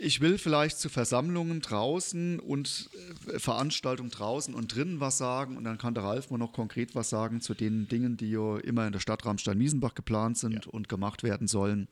Ich 0.00 0.20
will 0.20 0.38
vielleicht 0.38 0.78
zu 0.78 0.88
Versammlungen 0.88 1.60
draußen 1.60 2.40
und 2.40 2.88
äh, 3.32 3.38
Veranstaltungen 3.38 4.10
draußen 4.10 4.54
und 4.54 4.74
drinnen 4.74 4.98
was 4.98 5.18
sagen 5.18 5.56
und 5.56 5.64
dann 5.64 5.78
kann 5.78 5.94
der 5.94 6.04
Ralf 6.04 6.30
mal 6.30 6.38
noch 6.38 6.52
konkret 6.52 6.94
was 6.94 7.10
sagen 7.10 7.40
zu 7.40 7.54
den 7.54 7.86
Dingen, 7.86 8.16
die 8.16 8.30
ja 8.30 8.58
immer 8.58 8.86
in 8.86 8.92
der 8.92 9.00
Stadt 9.00 9.24
Ramstein-Miesenbach 9.24 9.94
geplant 9.94 10.38
sind 10.38 10.64
ja. 10.64 10.70
und 10.72 10.88
gemacht 10.88 11.22
werden 11.22 11.46
sollen. 11.46 11.88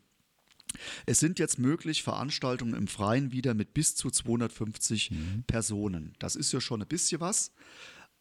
Es 1.06 1.20
sind 1.20 1.38
jetzt 1.38 1.58
möglich 1.58 2.02
Veranstaltungen 2.02 2.74
im 2.74 2.88
Freien 2.88 3.32
wieder 3.32 3.54
mit 3.54 3.74
bis 3.74 3.94
zu 3.94 4.10
250 4.10 5.10
mhm. 5.10 5.44
Personen. 5.46 6.14
Das 6.18 6.36
ist 6.36 6.52
ja 6.52 6.60
schon 6.60 6.82
ein 6.82 6.88
bisschen 6.88 7.20
was. 7.20 7.52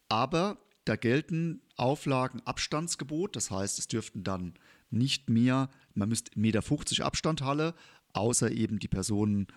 Aber 0.10 0.58
da 0.86 0.95
gelten 0.95 1.62
Auflagen 1.78 2.41
Abstandsgebot. 2.41 3.36
Das 3.36 3.52
heißt, 3.52 3.80
es 3.80 3.88
dürften 3.88 4.24
dann 4.24 4.56
nicht 4.89 5.30
mehr, 5.30 5.70
man 5.93 6.10
müsste 6.10 6.32
1,50 6.32 6.38
Meter 6.39 7.06
Abstand 7.06 7.41
Halle, 7.41 7.76
außer 8.14 8.52
eben 8.52 8.80
die 8.80 8.88
Personen 8.88 9.47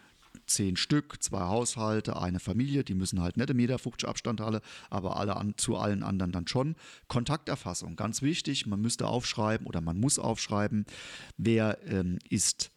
zehn 0.46 0.76
Stück, 0.76 1.22
zwei 1.22 1.42
Haushalte, 1.42 2.20
eine 2.20 2.40
Familie, 2.40 2.84
die 2.84 2.94
müssen 2.94 3.20
halt 3.20 3.36
nicht 3.36 3.50
1,50 3.50 3.54
Meter 3.54 4.08
Abstand 4.08 4.40
Halle, 4.40 4.60
aber 4.90 5.16
alle 5.16 5.36
an, 5.36 5.54
zu 5.56 5.76
allen 5.76 6.02
anderen 6.02 6.32
dann 6.32 6.46
schon. 6.46 6.76
Kontakterfassung, 7.08 7.96
ganz 7.96 8.22
wichtig, 8.22 8.66
man 8.66 8.80
müsste 8.80 9.06
aufschreiben 9.06 9.66
oder 9.66 9.80
man 9.80 9.98
muss 9.98 10.18
aufschreiben, 10.18 10.86
wer 11.36 11.78
ähm, 11.86 12.18
ist 12.28 12.70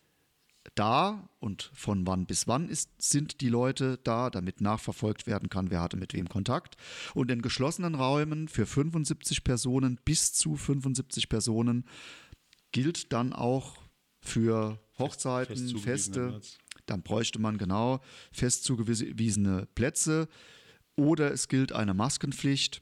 da 0.77 1.29
und 1.39 1.71
von 1.73 2.05
wann 2.07 2.25
bis 2.25 2.47
wann 2.47 2.69
ist, 2.69 2.89
sind 3.01 3.41
die 3.41 3.49
Leute 3.49 3.99
da, 4.03 4.29
damit 4.29 4.61
nachverfolgt 4.61 5.27
werden 5.27 5.49
kann, 5.49 5.71
wer 5.71 5.81
hatte 5.81 5.97
mit 5.97 6.13
wem 6.13 6.29
Kontakt. 6.29 6.77
Und 7.13 7.31
in 7.31 7.41
geschlossenen 7.41 7.95
Räumen 7.95 8.47
für 8.47 8.65
75 8.65 9.43
Personen 9.43 9.99
bis 10.05 10.33
zu 10.33 10.55
75 10.55 11.29
Personen 11.29 11.85
gilt 12.71 13.11
dann 13.13 13.33
auch 13.33 13.77
für 14.21 14.79
Hochzeiten, 14.99 15.77
Feste. 15.77 16.41
Dann 16.85 17.01
bräuchte 17.01 17.39
man 17.39 17.57
genau 17.57 17.99
fest 18.31 18.63
zugewiesene 18.63 19.67
Plätze. 19.75 20.27
Oder 20.95 21.31
es 21.31 21.47
gilt 21.47 21.73
eine 21.73 21.93
Maskenpflicht. 21.93 22.81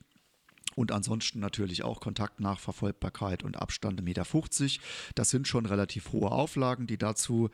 Und 0.75 0.91
ansonsten 0.91 1.39
natürlich 1.39 1.83
auch 1.83 2.01
Kontaktnachverfolgbarkeit 2.01 3.43
und 3.43 3.57
Abstand 3.57 4.01
1,50 4.01 4.03
Meter. 4.03 4.83
Das 5.15 5.29
sind 5.29 5.47
schon 5.47 5.65
relativ 5.65 6.11
hohe 6.11 6.31
Auflagen, 6.31 6.85
die 6.85 6.97
dazu 6.97 7.49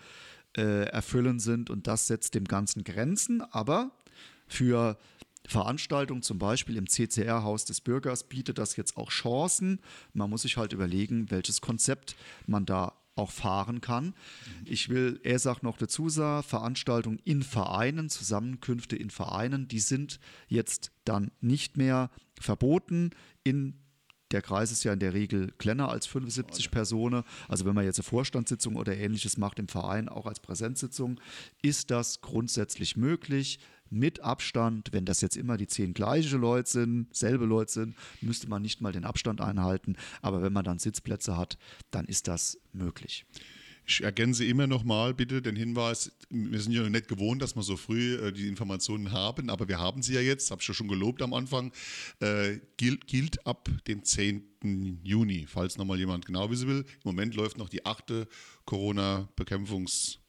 äh, 0.58 0.86
erfüllen 0.86 1.40
sind. 1.40 1.70
Und 1.70 1.88
das 1.88 2.08
setzt 2.08 2.34
dem 2.34 2.46
Ganzen 2.46 2.84
Grenzen. 2.84 3.42
Aber 3.52 3.92
für 4.48 4.98
Veranstaltungen, 5.46 6.22
zum 6.22 6.40
Beispiel 6.40 6.78
im 6.78 6.88
CCR-Haus 6.88 7.66
des 7.66 7.82
Bürgers, 7.82 8.28
bietet 8.28 8.58
das 8.58 8.76
jetzt 8.76 8.98
auch 8.98 9.10
Chancen. 9.10 9.80
Man 10.14 10.30
muss 10.30 10.44
sich 10.44 10.58
halt 10.58 10.74
überlegen, 10.74 11.30
welches 11.30 11.62
Konzept 11.62 12.16
man 12.48 12.66
da 12.66 12.94
auch 13.16 13.32
fahren 13.32 13.82
kann. 13.82 14.14
Ich 14.66 14.89
will, 14.89 15.20
er 15.24 15.39
sagt 15.39 15.64
noch 15.64 15.78
dazu, 15.78 16.09
sagen, 16.09 16.43
Veranstaltungen 16.43 17.20
in 17.24 17.43
Vereinen, 17.43 18.09
Zusammenkünfte 18.09 18.95
in 18.95 19.09
Vereinen, 19.09 19.68
die 19.68 19.80
sind 19.80 20.20
jetzt 20.47 20.91
dann 21.05 21.32
nicht 21.41 21.78
mehr 21.78 22.09
verboten. 22.39 23.12
In 23.43 23.82
der 24.32 24.41
Kreis 24.41 24.72
ist 24.72 24.84
ja 24.84 24.93
in 24.93 24.99
der 24.99 25.14
Regel 25.14 25.51
kleiner 25.57 25.89
als 25.89 26.05
75 26.07 26.72
Personen. 26.72 27.24
Also 27.47 27.66
wenn 27.66 27.76
man 27.76 27.86
jetzt 27.86 27.99
eine 27.99 28.03
Vorstandssitzung 28.03 28.76
oder 28.76 28.95
ähnliches 28.95 29.38
macht 29.38 29.59
im 29.59 29.68
Verein, 29.68 30.09
auch 30.09 30.26
als 30.26 30.39
Präsenzsitzung, 30.39 31.20
ist 31.62 31.91
das 31.91 32.22
grundsätzlich 32.22 32.95
möglich. 32.95 33.59
Mit 33.94 34.22
Abstand, 34.22 34.89
wenn 34.94 35.06
das 35.06 35.20
jetzt 35.20 35.36
immer 35.36 35.58
die 35.58 35.68
zehn 35.68 35.94
gleiche 35.94 36.38
Leute 36.38 36.70
sind, 36.70 37.14
selbe 37.14 37.46
Leute 37.46 37.72
sind, 37.74 37.96
müsste 38.22 38.48
man 38.48 38.62
nicht 38.62 38.80
mal 38.80 38.94
den 38.94 39.04
Abstand 39.04 39.42
einhalten. 39.42 39.98
Aber 40.22 40.42
wenn 40.42 40.54
man 40.54 40.64
dann 40.64 40.80
Sitzplätze 40.80 41.36
hat, 41.36 41.58
dann 41.92 42.06
ist 42.06 42.30
das 42.30 42.58
möglich. 42.72 43.26
Ich 43.86 44.02
ergänze 44.02 44.46
immer 44.46 44.68
noch 44.68 44.86
mal 44.86 45.14
bitte 45.14 45.42
den 45.42 45.58
Hinweis, 45.58 46.12
wir 46.30 46.62
sind 46.62 46.72
ja 46.72 46.88
nicht 46.89 47.10
gewohnt, 47.10 47.42
dass 47.42 47.58
wir 47.58 47.64
so 47.64 47.76
früh 47.76 48.16
äh, 48.16 48.32
die 48.32 48.48
Informationen 48.48 49.12
haben, 49.12 49.50
aber 49.50 49.68
wir 49.68 49.80
haben 49.80 50.02
sie 50.02 50.14
ja 50.14 50.22
jetzt, 50.22 50.52
habe 50.52 50.62
ich 50.62 50.68
ja 50.70 50.74
schon 50.74 50.88
gelobt 50.88 51.22
am 51.22 51.34
Anfang, 51.34 51.74
äh, 52.22 52.60
gilt, 52.78 53.08
gilt 53.08 53.46
ab 53.46 53.70
dem 53.88 54.06
10. 54.06 55.02
Juni, 55.04 55.46
falls 55.48 55.78
nochmal 55.78 56.00
jemand 56.00 56.26
genau 56.26 56.50
wissen 56.50 56.70
will. 56.70 56.86
Im 56.88 57.02
Moment 57.04 57.36
läuft 57.36 57.58
noch 57.58 57.68
die 57.68 57.86
achte 57.86 58.28
Corona-Bekämpfungs- 58.66 60.21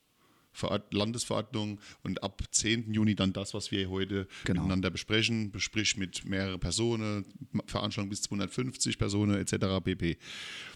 Landesverordnung 0.91 1.81
und 2.03 2.23
ab 2.23 2.43
10. 2.51 2.93
Juni 2.93 3.15
dann 3.15 3.33
das, 3.33 3.55
was 3.55 3.71
wir 3.71 3.89
heute 3.91 4.27
genau. 4.45 4.63
miteinander 4.63 4.91
besprechen, 4.91 5.51
besprich 5.51 5.97
mit 5.97 6.25
mehreren 6.25 6.61
Personen, 6.61 7.25
Veranstaltungen 7.67 8.11
bis 8.11 8.23
250 8.23 8.99
Personen 8.99 9.39
etc. 9.41 9.83
pp. 9.83 10.19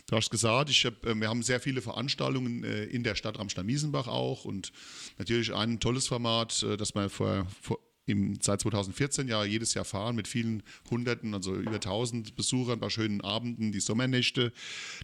Du 0.07 0.17
hast 0.17 0.31
gesagt, 0.31 0.71
ich 0.71 0.85
hab, 0.87 1.05
äh, 1.07 1.15
wir 1.15 1.29
haben 1.29 1.43
sehr 1.43 1.61
viele 1.61 1.81
Veranstaltungen 1.81 2.65
äh, 2.65 2.85
in 2.85 3.03
der 3.03 3.15
Stadt 3.15 3.39
Ramstein-Miesenbach 3.39 4.09
auch 4.09 4.45
und 4.45 4.73
natürlich 5.19 5.55
ein 5.55 5.81
tolles 5.81 6.09
Format, 6.09 6.63
äh, 6.63 6.77
das 6.77 6.95
wir 6.95 7.09
vor, 7.09 7.47
vor 7.61 7.79
im, 8.07 8.39
seit 8.41 8.61
2014 8.61 9.29
ja 9.29 9.45
jedes 9.45 9.75
Jahr 9.75 9.85
fahren 9.85 10.17
mit 10.17 10.29
vielen 10.29 10.63
Hunderten, 10.91 11.35
also 11.35 11.55
über 11.55 11.75
1000 11.75 12.37
Besuchern 12.37 12.79
bei 12.79 12.89
schönen 12.89 13.21
Abenden, 13.21 13.73
die 13.73 13.81
Sommernächte. 13.81 14.53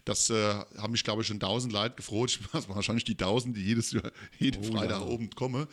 Das 0.05 0.29
äh, 0.29 0.53
haben 0.77 0.91
mich, 0.91 1.03
glaube 1.03 1.21
ich, 1.21 1.27
schon 1.27 1.35
1000 1.35 1.73
Leute 1.73 1.95
gefroht. 1.95 2.39
Das 2.53 2.69
waren 2.69 2.75
wahrscheinlich 2.75 3.03
die 3.03 3.13
1000, 3.13 3.57
die 3.57 3.61
jedes 3.61 3.91
Jahr, 3.91 4.11
jeden 4.39 4.63
oh, 4.63 4.71
Freitag 4.73 5.01
ja. 5.01 5.07
oben 5.07 5.31
kommen. 5.31 5.67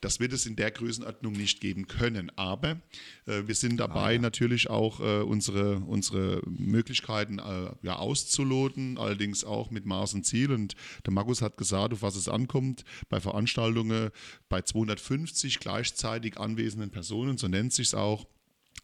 Das 0.00 0.20
wird 0.20 0.32
es 0.32 0.46
in 0.46 0.56
der 0.56 0.70
Größenordnung 0.70 1.32
nicht 1.32 1.60
geben 1.60 1.86
können. 1.86 2.30
Aber 2.36 2.80
äh, 3.26 3.42
wir 3.46 3.54
sind 3.54 3.76
dabei, 3.76 4.00
ah, 4.00 4.10
ja. 4.12 4.20
natürlich 4.20 4.70
auch 4.70 5.00
äh, 5.00 5.20
unsere, 5.20 5.76
unsere 5.80 6.42
Möglichkeiten 6.46 7.38
äh, 7.38 7.70
ja, 7.82 7.96
auszuloten, 7.96 8.98
allerdings 8.98 9.44
auch 9.44 9.70
mit 9.70 9.86
Maß 9.86 10.14
und 10.14 10.24
Ziel. 10.24 10.50
Und 10.50 10.74
der 11.04 11.12
Markus 11.12 11.42
hat 11.42 11.56
gesagt, 11.56 11.92
auf 11.92 12.02
was 12.02 12.16
es 12.16 12.28
ankommt 12.28 12.84
bei 13.08 13.20
Veranstaltungen 13.20 14.10
bei 14.48 14.62
250 14.62 15.60
gleichzeitig 15.60 16.38
anwesenden 16.64 16.90
Personen, 16.90 17.36
so 17.36 17.48
nennt 17.48 17.72
sich 17.72 17.88
es 17.88 17.94
auch, 17.94 18.26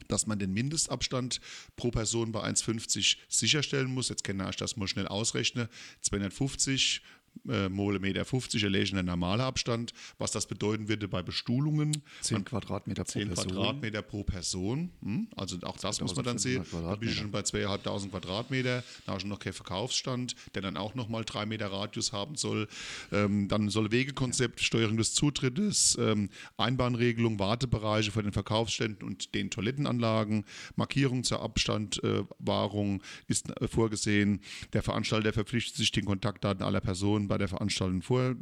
dass 0.09 0.27
man 0.27 0.39
den 0.39 0.53
Mindestabstand 0.53 1.41
pro 1.77 1.91
Person 1.91 2.33
bei 2.33 2.43
1,50 2.43 3.17
sicherstellen 3.29 3.93
muss. 3.93 4.09
Jetzt 4.09 4.25
kann 4.25 4.41
ich 4.49 4.57
das 4.57 4.77
mal 4.77 4.89
schnell 4.89 5.09
ausrechnen. 5.09 5.69
250 6.03 7.03
äh, 7.49 7.69
Meter 7.69 8.25
50 8.25 8.63
erlegen 8.63 8.99
ein 8.99 9.07
normaler 9.07 9.45
Abstand. 9.45 9.93
Was 10.19 10.33
das 10.33 10.47
bedeuten 10.47 10.89
würde 10.89 11.09
bei 11.09 11.23
Bestuhlungen. 11.23 12.03
10 12.23 12.45
Quadratmeter 12.45 13.05
pro 13.05 13.11
10 13.11 13.29
Person. 13.29 13.47
Quadratmeter 13.53 14.03
pro 14.03 14.25
Person. 14.25 14.91
Hm? 15.03 15.29
Also 15.37 15.59
auch 15.63 15.77
das 15.79 16.01
muss 16.01 16.15
man 16.17 16.25
dann 16.25 16.39
sehen. 16.39 16.65
Da 16.73 16.97
bin 16.97 17.09
ich 17.09 17.17
schon 17.17 17.31
bei 17.31 17.41
2.500 17.41 18.11
Quadratmeter. 18.11 18.85
Da 19.07 19.17
ich 19.17 19.25
noch 19.25 19.39
keinen 19.39 19.53
Verkaufsstand, 19.53 20.35
der 20.55 20.63
dann 20.63 20.77
auch 20.77 20.95
nochmal 20.95 21.25
3 21.25 21.47
Meter 21.47 21.73
Radius 21.73 22.13
haben 22.13 22.37
soll. 22.37 22.69
Ähm, 23.13 23.49
dann 23.49 23.69
soll 23.69 23.91
Wegekonzept, 23.91 24.61
Steuerung 24.61 24.97
des 24.97 25.15
Zutrittes, 25.15 25.97
ähm, 26.01 26.31
Einbahnregelung, 26.57 27.39
Wartebereiche 27.39 28.11
für 28.13 28.23
den 28.23 28.33
Verkaufsständen 28.33 29.07
und 29.07 29.35
den 29.35 29.51
Toilettenanlagen, 29.51 30.45
Markierung 30.77 31.25
zur 31.25 31.43
Abstandwahrung 31.43 33.01
äh, 33.01 33.03
ist 33.29 33.51
äh, 33.61 33.69
vorgesehen. 33.69 34.41
Der 34.73 34.83
Veranstalter 34.83 35.33
verpflichtet 35.33 35.77
sich, 35.77 35.91
den 35.93 36.05
Kontaktdaten 36.05 36.65
aller 36.65 36.81
Personen 36.81 37.20
schon 37.21 37.29
bei 37.29 37.39
der 37.39 37.49
Veranstaltung 37.49 38.03
vor, 38.03 38.35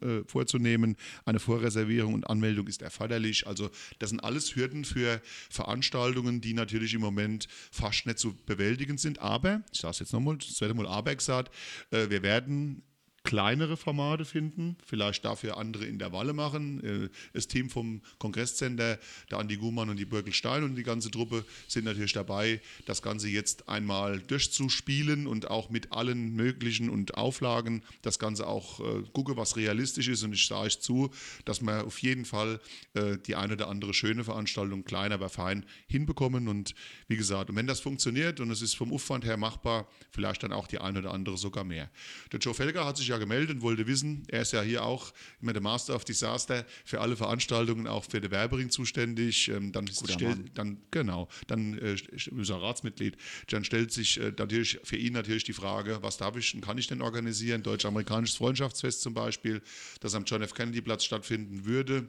äh, 0.00 0.22
vorzunehmen. 0.26 0.96
Eine 1.24 1.40
Vorreservierung 1.40 2.14
und 2.14 2.28
Anmeldung 2.28 2.66
ist 2.66 2.82
erforderlich. 2.82 3.46
Also 3.46 3.70
das 3.98 4.10
sind 4.10 4.20
alles 4.20 4.54
Hürden 4.54 4.84
für 4.84 5.20
Veranstaltungen, 5.50 6.40
die 6.40 6.54
natürlich 6.54 6.94
im 6.94 7.00
Moment 7.00 7.48
fast 7.70 8.06
nicht 8.06 8.18
zu 8.18 8.34
bewältigen 8.46 8.98
sind. 8.98 9.18
Aber, 9.18 9.62
ich 9.72 9.80
sage 9.80 9.92
es 9.92 9.98
jetzt 10.00 10.12
nochmal, 10.12 10.36
das 10.38 10.54
zweite 10.54 10.74
Mal 10.74 10.86
Aber 10.86 11.14
gesagt, 11.14 11.54
äh, 11.90 12.08
wir 12.10 12.22
werden 12.22 12.82
kleinere 13.24 13.78
Formate 13.78 14.26
finden, 14.26 14.76
vielleicht 14.84 15.24
dafür 15.24 15.56
andere 15.56 15.86
Intervalle 15.86 16.34
machen. 16.34 16.84
Äh, 16.84 17.08
das 17.32 17.48
Team 17.48 17.70
vom 17.70 18.02
Kongresscenter, 18.18 18.98
der 19.30 19.38
Andi 19.38 19.56
Gumann 19.56 19.88
und 19.88 19.96
die 19.96 20.04
Birkelstein 20.04 20.62
und 20.62 20.76
die 20.76 20.82
ganze 20.82 21.10
Truppe 21.10 21.44
sind 21.66 21.86
natürlich 21.86 22.12
dabei, 22.12 22.60
das 22.84 23.00
Ganze 23.00 23.28
jetzt 23.28 23.68
einmal 23.68 24.20
durchzuspielen 24.20 25.26
und 25.26 25.50
auch 25.50 25.70
mit 25.70 25.90
allen 25.90 26.34
möglichen 26.34 26.90
und 26.90 27.14
Auflagen 27.14 27.82
das 28.02 28.18
Ganze 28.18 28.46
auch 28.46 28.80
äh, 28.80 29.02
gucke, 29.14 29.38
was 29.38 29.56
realistisch 29.56 30.08
ist. 30.08 30.22
Und 30.22 30.34
ich 30.34 30.46
sage 30.46 30.66
euch 30.66 30.80
zu, 30.80 31.10
dass 31.46 31.62
wir 31.62 31.84
auf 31.84 31.98
jeden 32.00 32.26
Fall 32.26 32.60
äh, 32.92 33.16
die 33.26 33.36
eine 33.36 33.54
oder 33.54 33.68
andere 33.68 33.94
schöne 33.94 34.22
Veranstaltung, 34.24 34.84
klein, 34.84 35.12
aber 35.12 35.30
fein, 35.30 35.64
hinbekommen. 35.86 36.46
Und 36.46 36.74
wie 37.08 37.16
gesagt, 37.16 37.48
und 37.48 37.56
wenn 37.56 37.66
das 37.66 37.80
funktioniert 37.80 38.40
und 38.40 38.50
es 38.50 38.60
ist 38.60 38.74
vom 38.74 38.92
Aufwand 38.92 39.24
her 39.24 39.38
machbar, 39.38 39.88
vielleicht 40.10 40.42
dann 40.42 40.52
auch 40.52 40.66
die 40.66 40.78
eine 40.78 40.98
oder 40.98 41.14
andere 41.14 41.38
sogar 41.38 41.64
mehr. 41.64 41.90
Der 42.30 42.38
Joe 42.38 42.52
Felger 42.52 42.84
hat 42.84 42.98
sich 42.98 43.08
ja 43.08 43.13
ja 43.14 43.18
gemeldet 43.18 43.56
und 43.56 43.62
wollte 43.62 43.86
wissen, 43.86 44.24
er 44.28 44.42
ist 44.42 44.52
ja 44.52 44.62
hier 44.62 44.84
auch 44.84 45.12
immer 45.40 45.52
der 45.52 45.62
Master 45.62 45.94
of 45.94 46.04
Disaster 46.04 46.64
für 46.84 47.00
alle 47.00 47.16
Veranstaltungen, 47.16 47.86
auch 47.86 48.04
für 48.04 48.20
den 48.20 48.30
Werbering 48.30 48.70
zuständig. 48.70 49.48
Ähm, 49.48 49.72
dann 49.72 49.86
stellt, 49.88 50.56
dann 50.56 50.78
genau, 50.90 51.28
dann 51.46 51.78
äh, 51.78 51.94
ist 51.94 52.28
er 52.50 52.62
Ratsmitglied. 52.62 53.16
Dann 53.48 53.64
stellt 53.64 53.92
sich 53.92 54.20
äh, 54.20 54.32
natürlich 54.36 54.80
für 54.82 54.96
ihn 54.96 55.12
natürlich 55.12 55.44
die 55.44 55.52
Frage, 55.52 55.98
was 56.02 56.16
darf 56.16 56.36
ich 56.36 56.54
und 56.54 56.60
kann 56.60 56.78
ich 56.78 56.86
denn 56.86 57.02
organisieren? 57.02 57.62
Deutsch-amerikanisches 57.62 58.36
Freundschaftsfest 58.36 59.02
zum 59.02 59.14
Beispiel, 59.14 59.62
das 60.00 60.14
am 60.14 60.24
John 60.24 60.42
F. 60.42 60.54
Kennedy 60.54 60.80
Platz 60.80 61.04
stattfinden 61.04 61.64
würde 61.64 62.08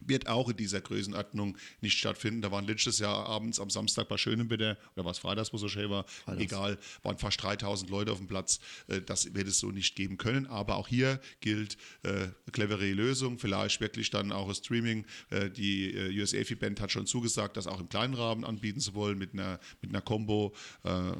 wird 0.00 0.28
auch 0.28 0.48
in 0.48 0.56
dieser 0.56 0.80
Größenordnung 0.80 1.56
nicht 1.80 1.98
stattfinden. 1.98 2.42
Da 2.42 2.50
waren 2.50 2.66
letztes 2.66 2.98
Jahr 2.98 3.26
abends 3.26 3.60
am 3.60 3.70
Samstag 3.70 4.08
bei 4.08 4.16
schönem 4.16 4.50
Wetter, 4.50 4.76
oder 4.96 5.04
was 5.04 5.18
freitags, 5.18 5.52
wo 5.52 5.58
so 5.58 5.68
schön 5.68 5.90
war, 5.90 6.04
Freitags. 6.06 6.42
egal, 6.42 6.78
waren 7.02 7.18
fast 7.18 7.42
3000 7.42 7.90
Leute 7.90 8.12
auf 8.12 8.18
dem 8.18 8.26
Platz. 8.26 8.60
Äh, 8.88 9.00
das 9.00 9.34
wird 9.34 9.48
es 9.48 9.58
so 9.58 9.70
nicht 9.70 9.94
geben 9.96 10.16
können. 10.16 10.46
Aber 10.46 10.76
auch 10.76 10.88
hier 10.88 11.20
gilt 11.40 11.76
äh, 12.02 12.28
clevere 12.52 12.92
Lösung, 12.92 13.38
vielleicht 13.38 13.80
wirklich 13.80 14.10
dann 14.10 14.32
auch 14.32 14.48
das 14.48 14.58
Streaming. 14.58 15.04
Äh, 15.30 15.50
die 15.50 15.94
äh, 15.94 16.20
USA 16.20 16.38
Band 16.58 16.80
hat 16.80 16.92
schon 16.92 17.06
zugesagt, 17.06 17.56
das 17.56 17.66
auch 17.66 17.80
im 17.80 17.88
kleinen 17.88 18.14
Rahmen 18.14 18.44
anbieten 18.44 18.80
zu 18.80 18.94
wollen 18.94 19.18
mit 19.18 19.32
einer, 19.32 19.60
mit 19.82 19.90
einer 19.90 20.00
Combo. 20.00 20.54
Äh, 20.84 20.90
äh, 20.90 21.14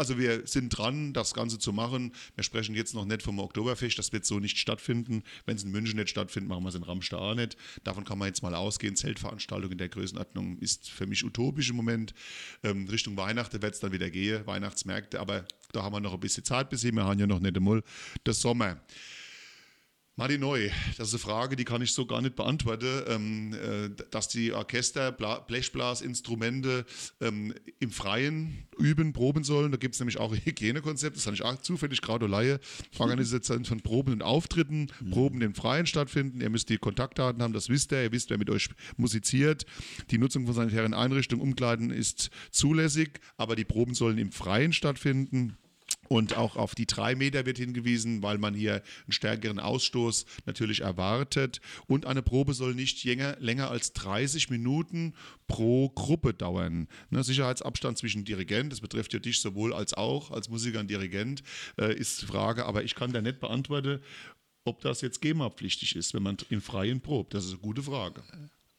also 0.00 0.18
wir 0.18 0.46
sind 0.46 0.70
dran, 0.70 1.12
das 1.12 1.34
Ganze 1.34 1.58
zu 1.58 1.74
machen. 1.74 2.12
Wir 2.34 2.42
sprechen 2.42 2.74
jetzt 2.74 2.94
noch 2.94 3.04
nicht 3.04 3.22
vom 3.22 3.38
Oktoberfest, 3.38 3.98
das 3.98 4.14
wird 4.14 4.24
so 4.24 4.40
nicht 4.40 4.56
stattfinden. 4.56 5.22
Wenn 5.44 5.56
es 5.56 5.62
in 5.62 5.70
München 5.70 5.98
nicht 5.98 6.08
stattfindet, 6.08 6.48
machen 6.48 6.64
wir 6.64 6.70
es 6.70 6.74
in 6.74 6.82
Ramstein 6.82 7.18
auch 7.18 7.34
nicht. 7.34 7.58
Davon 7.84 8.06
kann 8.06 8.16
man 8.16 8.28
jetzt 8.28 8.42
mal 8.42 8.54
ausgehen. 8.54 8.96
Zeltveranstaltung 8.96 9.70
in 9.72 9.76
der 9.76 9.90
Größenordnung 9.90 10.56
ist 10.56 10.88
für 10.88 11.06
mich 11.06 11.22
utopisch 11.22 11.68
im 11.68 11.76
Moment. 11.76 12.14
Ähm, 12.62 12.88
Richtung 12.88 13.14
Weihnachten 13.18 13.60
wird 13.60 13.74
es 13.74 13.80
dann 13.80 13.92
wieder 13.92 14.08
gehen, 14.08 14.46
Weihnachtsmärkte, 14.46 15.20
aber 15.20 15.44
da 15.72 15.82
haben 15.82 15.92
wir 15.92 16.00
noch 16.00 16.14
ein 16.14 16.20
bisschen 16.20 16.44
Zeit 16.44 16.70
bis 16.70 16.80
hin. 16.80 16.94
Wir 16.94 17.04
haben 17.04 17.20
ja 17.20 17.26
noch 17.26 17.40
nicht 17.40 17.54
einmal 17.54 17.82
das 18.24 18.40
Sommer. 18.40 18.80
Martin 20.20 20.42
Neu, 20.42 20.68
das 20.98 21.08
ist 21.08 21.14
eine 21.14 21.20
Frage, 21.20 21.56
die 21.56 21.64
kann 21.64 21.80
ich 21.80 21.94
so 21.94 22.04
gar 22.04 22.20
nicht 22.20 22.36
beantworten, 22.36 23.04
ähm, 23.06 23.54
äh, 23.54 23.88
dass 24.10 24.28
die 24.28 24.52
Orchester 24.52 25.12
Blechblasinstrumente 25.12 26.84
ähm, 27.22 27.54
im 27.78 27.90
Freien 27.90 28.66
üben, 28.76 29.14
proben 29.14 29.44
sollen. 29.44 29.72
Da 29.72 29.78
gibt 29.78 29.94
es 29.94 29.98
nämlich 29.98 30.18
auch 30.18 30.30
ein 30.34 30.44
Hygienekonzept, 30.44 31.16
das 31.16 31.24
habe 31.24 31.36
ich 31.36 31.42
auch 31.42 31.56
zufällig 31.62 32.02
gerade 32.02 32.26
Laie. 32.26 32.60
Organisation 32.98 33.64
von 33.64 33.80
Proben 33.80 34.12
und 34.12 34.22
Auftritten, 34.22 34.88
mhm. 35.00 35.10
Proben 35.10 35.40
im 35.40 35.54
Freien 35.54 35.86
stattfinden. 35.86 36.42
Ihr 36.42 36.50
müsst 36.50 36.68
die 36.68 36.76
Kontaktdaten 36.76 37.42
haben, 37.42 37.54
das 37.54 37.70
wisst 37.70 37.90
ihr, 37.90 38.02
ihr 38.02 38.12
wisst, 38.12 38.28
wer 38.28 38.36
mit 38.36 38.50
euch 38.50 38.68
musiziert. 38.98 39.64
Die 40.10 40.18
Nutzung 40.18 40.44
von 40.44 40.54
sanitären 40.54 40.92
Einrichtungen, 40.92 41.40
Umkleiden 41.40 41.90
ist 41.90 42.28
zulässig, 42.50 43.20
aber 43.38 43.56
die 43.56 43.64
Proben 43.64 43.94
sollen 43.94 44.18
im 44.18 44.32
Freien 44.32 44.74
stattfinden. 44.74 45.56
Und 46.12 46.36
auch 46.36 46.56
auf 46.56 46.74
die 46.74 46.86
drei 46.86 47.14
Meter 47.14 47.46
wird 47.46 47.58
hingewiesen, 47.58 48.20
weil 48.20 48.36
man 48.36 48.52
hier 48.52 48.82
einen 49.04 49.12
stärkeren 49.12 49.60
Ausstoß 49.60 50.26
natürlich 50.44 50.80
erwartet. 50.80 51.60
Und 51.86 52.04
eine 52.04 52.20
Probe 52.20 52.52
soll 52.52 52.74
nicht 52.74 53.04
länger, 53.04 53.36
länger 53.38 53.70
als 53.70 53.92
30 53.92 54.50
Minuten 54.50 55.14
pro 55.46 55.88
Gruppe 55.90 56.34
dauern. 56.34 56.88
Ne, 57.10 57.22
Sicherheitsabstand 57.22 57.96
zwischen 57.96 58.24
Dirigent, 58.24 58.72
das 58.72 58.80
betrifft 58.80 59.12
ja 59.12 59.20
dich 59.20 59.40
sowohl 59.40 59.72
als 59.72 59.94
auch 59.94 60.32
als 60.32 60.48
Musiker 60.48 60.80
und 60.80 60.90
Dirigent, 60.90 61.44
äh, 61.78 61.94
ist 61.94 62.22
die 62.22 62.26
Frage. 62.26 62.66
Aber 62.66 62.82
ich 62.82 62.96
kann 62.96 63.12
da 63.12 63.22
nicht 63.22 63.38
beantworten, 63.38 64.00
ob 64.64 64.80
das 64.80 65.02
jetzt 65.02 65.20
GEMA-pflichtig 65.20 65.94
ist, 65.94 66.12
wenn 66.12 66.24
man 66.24 66.38
im 66.50 66.60
Freien 66.60 67.00
probt. 67.00 67.34
Das 67.34 67.44
ist 67.44 67.52
eine 67.52 67.60
gute 67.60 67.84
Frage. 67.84 68.24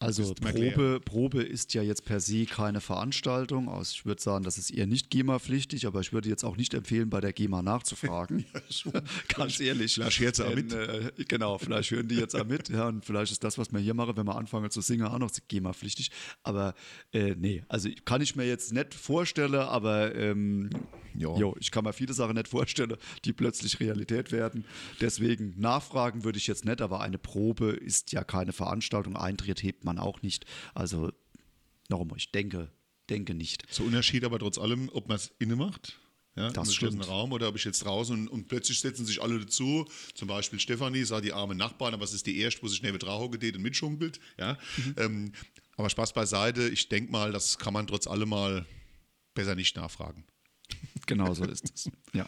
Also 0.01 0.33
Probe, 0.33 0.99
Probe 1.05 1.43
ist 1.43 1.75
ja 1.75 1.83
jetzt 1.83 2.05
per 2.05 2.19
se 2.19 2.45
keine 2.45 2.81
Veranstaltung. 2.81 3.69
Also 3.69 3.91
ich 3.93 4.03
würde 4.03 4.19
sagen, 4.19 4.43
das 4.43 4.57
ist 4.57 4.71
eher 4.71 4.87
nicht 4.87 5.11
GEMA-pflichtig, 5.11 5.85
aber 5.85 5.99
ich 5.99 6.11
würde 6.11 6.27
jetzt 6.27 6.43
auch 6.43 6.57
nicht 6.57 6.73
empfehlen, 6.73 7.11
bei 7.11 7.21
der 7.21 7.33
GEMA 7.33 7.61
nachzufragen. 7.61 8.45
ja, 8.93 9.01
Ganz 9.27 9.59
ehrlich. 9.59 9.93
Vielleicht 9.93 10.19
jetzt 10.19 10.41
auch 10.41 10.55
mit. 10.55 10.73
Äh, 10.73 11.11
genau, 11.27 11.59
vielleicht 11.59 11.91
hören 11.91 12.07
die 12.07 12.15
jetzt 12.15 12.35
auch 12.35 12.47
mit. 12.47 12.69
Ja, 12.69 12.87
und 12.87 13.05
vielleicht 13.05 13.31
ist 13.31 13.43
das, 13.43 13.59
was 13.59 13.71
wir 13.71 13.79
hier 13.79 13.93
machen, 13.93 14.17
wenn 14.17 14.25
wir 14.25 14.35
anfangen 14.35 14.71
zu 14.71 14.81
singen, 14.81 15.05
auch 15.05 15.19
noch 15.19 15.29
GEMA-pflichtig. 15.47 16.09
Aber 16.41 16.73
äh, 17.13 17.35
nee, 17.37 17.63
also 17.67 17.87
kann 18.03 18.21
ich 18.21 18.35
mir 18.35 18.47
jetzt 18.47 18.73
nicht 18.73 18.95
vorstellen, 18.95 19.53
aber 19.53 20.15
ähm, 20.15 20.71
jo, 21.13 21.55
ich 21.59 21.69
kann 21.69 21.83
mir 21.83 21.93
viele 21.93 22.13
Sachen 22.13 22.35
nicht 22.35 22.47
vorstellen, 22.47 22.95
die 23.23 23.33
plötzlich 23.33 23.79
Realität 23.79 24.31
werden. 24.31 24.65
Deswegen 24.99 25.53
nachfragen 25.59 26.23
würde 26.23 26.39
ich 26.39 26.47
jetzt 26.47 26.65
nicht, 26.65 26.81
aber 26.81 27.01
eine 27.01 27.19
Probe 27.19 27.71
ist 27.71 28.11
ja 28.13 28.23
keine 28.23 28.51
Veranstaltung. 28.51 29.15
Eintritt 29.15 29.61
hebt 29.61 29.83
man 29.83 29.90
man 29.93 30.03
auch 30.03 30.21
nicht. 30.21 30.45
Also 30.73 31.11
nochmal, 31.89 32.17
ich 32.17 32.31
denke, 32.31 32.69
denke 33.09 33.33
nicht. 33.33 33.63
So 33.69 33.83
Unterschied 33.83 34.23
aber 34.23 34.39
trotz 34.39 34.57
allem, 34.57 34.89
ob 34.93 35.07
man 35.07 35.17
es 35.17 35.31
inne 35.39 35.55
macht. 35.55 35.97
Ja, 36.35 36.49
das 36.49 36.69
im 36.69 36.73
stimmt. 36.73 37.07
Raum 37.09 37.33
oder 37.33 37.49
ob 37.49 37.57
ich 37.57 37.65
jetzt 37.65 37.83
draußen 37.83 38.17
und, 38.17 38.27
und, 38.29 38.47
plötzlich 38.47 38.79
setzen 38.79 39.05
sich 39.05 39.21
alle 39.21 39.37
dazu. 39.37 39.85
Zum 40.15 40.29
Beispiel 40.29 40.61
Stefanie, 40.61 41.03
sah 41.03 41.19
die 41.19 41.33
arme 41.33 41.55
Nachbarn, 41.55 41.93
aber 41.93 42.05
es 42.05 42.13
ist 42.13 42.25
die 42.25 42.37
erste, 42.39 42.63
wo 42.63 42.69
sich 42.69 42.81
neben 42.81 42.97
Draho 42.99 43.29
geht 43.29 43.55
und 43.57 43.61
mitschunkelt. 43.61 44.21
Ja? 44.39 44.57
Mhm. 44.77 44.95
Ähm, 44.97 45.31
aber 45.75 45.89
Spaß 45.89 46.13
beiseite, 46.13 46.69
ich 46.69 46.87
denke 46.87 47.11
mal, 47.11 47.33
das 47.33 47.57
kann 47.57 47.73
man 47.73 47.85
trotz 47.85 48.07
allem 48.07 48.29
mal 48.29 48.65
besser 49.33 49.55
nicht 49.55 49.75
nachfragen. 49.75 50.23
Genau 51.05 51.33
so 51.33 51.43
ist 51.43 51.69
es. 51.73 51.89
Ja. 52.13 52.25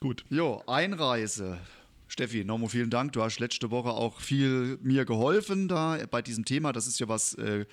Gut. 0.00 0.24
Jo, 0.28 0.62
Einreise. 0.66 1.58
Steffi, 2.08 2.44
nochmal 2.44 2.70
vielen 2.70 2.90
Dank. 2.90 3.12
Du 3.12 3.22
hast 3.22 3.38
letzte 3.38 3.70
Woche 3.70 3.90
auch 3.90 4.20
viel 4.20 4.78
mir 4.82 5.04
geholfen 5.04 5.68
da 5.68 5.98
bei 6.10 6.22
diesem 6.22 6.44
Thema. 6.44 6.72
Das 6.72 6.86
ist 6.86 6.98
ja 6.98 7.08
was 7.08 7.34
äh, 7.34 7.66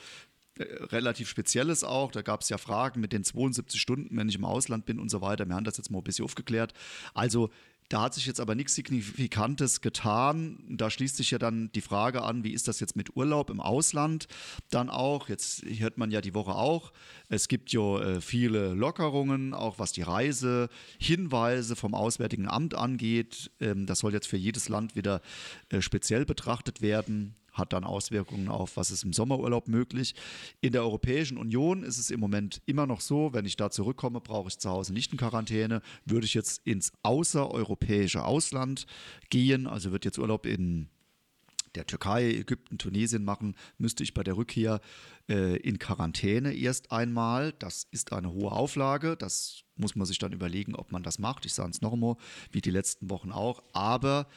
relativ 0.57 1.29
Spezielles 1.29 1.83
auch. 1.83 2.11
Da 2.11 2.21
gab 2.21 2.41
es 2.41 2.49
ja 2.49 2.57
Fragen 2.57 2.99
mit 2.99 3.13
den 3.13 3.23
72 3.23 3.79
Stunden, 3.79 4.15
wenn 4.17 4.29
ich 4.29 4.36
im 4.36 4.45
Ausland 4.45 4.86
bin 4.86 4.99
und 4.99 5.09
so 5.09 5.21
weiter. 5.21 5.45
Wir 5.47 5.55
haben 5.55 5.63
das 5.63 5.77
jetzt 5.77 5.89
mal 5.89 5.99
ein 5.99 6.03
bisschen 6.03 6.25
aufgeklärt. 6.25 6.73
Also 7.13 7.49
da 7.89 8.01
hat 8.01 8.13
sich 8.15 8.25
jetzt 8.25 8.39
aber 8.39 8.55
nichts 8.55 8.75
Signifikantes 8.75 9.81
getan. 9.81 10.63
Da 10.69 10.89
schließt 10.89 11.17
sich 11.17 11.31
ja 11.31 11.38
dann 11.38 11.71
die 11.73 11.81
Frage 11.81 12.23
an, 12.23 12.43
wie 12.43 12.53
ist 12.53 12.67
das 12.67 12.79
jetzt 12.79 12.95
mit 12.95 13.15
Urlaub 13.15 13.49
im 13.49 13.59
Ausland 13.59 14.27
dann 14.71 14.89
auch? 14.89 15.29
Jetzt 15.29 15.63
hört 15.65 15.97
man 15.97 16.09
ja 16.09 16.21
die 16.21 16.33
Woche 16.33 16.55
auch, 16.55 16.91
es 17.29 17.47
gibt 17.47 17.71
ja 17.71 18.01
äh, 18.01 18.21
viele 18.21 18.73
Lockerungen, 18.73 19.53
auch 19.53 19.77
was 19.77 19.91
die 19.91 20.01
Reisehinweise 20.01 21.75
vom 21.75 21.93
Auswärtigen 21.93 22.47
Amt 22.47 22.73
angeht. 22.73 23.51
Ähm, 23.59 23.86
das 23.86 23.99
soll 23.99 24.13
jetzt 24.13 24.27
für 24.27 24.38
jedes 24.38 24.69
Land 24.69 24.95
wieder 24.95 25.21
äh, 25.69 25.81
speziell 25.81 26.25
betrachtet 26.25 26.81
werden 26.81 27.36
hat 27.55 27.73
dann 27.73 27.83
Auswirkungen 27.83 28.47
auf, 28.47 28.77
was 28.77 28.91
ist 28.91 29.03
im 29.03 29.13
Sommerurlaub 29.13 29.67
möglich. 29.67 30.13
In 30.61 30.71
der 30.71 30.83
Europäischen 30.83 31.37
Union 31.37 31.83
ist 31.83 31.97
es 31.97 32.11
im 32.11 32.19
Moment 32.19 32.61
immer 32.65 32.85
noch 32.85 33.01
so, 33.01 33.33
wenn 33.33 33.45
ich 33.45 33.55
da 33.55 33.71
zurückkomme, 33.71 34.21
brauche 34.21 34.49
ich 34.49 34.59
zu 34.59 34.69
Hause 34.69 34.93
nicht 34.93 35.11
eine 35.11 35.17
Quarantäne. 35.17 35.81
Würde 36.05 36.25
ich 36.25 36.33
jetzt 36.33 36.61
ins 36.65 36.91
außereuropäische 37.03 38.23
Ausland 38.23 38.85
gehen, 39.29 39.67
also 39.67 39.91
wird 39.91 40.05
jetzt 40.05 40.19
Urlaub 40.19 40.45
in 40.45 40.89
der 41.75 41.85
Türkei, 41.85 42.31
Ägypten, 42.31 42.77
Tunesien 42.77 43.23
machen, 43.23 43.55
müsste 43.77 44.03
ich 44.03 44.13
bei 44.13 44.23
der 44.23 44.37
Rückkehr 44.37 44.79
äh, 45.29 45.57
in 45.57 45.79
Quarantäne 45.79 46.53
erst 46.53 46.91
einmal. 46.91 47.53
Das 47.59 47.87
ist 47.91 48.13
eine 48.13 48.31
hohe 48.31 48.51
Auflage. 48.51 49.17
Das 49.17 49.63
muss 49.75 49.95
man 49.95 50.05
sich 50.05 50.19
dann 50.19 50.31
überlegen, 50.31 50.75
ob 50.75 50.91
man 50.91 51.03
das 51.03 51.19
macht. 51.19 51.45
Ich 51.45 51.53
sage 51.53 51.71
es 51.71 51.81
noch 51.81 51.93
einmal, 51.93 52.15
wie 52.51 52.61
die 52.61 52.71
letzten 52.71 53.09
Wochen 53.09 53.31
auch. 53.31 53.61
Aber 53.73 54.27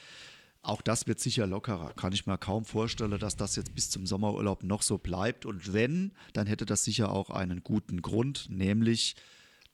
auch 0.68 0.82
das 0.82 1.06
wird 1.06 1.18
sicher 1.18 1.46
lockerer. 1.46 1.92
Kann 1.94 2.12
ich 2.12 2.26
mir 2.26 2.38
kaum 2.38 2.64
vorstellen, 2.64 3.18
dass 3.18 3.36
das 3.36 3.56
jetzt 3.56 3.74
bis 3.74 3.90
zum 3.90 4.06
Sommerurlaub 4.06 4.62
noch 4.62 4.82
so 4.82 4.98
bleibt. 4.98 5.46
Und 5.46 5.72
wenn, 5.72 6.12
dann 6.34 6.46
hätte 6.46 6.66
das 6.66 6.84
sicher 6.84 7.10
auch 7.12 7.30
einen 7.30 7.62
guten 7.62 8.02
Grund, 8.02 8.48
nämlich 8.50 9.16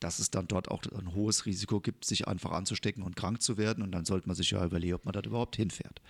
dass 0.00 0.18
es 0.18 0.30
dann 0.30 0.46
dort 0.46 0.70
auch 0.70 0.82
ein 0.98 1.14
hohes 1.14 1.46
Risiko 1.46 1.80
gibt, 1.80 2.04
sich 2.04 2.28
einfach 2.28 2.52
anzustecken 2.52 3.02
und 3.02 3.16
krank 3.16 3.40
zu 3.40 3.56
werden. 3.56 3.82
Und 3.82 3.92
dann 3.92 4.04
sollte 4.04 4.28
man 4.28 4.36
sich 4.36 4.50
ja 4.50 4.64
überlegen, 4.64 4.94
ob 4.94 5.04
man 5.04 5.12
dort 5.12 5.26
überhaupt 5.26 5.56
hinfährt. 5.56 6.02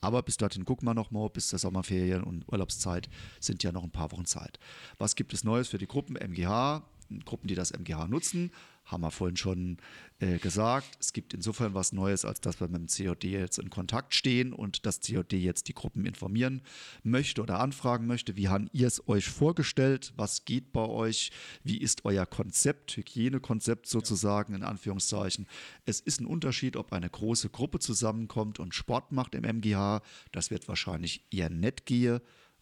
Aber 0.00 0.22
bis 0.22 0.36
dorthin 0.36 0.64
gucken 0.64 0.86
wir 0.86 0.94
noch 0.94 1.10
mal, 1.10 1.28
bis 1.28 1.48
der 1.48 1.58
Sommerferien 1.58 2.22
und 2.22 2.44
Urlaubszeit 2.48 3.08
sind 3.38 3.62
ja 3.62 3.72
noch 3.72 3.84
ein 3.84 3.90
paar 3.90 4.12
Wochen 4.12 4.26
Zeit. 4.26 4.58
Was 4.98 5.14
gibt 5.16 5.32
es 5.32 5.44
Neues 5.44 5.68
für 5.68 5.78
die 5.78 5.86
Gruppen 5.86 6.16
MGH? 6.16 6.82
Gruppen, 7.24 7.48
die 7.48 7.56
das 7.56 7.72
MGH 7.72 8.06
nutzen, 8.06 8.52
haben 8.90 9.02
wir 9.02 9.10
vorhin 9.10 9.36
schon 9.36 9.78
äh, 10.18 10.38
gesagt. 10.38 10.96
Es 11.00 11.12
gibt 11.12 11.34
insofern 11.34 11.74
was 11.74 11.92
Neues, 11.92 12.24
als 12.24 12.40
dass 12.40 12.60
wir 12.60 12.68
mit 12.68 12.80
dem 12.80 13.06
COD 13.06 13.24
jetzt 13.24 13.58
in 13.58 13.70
Kontakt 13.70 14.14
stehen 14.14 14.52
und 14.52 14.86
das 14.86 15.00
COD 15.00 15.32
jetzt 15.34 15.68
die 15.68 15.74
Gruppen 15.74 16.04
informieren 16.04 16.62
möchte 17.02 17.42
oder 17.42 17.60
anfragen 17.60 18.06
möchte. 18.06 18.36
Wie 18.36 18.48
habt 18.48 18.68
ihr 18.72 18.86
es 18.86 19.06
euch 19.08 19.28
vorgestellt? 19.28 20.12
Was 20.16 20.44
geht 20.44 20.72
bei 20.72 20.86
euch? 20.86 21.30
Wie 21.64 21.78
ist 21.78 22.04
euer 22.04 22.26
Konzept, 22.26 22.96
Hygienekonzept 22.96 23.86
sozusagen 23.86 24.54
in 24.54 24.62
Anführungszeichen? 24.62 25.46
Es 25.86 26.00
ist 26.00 26.20
ein 26.20 26.26
Unterschied, 26.26 26.76
ob 26.76 26.92
eine 26.92 27.08
große 27.08 27.50
Gruppe 27.50 27.78
zusammenkommt 27.78 28.58
und 28.60 28.74
Sport 28.74 29.12
macht 29.12 29.34
im 29.34 29.44
MGH. 29.44 30.02
Das 30.32 30.50
wird 30.50 30.68
wahrscheinlich 30.68 31.24
eher 31.30 31.50
nett 31.50 31.86
gehen 31.86 32.20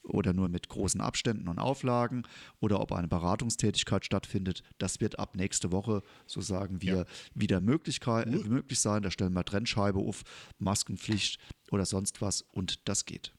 oder 0.08 0.32
nur 0.32 0.48
mit 0.48 0.68
großen 0.68 1.00
Abständen 1.00 1.48
und 1.48 1.58
Auflagen 1.58 2.24
oder 2.60 2.80
ob 2.80 2.92
eine 2.92 3.08
Beratungstätigkeit 3.08 4.04
stattfindet, 4.04 4.62
das 4.78 5.00
wird 5.00 5.18
ab 5.18 5.36
nächste 5.36 5.72
Woche, 5.72 6.02
so 6.26 6.40
sagen 6.40 6.82
wir, 6.82 6.96
ja. 6.96 7.04
wieder 7.34 7.60
Möglichkeit, 7.60 8.28
möglich 8.28 8.80
sein. 8.80 9.02
Da 9.02 9.10
stellen 9.10 9.32
wir 9.32 9.44
Trennscheibe 9.44 9.98
auf, 9.98 10.22
Maskenpflicht 10.58 11.38
oder 11.70 11.86
sonst 11.86 12.20
was 12.20 12.42
und 12.52 12.88
das 12.88 13.04
geht. 13.04 13.32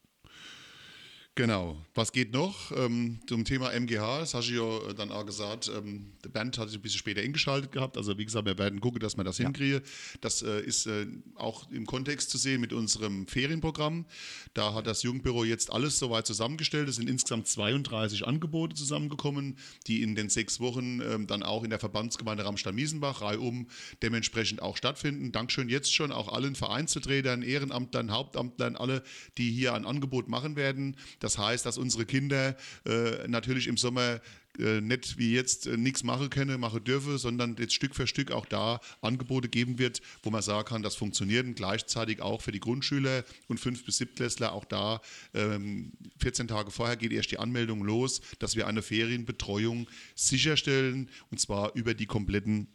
Genau. 1.39 1.77
Was 1.95 2.11
geht 2.11 2.33
noch? 2.33 2.73
Ähm, 2.75 3.21
zum 3.25 3.45
Thema 3.45 3.71
MGH, 3.71 4.19
das 4.19 4.33
hast 4.33 4.49
du 4.49 4.55
ja 4.55 4.93
dann 4.93 5.09
auch 5.09 5.25
gesagt, 5.25 5.71
ähm, 5.73 6.11
die 6.25 6.27
Band 6.27 6.57
hat 6.57 6.67
sich 6.67 6.77
ein 6.77 6.81
bisschen 6.81 6.99
später 6.99 7.21
eingeschaltet 7.21 7.71
gehabt. 7.71 7.95
Also 7.95 8.17
wie 8.17 8.25
gesagt, 8.25 8.45
wir 8.45 8.57
werden 8.57 8.81
gucken, 8.81 8.99
dass 8.99 9.15
wir 9.15 9.23
das 9.23 9.37
ja. 9.37 9.45
hinkriegen. 9.45 9.79
Das 10.19 10.41
äh, 10.41 10.59
ist 10.59 10.85
äh, 10.87 11.07
auch 11.35 11.71
im 11.71 11.85
Kontext 11.85 12.29
zu 12.29 12.37
sehen 12.37 12.59
mit 12.59 12.73
unserem 12.73 13.25
Ferienprogramm. 13.25 14.05
Da 14.53 14.73
hat 14.73 14.85
das 14.85 15.03
Jugendbüro 15.03 15.45
jetzt 15.45 15.71
alles 15.71 15.97
soweit 15.97 16.27
zusammengestellt. 16.27 16.89
Es 16.89 16.97
sind 16.97 17.09
insgesamt 17.09 17.47
32 17.47 18.27
Angebote 18.27 18.75
zusammengekommen, 18.75 19.57
die 19.87 20.03
in 20.03 20.15
den 20.15 20.27
sechs 20.27 20.59
Wochen 20.59 20.99
ähm, 20.99 21.25
dann 21.25 21.43
auch 21.43 21.63
in 21.63 21.69
der 21.69 21.79
Verbandsgemeinde 21.79 22.43
Ramstein-Miesenbach 22.43 23.21
reihum 23.21 23.69
dementsprechend 24.03 24.61
auch 24.61 24.75
stattfinden. 24.75 25.31
Dankeschön 25.31 25.69
jetzt 25.69 25.93
schon 25.93 26.11
auch 26.11 26.27
allen 26.33 26.55
Vereinsvertretern, 26.55 27.43
Ehrenamtlern, 27.43 28.11
Hauptamtlern, 28.11 28.75
alle, 28.75 29.03
die 29.37 29.51
hier 29.51 29.73
ein 29.73 29.85
Angebot 29.85 30.27
machen 30.27 30.57
werden. 30.57 30.97
Das 31.21 31.28
das 31.29 31.37
heißt, 31.37 31.65
dass 31.67 31.77
unsere 31.77 32.05
Kinder 32.05 32.57
äh, 32.87 33.27
natürlich 33.27 33.67
im 33.67 33.77
Sommer 33.77 34.19
äh, 34.57 34.81
nicht 34.81 35.19
wie 35.19 35.31
jetzt 35.35 35.67
äh, 35.67 35.77
nichts 35.77 36.03
machen 36.03 36.31
können, 36.31 36.59
machen 36.59 36.83
dürfen, 36.83 37.19
sondern 37.19 37.55
jetzt 37.59 37.75
Stück 37.75 37.93
für 37.93 38.07
Stück 38.07 38.31
auch 38.31 38.47
da 38.47 38.81
Angebote 39.01 39.47
geben 39.47 39.77
wird, 39.77 40.01
wo 40.23 40.31
man 40.31 40.41
sagen 40.41 40.67
kann, 40.67 40.81
das 40.81 40.95
funktioniert. 40.95 41.45
Und 41.45 41.53
gleichzeitig 41.53 42.23
auch 42.23 42.41
für 42.41 42.51
die 42.51 42.59
Grundschüler 42.59 43.23
und 43.47 43.59
5- 43.59 43.85
bis 43.85 44.01
7-Klässler 44.01 44.51
auch 44.51 44.65
da 44.65 45.01
ähm, 45.35 45.91
14 46.17 46.47
Tage 46.47 46.71
vorher 46.71 46.97
geht 46.97 47.11
erst 47.11 47.29
die 47.29 47.37
Anmeldung 47.37 47.83
los, 47.83 48.21
dass 48.39 48.55
wir 48.55 48.65
eine 48.65 48.81
Ferienbetreuung 48.81 49.87
sicherstellen 50.15 51.09
und 51.29 51.39
zwar 51.39 51.75
über 51.75 51.93
die 51.93 52.07
kompletten 52.07 52.67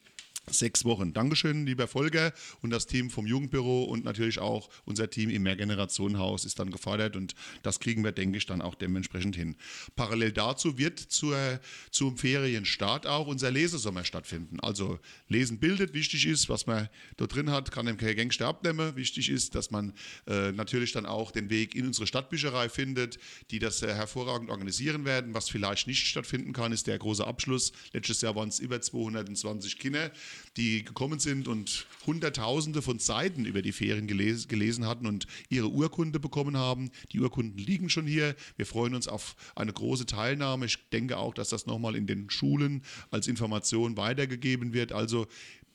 sechs 0.50 0.84
Wochen. 0.84 1.12
Dankeschön, 1.12 1.66
lieber 1.66 1.88
Volker 1.88 2.32
und 2.60 2.70
das 2.70 2.86
Team 2.86 3.10
vom 3.10 3.26
Jugendbüro 3.26 3.84
und 3.84 4.04
natürlich 4.04 4.38
auch 4.38 4.68
unser 4.84 5.08
Team 5.10 5.30
im 5.30 5.42
Mehrgenerationenhaus 5.42 6.44
ist 6.44 6.58
dann 6.58 6.70
gefordert 6.70 7.16
und 7.16 7.34
das 7.62 7.80
kriegen 7.80 8.04
wir, 8.04 8.12
denke 8.12 8.38
ich, 8.38 8.46
dann 8.46 8.60
auch 8.60 8.74
dementsprechend 8.74 9.36
hin. 9.36 9.56
Parallel 9.96 10.32
dazu 10.32 10.78
wird 10.78 10.98
zur, 10.98 11.60
zum 11.90 12.16
Ferienstart 12.16 13.06
auch 13.06 13.26
unser 13.26 13.50
Lesesommer 13.50 14.04
stattfinden. 14.04 14.60
Also 14.60 14.98
Lesen 15.28 15.58
bildet, 15.58 15.94
wichtig 15.94 16.26
ist, 16.26 16.48
was 16.48 16.66
man 16.66 16.88
dort 17.16 17.34
drin 17.34 17.50
hat, 17.50 17.72
kann 17.72 17.86
dem 17.86 17.96
Gangster 17.96 18.46
abnehmen. 18.46 18.96
Wichtig 18.96 19.30
ist, 19.30 19.54
dass 19.54 19.70
man 19.70 19.94
äh, 20.26 20.52
natürlich 20.52 20.92
dann 20.92 21.06
auch 21.06 21.30
den 21.30 21.50
Weg 21.50 21.74
in 21.74 21.86
unsere 21.86 22.06
Stadtbücherei 22.06 22.68
findet, 22.68 23.18
die 23.50 23.58
das 23.58 23.82
äh, 23.82 23.92
hervorragend 23.92 24.50
organisieren 24.50 25.04
werden. 25.04 25.34
Was 25.34 25.48
vielleicht 25.48 25.86
nicht 25.86 26.06
stattfinden 26.06 26.52
kann, 26.52 26.72
ist 26.72 26.86
der 26.86 26.98
große 26.98 27.26
Abschluss. 27.26 27.72
Letztes 27.92 28.20
Jahr 28.20 28.34
waren 28.36 28.48
es 28.48 28.58
über 28.58 28.80
220 28.80 29.78
Kinder 29.78 30.12
die 30.56 30.84
gekommen 30.84 31.18
sind 31.18 31.48
und 31.48 31.86
Hunderttausende 32.06 32.82
von 32.82 32.98
Seiten 32.98 33.44
über 33.44 33.62
die 33.62 33.72
Ferien 33.72 34.06
gelesen, 34.06 34.48
gelesen 34.48 34.86
hatten 34.86 35.06
und 35.06 35.26
ihre 35.48 35.70
Urkunde 35.70 36.20
bekommen 36.20 36.56
haben. 36.56 36.90
Die 37.12 37.20
Urkunden 37.20 37.58
liegen 37.58 37.88
schon 37.88 38.06
hier. 38.06 38.34
Wir 38.56 38.66
freuen 38.66 38.94
uns 38.94 39.08
auf 39.08 39.36
eine 39.54 39.72
große 39.72 40.06
Teilnahme. 40.06 40.66
Ich 40.66 40.78
denke 40.90 41.16
auch, 41.16 41.34
dass 41.34 41.48
das 41.48 41.66
nochmal 41.66 41.96
in 41.96 42.06
den 42.06 42.30
Schulen 42.30 42.82
als 43.10 43.26
Information 43.26 43.96
weitergegeben 43.96 44.72
wird. 44.72 44.92
Also 44.92 45.26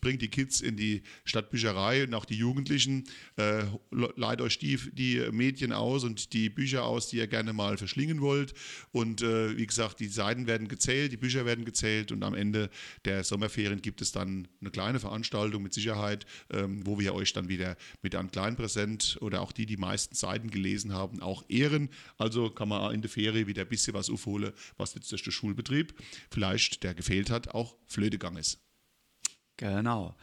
bringt 0.01 0.21
die 0.21 0.29
Kids 0.29 0.61
in 0.61 0.77
die 0.77 1.03
Stadtbücherei 1.25 2.03
und 2.03 2.13
auch 2.13 2.25
die 2.25 2.37
Jugendlichen. 2.37 3.03
Äh, 3.37 3.63
leiht 3.91 4.41
euch 4.41 4.59
die, 4.59 4.77
die 4.93 5.19
Medien 5.31 5.73
aus 5.73 6.03
und 6.03 6.33
die 6.33 6.49
Bücher 6.49 6.85
aus, 6.85 7.09
die 7.09 7.17
ihr 7.17 7.27
gerne 7.27 7.53
mal 7.53 7.77
verschlingen 7.77 8.21
wollt. 8.21 8.53
Und 8.91 9.21
äh, 9.21 9.57
wie 9.57 9.67
gesagt, 9.67 9.99
die 9.99 10.07
Seiten 10.07 10.47
werden 10.47 10.67
gezählt, 10.67 11.11
die 11.11 11.17
Bücher 11.17 11.45
werden 11.45 11.65
gezählt 11.65 12.11
und 12.11 12.23
am 12.23 12.33
Ende 12.33 12.69
der 13.05 13.23
Sommerferien 13.23 13.81
gibt 13.81 14.01
es 14.01 14.11
dann 14.11 14.47
eine 14.61 14.71
kleine 14.71 14.99
Veranstaltung 14.99 15.63
mit 15.63 15.73
Sicherheit, 15.73 16.25
ähm, 16.51 16.85
wo 16.85 16.99
wir 16.99 17.13
euch 17.13 17.33
dann 17.33 17.49
wieder 17.49 17.77
mit 18.01 18.15
einem 18.15 18.31
kleinen 18.31 18.55
Präsent 18.55 19.17
oder 19.21 19.41
auch 19.41 19.51
die, 19.51 19.65
die 19.65 19.77
meisten 19.77 20.15
Seiten 20.15 20.49
gelesen 20.49 20.93
haben, 20.93 21.21
auch 21.21 21.43
ehren. 21.49 21.89
Also 22.17 22.49
kann 22.49 22.69
man 22.69 22.93
in 22.93 23.01
der 23.01 23.09
Ferie 23.09 23.47
wieder 23.47 23.63
ein 23.63 23.69
bisschen 23.69 23.93
was 23.93 24.09
aufholen, 24.09 24.53
was 24.77 24.93
jetzt 24.93 25.11
durch 25.11 25.23
den 25.23 25.31
Schulbetrieb 25.31 25.93
vielleicht, 26.31 26.83
der 26.83 26.93
gefehlt 26.93 27.29
hat, 27.29 27.49
auch 27.49 27.75
Flötegang 27.87 28.37
ist. 28.37 28.59
Genau. 29.59 30.15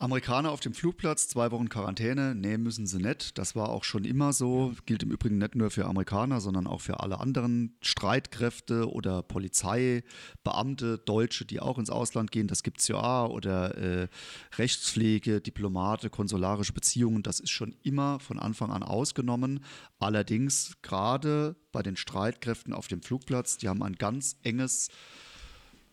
Amerikaner 0.00 0.52
auf 0.52 0.60
dem 0.60 0.74
Flugplatz, 0.74 1.26
zwei 1.26 1.50
Wochen 1.50 1.68
Quarantäne, 1.68 2.36
nee, 2.36 2.56
müssen 2.56 2.86
sie 2.86 2.98
nicht. 2.98 3.36
Das 3.36 3.56
war 3.56 3.70
auch 3.70 3.82
schon 3.82 4.04
immer 4.04 4.32
so. 4.32 4.72
Gilt 4.86 5.02
im 5.02 5.10
Übrigen 5.10 5.38
nicht 5.38 5.56
nur 5.56 5.72
für 5.72 5.86
Amerikaner, 5.86 6.40
sondern 6.40 6.68
auch 6.68 6.80
für 6.80 7.00
alle 7.00 7.18
anderen 7.18 7.76
Streitkräfte 7.80 8.92
oder 8.92 9.24
Polizeibeamte, 9.24 10.98
Deutsche, 10.98 11.46
die 11.46 11.58
auch 11.58 11.78
ins 11.78 11.90
Ausland 11.90 12.30
gehen. 12.30 12.46
Das 12.46 12.62
gibt 12.62 12.78
es 12.78 12.86
ja 12.86 12.94
auch. 12.94 13.30
Oder 13.30 13.76
äh, 13.76 14.08
Rechtspflege, 14.56 15.40
Diplomate, 15.40 16.10
konsularische 16.10 16.72
Beziehungen. 16.72 17.24
Das 17.24 17.40
ist 17.40 17.50
schon 17.50 17.74
immer 17.82 18.20
von 18.20 18.38
Anfang 18.38 18.70
an 18.70 18.84
ausgenommen. 18.84 19.64
Allerdings 19.98 20.76
gerade 20.80 21.56
bei 21.72 21.82
den 21.82 21.96
Streitkräften 21.96 22.72
auf 22.72 22.86
dem 22.86 23.02
Flugplatz, 23.02 23.56
die 23.56 23.68
haben 23.68 23.82
ein 23.82 23.96
ganz 23.96 24.36
enges 24.44 24.90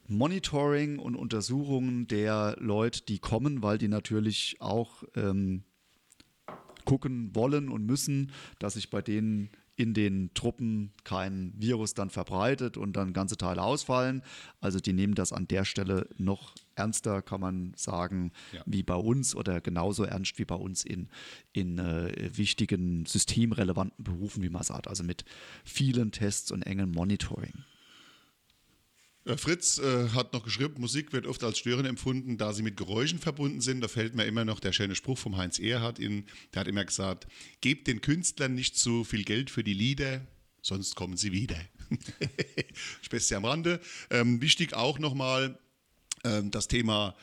Monitoring 0.07 0.99
und 0.99 1.15
Untersuchungen 1.15 2.07
der 2.07 2.55
Leute, 2.59 3.01
die 3.03 3.19
kommen, 3.19 3.63
weil 3.63 3.77
die 3.77 3.87
natürlich 3.87 4.57
auch 4.59 5.03
ähm, 5.15 5.63
gucken 6.85 7.35
wollen 7.35 7.69
und 7.69 7.85
müssen, 7.85 8.31
dass 8.59 8.75
sich 8.75 8.89
bei 8.89 9.01
denen 9.01 9.49
in 9.77 9.93
den 9.93 10.33
Truppen 10.33 10.93
kein 11.03 11.53
Virus 11.57 11.93
dann 11.93 12.09
verbreitet 12.09 12.77
und 12.77 12.95
dann 12.95 13.11
ganze 13.11 13.35
Teile 13.35 13.61
ausfallen. 13.61 14.21
Also 14.61 14.79
die 14.79 14.93
nehmen 14.93 15.15
das 15.15 15.33
an 15.33 15.47
der 15.47 15.65
Stelle 15.65 16.07
noch 16.17 16.55
ernster, 16.75 17.21
kann 17.21 17.41
man 17.41 17.73
sagen, 17.75 18.31
ja. 18.53 18.61
wie 18.65 18.83
bei 18.83 18.95
uns 18.95 19.35
oder 19.35 19.59
genauso 19.59 20.03
ernst 20.03 20.39
wie 20.39 20.45
bei 20.45 20.55
uns 20.55 20.85
in, 20.85 21.09
in 21.51 21.77
äh, 21.77 22.29
wichtigen 22.37 23.05
systemrelevanten 23.05 24.03
Berufen, 24.03 24.43
wie 24.43 24.49
man 24.49 24.63
sagt. 24.63 24.87
Also 24.87 25.03
mit 25.03 25.25
vielen 25.65 26.11
Tests 26.11 26.51
und 26.51 26.61
engem 26.61 26.91
Monitoring. 26.91 27.65
Äh, 29.25 29.37
Fritz 29.37 29.79
äh, 29.79 30.09
hat 30.09 30.33
noch 30.33 30.43
geschrieben, 30.43 30.75
Musik 30.79 31.11
wird 31.11 31.25
oft 31.25 31.43
als 31.43 31.57
störend 31.57 31.87
empfunden, 31.87 32.37
da 32.37 32.53
sie 32.53 32.63
mit 32.63 32.77
Geräuschen 32.77 33.19
verbunden 33.19 33.61
sind. 33.61 33.81
Da 33.81 33.87
fällt 33.87 34.15
mir 34.15 34.25
immer 34.25 34.45
noch 34.45 34.59
der 34.59 34.71
schöne 34.71 34.95
Spruch 34.95 35.17
vom 35.17 35.37
Heinz 35.37 35.59
Erhardt 35.59 35.99
in, 35.99 36.25
der 36.53 36.61
hat 36.61 36.67
immer 36.67 36.85
gesagt, 36.85 37.27
gebt 37.61 37.87
den 37.87 38.01
Künstlern 38.01 38.53
nicht 38.53 38.77
zu 38.77 39.03
viel 39.03 39.23
Geld 39.23 39.49
für 39.49 39.63
die 39.63 39.73
Lieder, 39.73 40.21
sonst 40.61 40.95
kommen 40.95 41.17
sie 41.17 41.31
wieder. 41.31 41.57
Späßchen 43.01 43.37
am 43.37 43.45
Rande. 43.45 43.79
Ähm, 44.09 44.41
wichtig 44.41 44.73
auch 44.73 44.99
nochmal 44.99 45.57
ähm, 46.23 46.51
das 46.51 46.67
Thema 46.67 47.15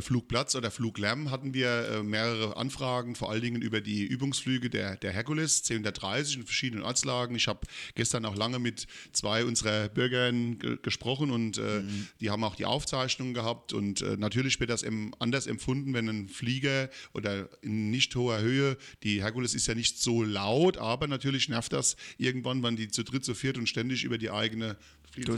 Flugplatz 0.00 0.54
oder 0.54 0.70
Fluglärm 0.70 1.30
hatten 1.30 1.54
wir 1.54 1.88
äh, 1.88 2.02
mehrere 2.02 2.56
Anfragen, 2.56 3.14
vor 3.14 3.30
allen 3.30 3.40
Dingen 3.40 3.62
über 3.62 3.80
die 3.80 4.04
Übungsflüge 4.04 4.68
der, 4.68 4.96
der 4.96 5.12
Herkules 5.12 5.64
C130 5.64 6.36
in 6.36 6.42
verschiedenen 6.44 6.84
Ortslagen. 6.84 7.34
Ich 7.34 7.48
habe 7.48 7.60
gestern 7.94 8.26
auch 8.26 8.36
lange 8.36 8.58
mit 8.58 8.86
zwei 9.12 9.44
unserer 9.44 9.88
Bürgern 9.88 10.58
gesprochen 10.82 11.30
und 11.30 11.56
äh, 11.56 11.80
mhm. 11.80 12.08
die 12.20 12.30
haben 12.30 12.44
auch 12.44 12.54
die 12.54 12.66
Aufzeichnungen 12.66 13.32
gehabt 13.32 13.72
und 13.72 14.02
äh, 14.02 14.16
natürlich 14.18 14.60
wird 14.60 14.70
das 14.70 14.84
anders 15.18 15.46
empfunden, 15.46 15.94
wenn 15.94 16.08
ein 16.08 16.28
Flieger 16.28 16.90
oder 17.14 17.48
in 17.62 17.90
nicht 17.90 18.14
hoher 18.14 18.40
Höhe, 18.40 18.76
die 19.02 19.22
Herkules 19.22 19.54
ist 19.54 19.66
ja 19.66 19.74
nicht 19.74 19.98
so 19.98 20.22
laut, 20.22 20.76
aber 20.76 21.06
natürlich 21.06 21.48
nervt 21.48 21.72
das 21.72 21.96
irgendwann, 22.18 22.62
wenn 22.62 22.76
die 22.76 22.88
zu 22.88 23.04
dritt, 23.04 23.24
zu 23.24 23.34
viert 23.34 23.56
und 23.56 23.68
ständig 23.68 24.04
über 24.04 24.18
die 24.18 24.30
eigene 24.30 24.76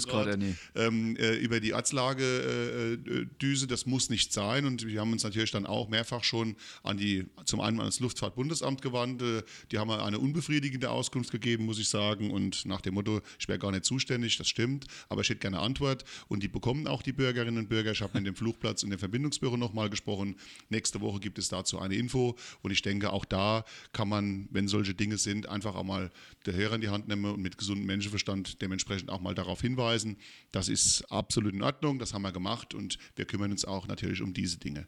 gerade 0.06 0.38
ähm, 0.74 1.16
äh, 1.16 1.36
über 1.36 1.60
die 1.60 1.72
Arzlage-Düse, 1.72 3.66
das 3.66 3.86
muss 3.86 4.10
nicht 4.10 4.32
sein 4.32 4.39
sein. 4.40 4.64
Und 4.64 4.86
wir 4.86 5.00
haben 5.00 5.12
uns 5.12 5.22
natürlich 5.22 5.50
dann 5.50 5.66
auch 5.66 5.88
mehrfach 5.88 6.24
schon 6.24 6.56
an 6.82 6.96
die, 6.96 7.26
zum 7.44 7.60
einen 7.60 7.78
an 7.78 7.86
das 7.86 8.00
Luftfahrtbundesamt 8.00 8.80
gewandt. 8.80 9.20
Äh, 9.22 9.42
die 9.70 9.78
haben 9.78 9.90
eine 9.90 10.18
unbefriedigende 10.18 10.90
Auskunft 10.90 11.30
gegeben, 11.30 11.66
muss 11.66 11.78
ich 11.78 11.88
sagen. 11.88 12.30
Und 12.30 12.64
nach 12.64 12.80
dem 12.80 12.94
Motto, 12.94 13.20
ich 13.38 13.48
wäre 13.48 13.58
gar 13.58 13.70
nicht 13.70 13.84
zuständig, 13.84 14.38
das 14.38 14.48
stimmt, 14.48 14.86
aber 15.08 15.20
ich 15.20 15.28
hätte 15.28 15.40
gerne 15.40 15.58
Antwort. 15.58 16.04
Und 16.28 16.42
die 16.42 16.48
bekommen 16.48 16.86
auch 16.86 17.02
die 17.02 17.12
Bürgerinnen 17.12 17.58
und 17.58 17.68
Bürger. 17.68 17.92
Ich 17.92 18.00
habe 18.00 18.16
mit 18.18 18.26
dem 18.26 18.34
Flugplatz 18.34 18.82
und 18.82 18.90
dem 18.90 18.98
Verbindungsbüro 18.98 19.56
nochmal 19.56 19.90
gesprochen. 19.90 20.36
Nächste 20.70 21.00
Woche 21.00 21.20
gibt 21.20 21.38
es 21.38 21.48
dazu 21.48 21.78
eine 21.78 21.94
Info. 21.94 22.36
Und 22.62 22.70
ich 22.70 22.82
denke, 22.82 23.12
auch 23.12 23.24
da 23.24 23.64
kann 23.92 24.08
man, 24.08 24.48
wenn 24.50 24.68
solche 24.68 24.94
Dinge 24.94 25.18
sind, 25.18 25.48
einfach 25.48 25.74
auch 25.74 25.84
mal 25.84 26.10
der 26.46 26.54
Hörer 26.54 26.76
in 26.76 26.80
die 26.80 26.88
Hand 26.88 27.08
nehmen 27.08 27.26
und 27.26 27.42
mit 27.42 27.58
gesundem 27.58 27.86
Menschenverstand 27.86 28.62
dementsprechend 28.62 29.10
auch 29.10 29.20
mal 29.20 29.34
darauf 29.34 29.60
hinweisen. 29.60 30.16
Das 30.52 30.68
ist 30.68 31.02
absolut 31.10 31.52
in 31.52 31.62
Ordnung, 31.62 31.98
das 31.98 32.14
haben 32.14 32.22
wir 32.22 32.32
gemacht 32.32 32.74
und 32.74 32.98
wir 33.16 33.26
kümmern 33.26 33.50
uns 33.50 33.64
auch 33.64 33.86
natürlich 33.86 34.22
um 34.22 34.29
diese 34.32 34.58
Dinge. 34.58 34.86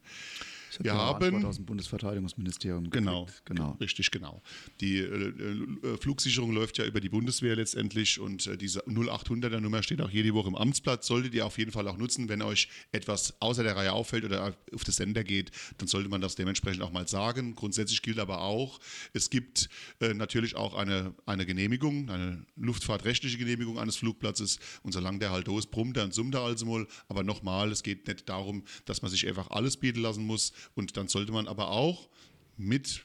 Wir 0.80 0.94
haben 0.94 1.44
aus 1.44 1.56
dem 1.56 1.66
Bundesverteidigungsministerium. 1.66 2.90
Genau, 2.90 3.26
genau, 3.44 3.72
richtig, 3.80 4.10
genau. 4.10 4.42
Die 4.80 4.98
äh, 4.98 5.04
äh, 5.04 5.96
Flugsicherung 5.98 6.52
läuft 6.52 6.78
ja 6.78 6.84
über 6.84 7.00
die 7.00 7.08
Bundeswehr 7.08 7.56
letztendlich 7.56 8.18
und 8.18 8.46
äh, 8.46 8.56
diese 8.56 8.80
0800er 8.86 9.60
Nummer 9.60 9.82
steht 9.82 10.00
auch 10.00 10.10
jede 10.10 10.34
Woche 10.34 10.48
im 10.48 10.54
Amtsplatz. 10.54 11.06
Solltet 11.06 11.34
ihr 11.34 11.46
auf 11.46 11.58
jeden 11.58 11.72
Fall 11.72 11.88
auch 11.88 11.96
nutzen, 11.96 12.28
wenn 12.28 12.42
euch 12.42 12.68
etwas 12.92 13.40
außer 13.40 13.62
der 13.62 13.76
Reihe 13.76 13.92
auffällt 13.92 14.24
oder 14.24 14.56
auf 14.72 14.84
das 14.84 14.96
Sender 14.96 15.24
geht, 15.24 15.50
dann 15.78 15.88
sollte 15.88 16.08
man 16.08 16.20
das 16.20 16.34
dementsprechend 16.34 16.82
auch 16.82 16.92
mal 16.92 17.06
sagen. 17.08 17.54
Grundsätzlich 17.54 18.02
gilt 18.02 18.18
aber 18.18 18.42
auch, 18.42 18.80
es 19.12 19.30
gibt 19.30 19.68
äh, 20.00 20.14
natürlich 20.14 20.56
auch 20.56 20.74
eine, 20.74 21.14
eine 21.26 21.46
Genehmigung, 21.46 22.10
eine 22.10 22.46
luftfahrtrechtliche 22.56 23.38
Genehmigung 23.38 23.78
eines 23.78 23.96
Flugplatzes 23.96 24.58
und 24.82 24.92
solange 24.92 25.18
der 25.18 25.30
halt 25.30 25.48
ist, 25.48 25.70
brummt 25.70 25.98
und 25.98 26.14
summt 26.14 26.34
er 26.34 26.42
also 26.42 26.66
mal. 26.66 26.86
Aber 27.08 27.22
nochmal, 27.22 27.70
es 27.70 27.82
geht 27.82 28.06
nicht 28.06 28.28
darum, 28.28 28.64
dass 28.84 29.02
man 29.02 29.10
sich 29.10 29.26
einfach 29.26 29.50
alles 29.50 29.76
bieten 29.76 30.00
lassen 30.00 30.24
muss, 30.24 30.52
und 30.74 30.96
dann 30.96 31.08
sollte 31.08 31.32
man 31.32 31.48
aber 31.48 31.70
auch 31.70 32.08
mit 32.56 33.04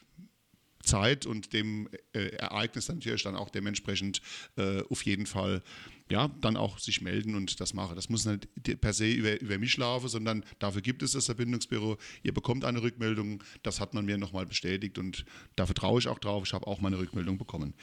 Zeit 0.88 1.26
und 1.26 1.54
dem 1.54 1.90
äh, 2.14 2.30
Ereignis 2.38 2.88
natürlich 2.88 3.24
dann 3.24 3.36
auch 3.36 3.50
dementsprechend 3.50 4.22
äh, 4.56 4.82
auf 4.90 5.06
jeden 5.06 5.26
Fall 5.26 5.62
ja, 6.10 6.30
dann 6.40 6.56
auch 6.56 6.80
sich 6.80 7.02
melden 7.02 7.36
und 7.36 7.60
das 7.60 7.74
machen. 7.74 7.96
Das 7.96 8.08
muss 8.08 8.26
nicht 8.26 8.48
per 8.80 8.94
se 8.94 9.12
über, 9.12 9.40
über 9.42 9.58
mich 9.58 9.76
laufen, 9.76 10.08
sondern 10.08 10.46
dafür 10.60 10.82
gibt 10.82 11.04
es 11.04 11.12
das 11.12 11.26
Verbindungsbüro. 11.26 11.98
Ihr 12.24 12.34
bekommt 12.34 12.64
eine 12.64 12.82
Rückmeldung, 12.82 13.44
das 13.62 13.82
hat 13.82 13.94
man 13.94 14.06
mir 14.06 14.18
nochmal 14.18 14.46
bestätigt 14.46 14.98
und 14.98 15.26
da 15.58 15.66
vertraue 15.66 16.00
ich 16.00 16.08
auch 16.08 16.20
drauf. 16.20 16.44
Ich 16.46 16.54
habe 16.54 16.66
auch 16.66 16.80
meine 16.80 16.98
Rückmeldung 16.98 17.38
bekommen. 17.38 17.74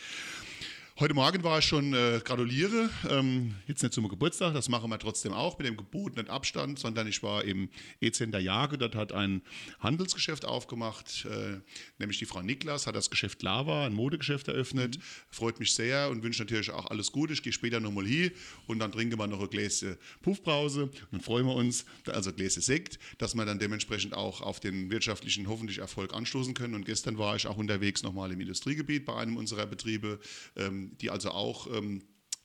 Heute 1.01 1.13
Morgen 1.13 1.43
war 1.43 1.59
ich 1.59 1.65
schon 1.65 1.93
äh, 1.93 2.21
gratuliere, 2.23 2.89
ähm, 3.11 3.57
jetzt 3.67 3.83
nicht 3.83 3.93
zum 3.93 4.09
Geburtstag, 4.09 4.55
das 4.55 4.69
machen 4.69 4.89
wir 4.91 4.99
trotzdem 5.01 5.33
auch 5.33 5.59
mit 5.59 5.67
dem 5.67 5.77
gebotenen 5.77 6.31
Abstand, 6.31 6.79
sondern 6.79 7.09
ich 7.09 7.21
war 7.21 7.43
im 7.43 7.69
E-Center 8.01 8.39
Jage, 8.39 8.79
dort 8.79 8.95
hat 8.95 9.11
ein 9.11 9.43
Handelsgeschäft 9.81 10.45
aufgemacht, 10.45 11.27
äh, 11.29 11.59
nämlich 11.99 12.21
die 12.21 12.27
Frau 12.27 12.43
Niklas 12.43 12.87
hat 12.87 12.95
das 12.95 13.11
Geschäft 13.11 13.43
Lava, 13.43 13.87
ein 13.87 13.93
Modegeschäft 13.93 14.47
eröffnet, 14.47 14.99
mhm. 14.99 15.03
freut 15.31 15.59
mich 15.59 15.75
sehr 15.75 16.11
und 16.11 16.23
wünsche 16.23 16.43
natürlich 16.43 16.71
auch 16.71 16.87
alles 16.87 17.11
Gute. 17.11 17.33
Ich 17.33 17.43
gehe 17.43 17.53
später 17.53 17.81
nochmal 17.81 18.07
hier 18.07 18.31
und 18.69 18.79
dann 18.79 18.93
trinken 18.93 19.19
wir 19.19 19.27
noch 19.27 19.41
ein 19.41 19.51
Gläschen 19.51 19.97
Puffbrause 20.23 20.85
und 20.85 21.09
dann 21.11 21.21
freuen 21.23 21.47
wir 21.47 21.57
uns, 21.57 21.87
also 22.07 22.33
Gläschen 22.33 22.63
Sekt, 22.63 23.01
dass 23.19 23.35
wir 23.35 23.45
dann 23.45 23.59
dementsprechend 23.59 24.15
auch 24.15 24.43
auf 24.43 24.61
den 24.61 24.93
wirtschaftlichen 24.93 25.49
hoffentlich 25.49 25.79
Erfolg 25.79 26.15
anstoßen 26.15 26.55
können. 26.55 26.77
Und 26.77 26.85
gestern 26.85 27.19
war 27.19 27.35
ich 27.35 27.49
auch 27.49 27.57
unterwegs 27.57 28.05
nochmal 28.05 28.31
im 28.31 28.41
Industriegebiet 28.41 29.05
bei 29.05 29.17
einem 29.17 29.37
unserer 29.37 29.67
Betriebe. 29.67 30.21
Ähm, 30.55 30.84
die 30.97 31.11
also 31.11 31.31
auch 31.31 31.67
ähm, 31.67 32.03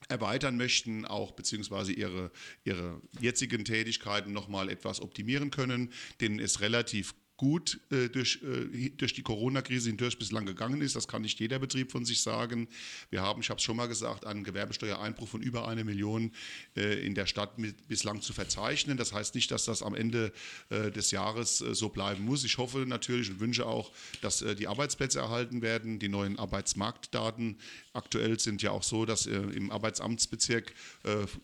erweitern 0.08 0.56
möchten, 0.56 1.04
auch 1.04 1.32
beziehungsweise 1.32 1.92
ihre, 1.92 2.30
ihre 2.64 3.00
jetzigen 3.20 3.64
Tätigkeiten 3.64 4.32
nochmal 4.32 4.68
etwas 4.68 5.00
optimieren 5.00 5.50
können, 5.50 5.92
denen 6.20 6.40
es 6.40 6.60
relativ 6.60 7.14
gut 7.40 7.80
äh, 7.90 8.10
durch, 8.10 8.42
äh, 8.42 8.90
durch 8.90 9.14
die 9.14 9.22
Corona-Krise 9.22 9.88
hindurch 9.88 10.18
bislang 10.18 10.44
gegangen 10.44 10.82
ist. 10.82 10.94
Das 10.94 11.08
kann 11.08 11.22
nicht 11.22 11.40
jeder 11.40 11.58
Betrieb 11.58 11.90
von 11.90 12.04
sich 12.04 12.20
sagen. 12.20 12.68
Wir 13.08 13.22
haben, 13.22 13.40
ich 13.40 13.48
habe 13.48 13.56
es 13.56 13.64
schon 13.64 13.78
mal 13.78 13.86
gesagt, 13.86 14.26
einen 14.26 14.44
Gewerbesteuereinbruch 14.44 15.26
von 15.26 15.40
über 15.40 15.66
eine 15.66 15.82
Million 15.82 16.32
äh, 16.76 17.02
in 17.02 17.14
der 17.14 17.24
Stadt 17.24 17.56
mit, 17.56 17.88
bislang 17.88 18.20
zu 18.20 18.34
verzeichnen. 18.34 18.98
Das 18.98 19.14
heißt 19.14 19.34
nicht, 19.34 19.50
dass 19.52 19.64
das 19.64 19.82
am 19.82 19.94
Ende 19.94 20.34
äh, 20.68 20.90
des 20.90 21.12
Jahres 21.12 21.62
äh, 21.62 21.74
so 21.74 21.88
bleiben 21.88 22.26
muss. 22.26 22.44
Ich 22.44 22.58
hoffe 22.58 22.80
natürlich 22.80 23.30
und 23.30 23.40
wünsche 23.40 23.64
auch, 23.64 23.90
dass 24.20 24.42
äh, 24.42 24.54
die 24.54 24.68
Arbeitsplätze 24.68 25.20
erhalten 25.20 25.62
werden. 25.62 25.98
Die 25.98 26.10
neuen 26.10 26.38
Arbeitsmarktdaten 26.38 27.56
aktuell 27.94 28.38
sind 28.38 28.60
ja 28.60 28.70
auch 28.70 28.82
so, 28.82 29.06
dass 29.06 29.26
im 29.26 29.72
Arbeitsamtsbezirk, 29.72 30.72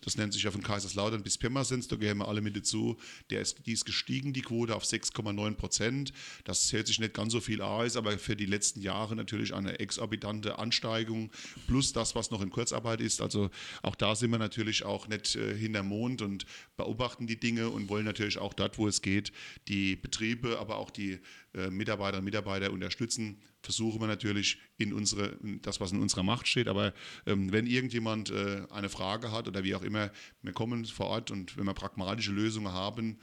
das 0.01 0.15
nennt 0.15 0.31
sich 0.31 0.43
ja 0.43 0.51
von 0.51 0.63
Kaiserslautern 0.63 1.21
bis 1.21 1.37
Pirmasens, 1.37 1.89
da 1.89 1.97
gehören 1.97 2.19
wir 2.19 2.27
alle 2.29 2.39
mit 2.39 2.55
dazu, 2.55 2.97
der 3.29 3.41
ist, 3.41 3.65
die 3.65 3.73
ist 3.73 3.83
gestiegen, 3.83 4.31
die 4.31 4.43
Quote 4.43 4.73
auf 4.73 4.85
6,9 4.85 5.55
Prozent. 5.55 5.86
Prozent. 5.87 6.13
Das 6.43 6.71
hört 6.73 6.87
sich 6.87 6.99
nicht 6.99 7.13
ganz 7.13 7.33
so 7.33 7.39
viel 7.39 7.61
an, 7.61 7.85
ist 7.85 7.97
aber 7.97 8.17
für 8.17 8.35
die 8.35 8.45
letzten 8.45 8.81
Jahre 8.81 9.15
natürlich 9.15 9.53
eine 9.53 9.79
exorbitante 9.79 10.59
Ansteigung 10.59 11.31
plus 11.67 11.93
das, 11.93 12.15
was 12.15 12.31
noch 12.31 12.41
in 12.41 12.49
Kurzarbeit 12.49 13.01
ist. 13.01 13.21
Also 13.21 13.49
auch 13.81 13.95
da 13.95 14.15
sind 14.15 14.31
wir 14.31 14.39
natürlich 14.39 14.83
auch 14.83 15.07
nicht 15.07 15.35
äh, 15.35 15.55
hinterm 15.55 15.87
Mond 15.87 16.21
und 16.21 16.45
beobachten 16.75 17.27
die 17.27 17.39
Dinge 17.39 17.69
und 17.69 17.89
wollen 17.89 18.05
natürlich 18.05 18.37
auch 18.37 18.53
dort, 18.53 18.77
wo 18.77 18.87
es 18.87 19.01
geht, 19.01 19.31
die 19.67 19.95
Betriebe, 19.95 20.59
aber 20.59 20.77
auch 20.77 20.89
die 20.89 21.19
äh, 21.53 21.69
Mitarbeiterinnen 21.69 22.19
und 22.19 22.25
Mitarbeiter 22.25 22.71
unterstützen, 22.71 23.41
versuchen 23.61 23.99
wir 23.99 24.07
natürlich 24.07 24.59
in 24.77 24.93
unsere, 24.93 25.37
das, 25.61 25.79
was 25.79 25.91
in 25.91 26.01
unserer 26.01 26.23
Macht 26.23 26.47
steht. 26.47 26.67
Aber 26.67 26.93
ähm, 27.25 27.51
wenn 27.51 27.67
irgendjemand 27.67 28.29
äh, 28.29 28.63
eine 28.69 28.89
Frage 28.89 29.31
hat 29.31 29.47
oder 29.47 29.63
wie 29.63 29.75
auch 29.75 29.81
immer, 29.81 30.11
wir 30.41 30.53
kommen 30.53 30.85
vor 30.85 31.07
Ort 31.07 31.31
und 31.31 31.57
wenn 31.57 31.65
wir 31.65 31.73
pragmatische 31.73 32.31
Lösungen 32.31 32.71
haben, 32.71 33.19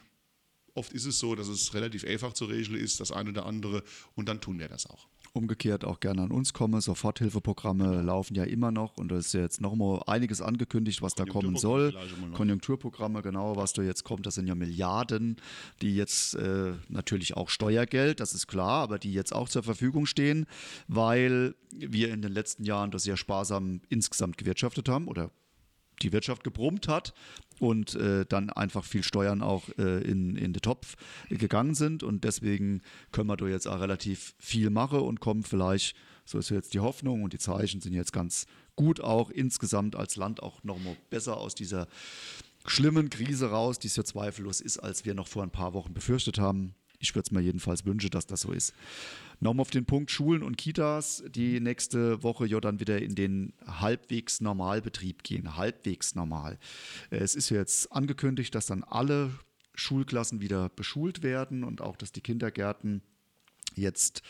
Oft 0.74 0.92
ist 0.92 1.06
es 1.06 1.20
so, 1.20 1.36
dass 1.36 1.46
es 1.46 1.72
relativ 1.72 2.04
einfach 2.04 2.32
zu 2.32 2.46
regeln 2.46 2.78
ist, 2.78 2.98
das 2.98 3.12
eine 3.12 3.30
oder 3.30 3.46
andere, 3.46 3.84
und 4.16 4.28
dann 4.28 4.40
tun 4.40 4.58
wir 4.58 4.68
das 4.68 4.86
auch. 4.86 5.06
Umgekehrt 5.32 5.84
auch 5.84 5.98
gerne 5.98 6.22
an 6.22 6.30
uns 6.30 6.52
komme. 6.52 6.80
Soforthilfeprogramme 6.80 8.02
laufen 8.02 8.34
ja 8.36 8.44
immer 8.44 8.70
noch 8.70 8.96
und 8.96 9.10
es 9.10 9.26
ist 9.26 9.32
jetzt 9.34 9.60
noch 9.60 9.74
mal 9.74 10.02
einiges 10.06 10.40
angekündigt, 10.40 11.02
was 11.02 11.14
da 11.14 11.24
kommen 11.24 11.56
soll. 11.56 11.92
Konjunkturprogramme, 12.34 13.22
genau, 13.22 13.56
was 13.56 13.72
da 13.72 13.82
jetzt 13.82 14.04
kommt, 14.04 14.26
das 14.26 14.36
sind 14.36 14.46
ja 14.46 14.54
Milliarden, 14.54 15.36
die 15.82 15.96
jetzt 15.96 16.34
äh, 16.34 16.74
natürlich 16.88 17.36
auch 17.36 17.48
Steuergeld, 17.48 18.20
das 18.20 18.32
ist 18.32 18.46
klar, 18.46 18.82
aber 18.82 18.98
die 18.98 19.12
jetzt 19.12 19.32
auch 19.32 19.48
zur 19.48 19.64
Verfügung 19.64 20.06
stehen, 20.06 20.46
weil 20.86 21.54
wir 21.70 22.12
in 22.12 22.22
den 22.22 22.32
letzten 22.32 22.64
Jahren 22.64 22.92
das 22.92 23.02
sehr 23.04 23.16
sparsam 23.16 23.80
insgesamt 23.88 24.38
gewirtschaftet 24.38 24.88
haben 24.88 25.08
oder 25.08 25.30
die 26.02 26.12
Wirtschaft 26.12 26.44
gebrummt 26.44 26.88
hat 26.88 27.14
und 27.60 27.94
äh, 27.94 28.24
dann 28.26 28.50
einfach 28.50 28.84
viel 28.84 29.02
Steuern 29.02 29.42
auch 29.42 29.68
äh, 29.78 30.02
in, 30.02 30.36
in 30.36 30.52
den 30.52 30.62
Topf 30.62 30.96
gegangen 31.28 31.74
sind. 31.74 32.02
Und 32.02 32.24
deswegen 32.24 32.82
können 33.12 33.28
wir 33.28 33.36
da 33.36 33.46
jetzt 33.46 33.66
auch 33.66 33.80
relativ 33.80 34.34
viel 34.38 34.70
machen 34.70 35.00
und 35.00 35.20
kommen 35.20 35.42
vielleicht, 35.42 35.96
so 36.24 36.38
ist 36.38 36.50
jetzt 36.50 36.74
die 36.74 36.80
Hoffnung 36.80 37.22
und 37.22 37.32
die 37.32 37.38
Zeichen 37.38 37.80
sind 37.80 37.92
jetzt 37.92 38.12
ganz 38.12 38.46
gut 38.76 39.00
auch 39.00 39.30
insgesamt 39.30 39.96
als 39.96 40.16
Land 40.16 40.42
auch 40.42 40.62
nochmal 40.64 40.96
besser 41.10 41.36
aus 41.36 41.54
dieser 41.54 41.86
schlimmen 42.66 43.10
Krise 43.10 43.50
raus, 43.50 43.78
die 43.78 43.88
es 43.88 43.96
ja 43.96 44.04
zweifellos 44.04 44.60
ist, 44.60 44.78
als 44.78 45.04
wir 45.04 45.14
noch 45.14 45.28
vor 45.28 45.42
ein 45.42 45.50
paar 45.50 45.74
Wochen 45.74 45.94
befürchtet 45.94 46.38
haben. 46.38 46.74
Ich 46.98 47.14
würde 47.14 47.26
es 47.26 47.30
mir 47.30 47.40
jedenfalls 47.40 47.84
wünschen, 47.84 48.10
dass 48.10 48.26
das 48.26 48.40
so 48.40 48.52
ist. 48.52 48.72
Nochmal 49.40 49.62
auf 49.62 49.70
den 49.70 49.84
Punkt 49.84 50.10
Schulen 50.10 50.42
und 50.42 50.56
Kitas, 50.56 51.22
die 51.28 51.60
nächste 51.60 52.22
Woche 52.22 52.46
ja 52.46 52.60
dann 52.60 52.80
wieder 52.80 53.00
in 53.00 53.14
den 53.14 53.52
halbwegs 53.66 54.40
Normalbetrieb 54.40 55.22
gehen. 55.22 55.56
Halbwegs 55.56 56.14
normal. 56.14 56.58
Es 57.10 57.34
ist 57.34 57.50
jetzt 57.50 57.92
angekündigt, 57.92 58.54
dass 58.54 58.66
dann 58.66 58.84
alle 58.84 59.30
Schulklassen 59.74 60.40
wieder 60.40 60.68
beschult 60.68 61.22
werden 61.22 61.64
und 61.64 61.80
auch, 61.80 61.96
dass 61.96 62.12
die 62.12 62.20
Kindergärten 62.20 63.02
jetzt 63.74 64.22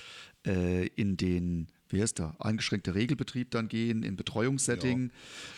äh, 0.46 0.86
in 0.88 1.16
den 1.16 1.68
wie 1.94 2.02
heißt 2.02 2.18
der, 2.18 2.34
eingeschränkte 2.40 2.94
Regelbetrieb 2.94 3.50
dann 3.50 3.68
gehen, 3.68 4.02
in 4.02 4.16
Betreuungssetting 4.16 5.04
ja. 5.04 5.10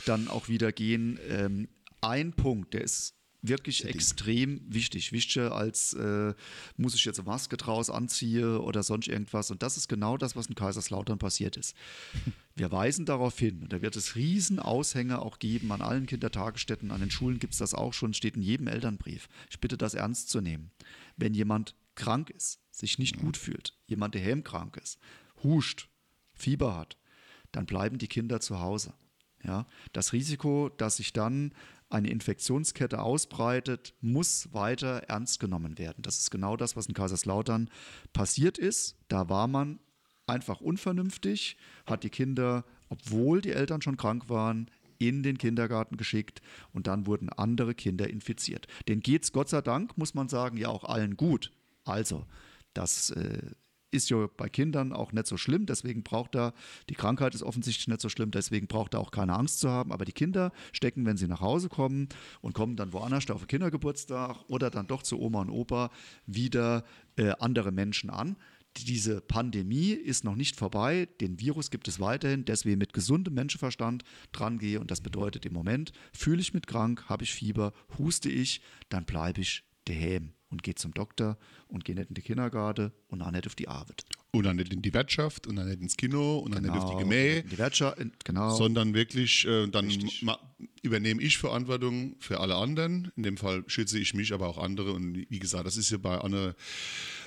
dann 0.05 0.29
auch 0.29 0.49
wieder 0.49 0.71
gehen. 0.71 1.19
Ähm, 1.29 1.69
ein 2.01 2.33
Punkt, 2.33 2.75
der 2.75 2.83
ist 2.83 3.16
wirklich 3.49 3.79
Setting. 3.79 3.95
extrem 3.95 4.61
wichtig. 4.69 5.13
Wichtiger 5.13 5.55
als 5.55 5.95
äh, 5.95 6.35
muss 6.77 6.95
ich 6.95 7.05
jetzt 7.05 7.19
eine 7.19 7.29
Maske 7.29 7.57
draus 7.57 7.91
anziehen 7.91 8.59
oder 8.59 8.83
sonst 8.83 9.09
irgendwas. 9.09 9.51
Und 9.51 9.63
das 9.63 9.77
ist 9.77 9.89
genau 9.89 10.17
das, 10.17 10.37
was 10.37 10.47
in 10.47 10.55
Kaiserslautern 10.55 11.19
passiert 11.19 11.57
ist. 11.57 11.75
Wir 12.55 12.73
weisen 12.73 13.05
darauf 13.05 13.39
hin, 13.39 13.63
und 13.63 13.73
da 13.73 13.83
wird 13.83 13.97
es 13.97 14.17
riesen 14.17 14.59
Aushänge 14.59 15.21
auch 15.21 15.39
geben 15.39 15.73
an 15.73 15.83
allen 15.83 16.07
Kindertagesstätten, 16.07 16.91
an 16.91 17.01
den 17.01 17.11
Schulen 17.11 17.39
gibt 17.39 17.53
es 17.53 17.59
das 17.59 17.75
auch 17.75 17.93
schon, 17.93 18.15
steht 18.15 18.37
in 18.37 18.41
jedem 18.43 18.67
Elternbrief. 18.67 19.29
Ich 19.51 19.61
bitte 19.61 19.77
das 19.77 19.93
ernst 19.93 20.31
zu 20.31 20.41
nehmen. 20.41 20.71
Wenn 21.19 21.35
jemand 21.35 21.75
krank 21.97 22.31
ist, 22.31 22.61
sich 22.71 22.99
nicht 22.99 23.19
gut 23.19 23.37
fühlt, 23.37 23.77
jemand, 23.87 24.15
der 24.15 24.23
hemmkrank 24.23 24.79
ist, 24.79 24.99
huscht, 25.43 25.89
Fieber 26.33 26.77
hat, 26.77 26.97
dann 27.53 27.67
bleiben 27.67 27.99
die 27.99 28.09
Kinder 28.09 28.41
zu 28.41 28.61
Hause. 28.61 28.95
Ja, 29.45 29.67
das 29.93 30.13
Risiko, 30.13 30.71
dass 30.71 30.97
sich 30.97 31.13
dann 31.13 31.53
eine 31.89 32.11
Infektionskette 32.11 33.01
ausbreitet, 33.01 33.95
muss 34.01 34.53
weiter 34.53 35.05
ernst 35.09 35.41
genommen 35.41 35.79
werden. 35.79 36.03
Das 36.03 36.19
ist 36.19 36.31
genau 36.31 36.57
das, 36.57 36.77
was 36.77 36.87
in 36.87 36.95
Kaiserslautern 36.95 37.71
passiert 38.13 38.59
ist. 38.59 38.97
Da 39.09 39.29
war 39.29 39.47
man 39.47 39.79
einfach 40.27 40.61
unvernünftig, 40.61 41.57
hat 41.87 42.03
die 42.03 42.11
Kinder, 42.11 42.65
obwohl 42.89 43.41
die 43.41 43.53
Eltern 43.53 43.83
schon 43.83 43.97
krank 43.97 44.29
waren, 44.29 44.71
in 44.99 45.23
den 45.23 45.39
Kindergarten 45.39 45.97
geschickt 45.97 46.41
und 46.73 46.87
dann 46.87 47.07
wurden 47.07 47.29
andere 47.29 47.75
Kinder 47.75 48.09
infiziert. 48.09 48.67
Den 48.89 49.01
geht 49.01 49.25
es 49.25 49.33
Gott 49.33 49.49
sei 49.49 49.61
Dank, 49.61 49.97
muss 49.99 50.15
man 50.15 50.29
sagen, 50.29 50.57
ja 50.57 50.69
auch 50.69 50.85
allen 50.85 51.17
gut. 51.17 51.53
Also, 51.85 52.27
das 52.73 53.11
äh, 53.11 53.51
ist 53.97 54.11
ja 54.11 54.29
bei 54.37 54.49
Kindern 54.49 54.93
auch 54.93 55.13
nicht 55.13 55.27
so 55.27 55.37
schlimm, 55.37 55.67
deswegen 55.67 56.03
braucht 56.03 56.37
er, 56.37 56.55
die 56.89 56.95
Krankheit 56.95 57.35
ist 57.35 57.43
offensichtlich 57.43 57.89
nicht 57.89 58.01
so 58.01 58.09
schlimm, 58.09 58.31
deswegen 58.31 58.67
braucht 58.67 58.95
er 58.95 59.01
auch 59.01 59.11
keine 59.11 59.35
Angst 59.35 59.61
zu 59.61 59.69
haben. 59.69 59.93
Aber 59.93 60.05
die 60.05 60.13
Kinder 60.13 60.53
stecken, 60.73 61.05
wenn 61.07 61.17
sie 61.17 61.27
nach 61.27 61.41
Hause 61.41 61.69
kommen 61.69 62.09
und 62.41 62.55
kommen 62.55 62.77
dann 62.77 62.93
woanders 62.93 63.31
auf 63.31 63.41
den 63.41 63.49
Kindergeburtstag 63.49 64.45
oder 64.49 64.71
dann 64.71 64.87
doch 64.87 65.03
zu 65.03 65.21
Oma 65.21 65.41
und 65.41 65.51
Opa 65.51 65.91
wieder 66.27 66.85
äh, 67.17 67.33
andere 67.41 67.73
Menschen 67.73 68.11
an. 68.11 68.37
Diese 68.77 69.23
Pandemie 69.23 69.91
ist 69.93 70.25
noch 70.25 70.37
nicht 70.37 70.57
vorbei, 70.57 71.09
den 71.21 71.41
Virus 71.41 71.71
gibt 71.71 71.89
es 71.89 71.99
weiterhin, 71.99 72.45
deswegen 72.45 72.79
mit 72.79 72.93
gesundem 72.93 73.33
Menschenverstand 73.33 74.05
dran 74.33 74.59
gehe 74.59 74.81
und 74.81 74.91
das 74.91 75.01
bedeutet 75.01 75.47
im 75.47 75.55
Moment, 75.55 75.93
fühle 76.13 76.43
ich 76.43 76.53
mich 76.53 76.67
krank, 76.67 77.05
habe 77.09 77.25
ich 77.25 77.33
Fieber, 77.33 77.73
huste 77.97 78.29
ich, 78.29 78.61
dann 78.91 79.07
bleibe 79.07 79.41
ich 79.41 79.65
daheim 79.87 80.33
und 80.51 80.63
gehe 80.63 80.75
zum 80.75 80.93
Doktor 80.95 81.39
und 81.69 81.85
gehe 81.85 81.95
nicht 81.95 82.09
in 82.09 82.15
die 82.15 82.23
Kindergarten 82.23 82.93
und 83.09 83.23
auch 83.23 83.31
nicht 83.31 83.47
auf 83.47 83.55
die 83.55 83.69
Arbeit. 83.69 84.05
Und 84.33 84.45
dann 84.45 84.57
nicht 84.57 84.73
in 84.73 84.83
die 84.83 84.93
Wirtschaft 84.93 85.47
und 85.47 85.57
dann 85.57 85.69
nicht 85.69 85.81
ins 85.81 85.97
Kino 85.97 86.39
und 86.39 86.55
dann 86.55 86.63
genau, 86.63 86.75
nicht 86.75 86.85
auf 86.85 86.91
die 86.91 86.99
Gemäh. 86.99 87.43
Die 87.43 87.59
Wirtschaft, 87.59 87.99
genau. 88.25 88.55
Sondern 88.55 88.93
wirklich, 88.95 89.47
äh, 89.47 89.67
dann 89.69 89.91
übernehme 90.83 91.23
ich 91.23 91.39
Verantwortung 91.39 92.17
für 92.21 92.41
alle 92.41 92.57
anderen. 92.57 93.11
In 93.17 93.23
dem 93.23 93.37
Fall 93.39 93.65
schütze 93.67 93.99
ich 93.99 94.15
mich, 94.15 94.33
aber 94.33 94.49
auch 94.49 94.59
andere. 94.59 94.93
Und 94.93 95.27
wie 95.29 95.39
gesagt, 95.39 95.67
das 95.67 95.77
ist 95.77 95.91
ja 95.91 95.99
bei 95.99 96.19
anderen 96.19 96.55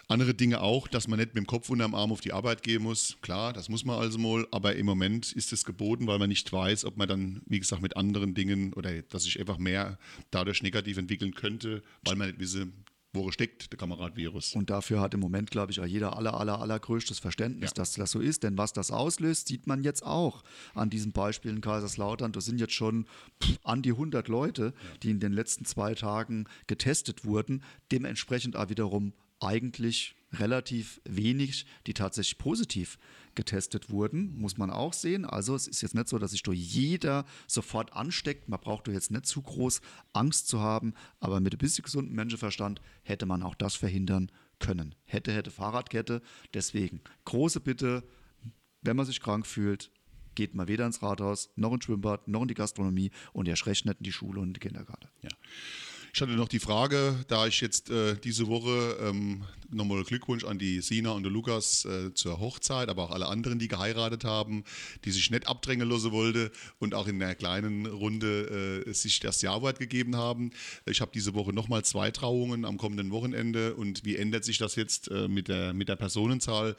andere 0.10 0.34
Dinge 0.34 0.62
auch, 0.62 0.88
dass 0.88 1.08
man 1.08 1.20
nicht 1.20 1.30
mit 1.30 1.38
dem 1.38 1.48
Kopf 1.48 1.70
unterm 1.70 1.94
Arm 1.94 2.12
auf 2.12 2.20
die 2.20 2.34
Arbeit 2.34 2.64
gehen 2.64 2.82
muss. 2.82 3.18
Klar, 3.22 3.54
das 3.54 3.70
muss 3.70 3.86
man 3.86 4.00
also 4.00 4.18
mal, 4.18 4.48
aber 4.52 4.76
im 4.76 4.86
Moment 4.86 5.32
ist 5.34 5.54
es 5.54 5.64
geboten, 5.64 6.08
weil 6.08 6.18
man 6.18 6.30
nicht 6.30 6.52
weiß, 6.52 6.84
ob 6.86 6.98
man 6.98 7.08
dann, 7.08 7.42
wie 7.46 7.60
gesagt, 7.60 7.82
mit 7.82 7.96
anderen 7.96 8.34
Dingen 8.34 8.74
oder 8.74 9.02
dass 9.04 9.24
sich 9.24 9.40
einfach 9.40 9.60
mehr 9.60 10.00
dadurch 10.32 10.64
negativ 10.64 10.98
entwickeln 10.98 11.36
könnte, 11.36 11.84
weil 12.04 12.16
man 12.16 12.28
nicht 12.28 12.40
wisse, 12.40 12.70
wo 13.14 13.30
steckt 13.32 13.72
der 13.72 13.78
Kameradvirus. 13.78 14.56
Und 14.56 14.72
dafür 14.72 15.00
hat 15.00 15.14
im 15.14 15.20
Moment, 15.20 15.52
glaube 15.52 15.72
ich, 15.72 15.80
auch 15.80 15.86
jeder 15.86 16.18
aller, 16.18 16.34
aller, 16.34 16.60
allergrößtes 16.60 17.20
Verständnis, 17.20 17.72
ja. 17.72 17.74
dass 17.76 17.94
das 17.94 18.12
so 18.12 18.20
ist. 18.20 18.44
Denn 18.44 18.58
was 18.58 18.74
das 18.74 18.92
auslöst, 18.92 19.48
sieht 19.48 19.68
man 19.68 19.84
jetzt 19.84 20.04
auch 20.04 20.44
an 20.74 20.90
diesem 20.90 21.12
Beispiel 21.12 21.52
in 21.52 21.62
Kaiserslautern. 21.62 22.32
Da 22.32 22.42
sind 22.42 22.60
jetzt 22.60 22.74
schon 22.74 23.06
pff, 23.44 23.60
an 23.64 23.82
die 23.82 23.92
100 23.92 24.28
Leute, 24.28 24.74
die 25.02 25.12
in 25.12 25.20
den 25.20 25.34
letzten 25.34 25.66
zwei 25.66 25.96
Tagen 25.96 26.46
getestet 26.68 27.26
wurden. 27.26 27.64
Dementsprechend 27.92 28.56
auch 28.56 28.70
wiederum 28.70 29.14
eigentlich 29.40 30.16
relativ 30.34 31.02
wenig, 31.06 31.66
die 31.88 31.94
tatsächlich 31.94 32.38
positiv 32.38 33.00
getestet 33.36 33.90
wurden, 33.90 34.36
muss 34.38 34.58
man 34.58 34.70
auch 34.70 34.94
sehen. 34.94 35.26
Also 35.26 35.56
es 35.56 35.68
ist 35.68 35.82
jetzt 35.82 35.96
nicht 35.96 36.08
so, 36.08 36.20
dass 36.20 36.32
sich 36.32 36.44
durch 36.44 36.60
jeder 36.60 37.26
sofort 37.48 37.94
ansteckt. 37.94 38.50
Man 38.50 38.60
braucht 38.60 38.88
doch 38.88 38.92
jetzt 38.92 39.12
nicht 39.12 39.26
zu 39.26 39.42
groß 39.42 39.82
Angst 40.14 40.48
zu 40.48 40.60
haben, 40.60 40.94
aber 41.20 41.40
mit 41.40 41.54
ein 41.54 41.58
bisschen 41.58 41.84
gesundem 41.84 42.16
Menschenverstand 42.16 42.82
hätte 43.04 43.26
man 43.26 43.44
auch 43.44 43.56
das 43.56 43.76
verhindern 43.76 44.32
können. 44.60 44.94
Hätte, 45.06 45.32
hätte 45.32 45.52
Fahrradkette. 45.52 46.22
Deswegen 46.54 47.02
große 47.26 47.60
Bitte, 47.60 48.04
wenn 48.82 48.98
man 48.98 49.06
sich 49.06 49.22
krank 49.22 49.48
fühlt, 49.48 49.92
geht 50.36 50.54
mal 50.54 50.68
weder 50.68 50.86
ins 50.86 51.02
Rathaus, 51.02 51.52
noch 51.56 51.74
ins 51.74 51.86
Schwimmbad, 51.86 52.28
noch 52.28 52.44
in 52.44 52.48
die 52.48 52.54
Gastronomie 52.54 53.12
und 53.34 53.48
erst 53.48 53.66
recht 53.66 53.86
nicht 53.86 54.00
in 54.00 54.04
die 54.04 54.12
Schule 54.12 54.40
und 54.40 54.50
in 54.50 54.54
die 54.54 54.60
Kindergarten. 54.60 55.10
Ja. 55.22 55.30
Ich 56.14 56.22
hatte 56.22 56.32
noch 56.34 56.48
die 56.48 56.60
Frage, 56.60 57.16
da 57.28 57.48
ich 57.48 57.62
jetzt 57.62 57.90
äh, 57.90 58.16
diese 58.16 58.48
Woche 58.48 58.98
ähm, 59.02 59.44
nochmal 59.72 60.04
Glückwunsch 60.04 60.44
an 60.44 60.60
die 60.60 60.82
Sina 60.82 61.12
und 61.12 61.24
den 61.24 61.34
Lukas 61.34 61.86
äh, 61.86 62.14
zur 62.14 62.40
Hochzeit, 62.40 62.90
aber 62.90 63.04
auch 63.04 63.12
alle 63.12 63.28
anderen, 63.28 63.60
die 63.60 63.68
geheiratet 63.68 64.24
haben, 64.24 64.64
die 65.06 65.12
sich 65.12 65.32
nicht 65.32 65.48
abdrängen 65.48 65.90
lassen 65.90 66.12
wollte 66.12 66.52
und 66.80 66.94
auch 66.94 67.08
in 67.08 67.20
der 67.20 67.36
kleinen 67.36 67.86
Runde 67.86 68.84
äh, 68.86 68.94
sich 68.94 69.20
das 69.20 69.42
Jawort 69.42 69.80
gegeben 69.80 70.16
haben. 70.16 70.52
Ich 70.86 71.02
habe 71.02 71.12
diese 71.14 71.34
Woche 71.34 71.54
nochmal 71.54 71.84
zwei 71.84 72.12
Trauungen 72.12 72.66
am 72.66 72.78
kommenden 72.78 73.12
Wochenende 73.12 73.76
und 73.76 74.06
wie 74.06 74.16
ändert 74.16 74.46
sich 74.46 74.58
das 74.58 74.76
jetzt 74.76 75.10
äh, 75.10 75.28
mit, 75.28 75.48
der, 75.48 75.74
mit 75.74 75.90
der 75.90 75.96
Personenzahl? 75.96 76.76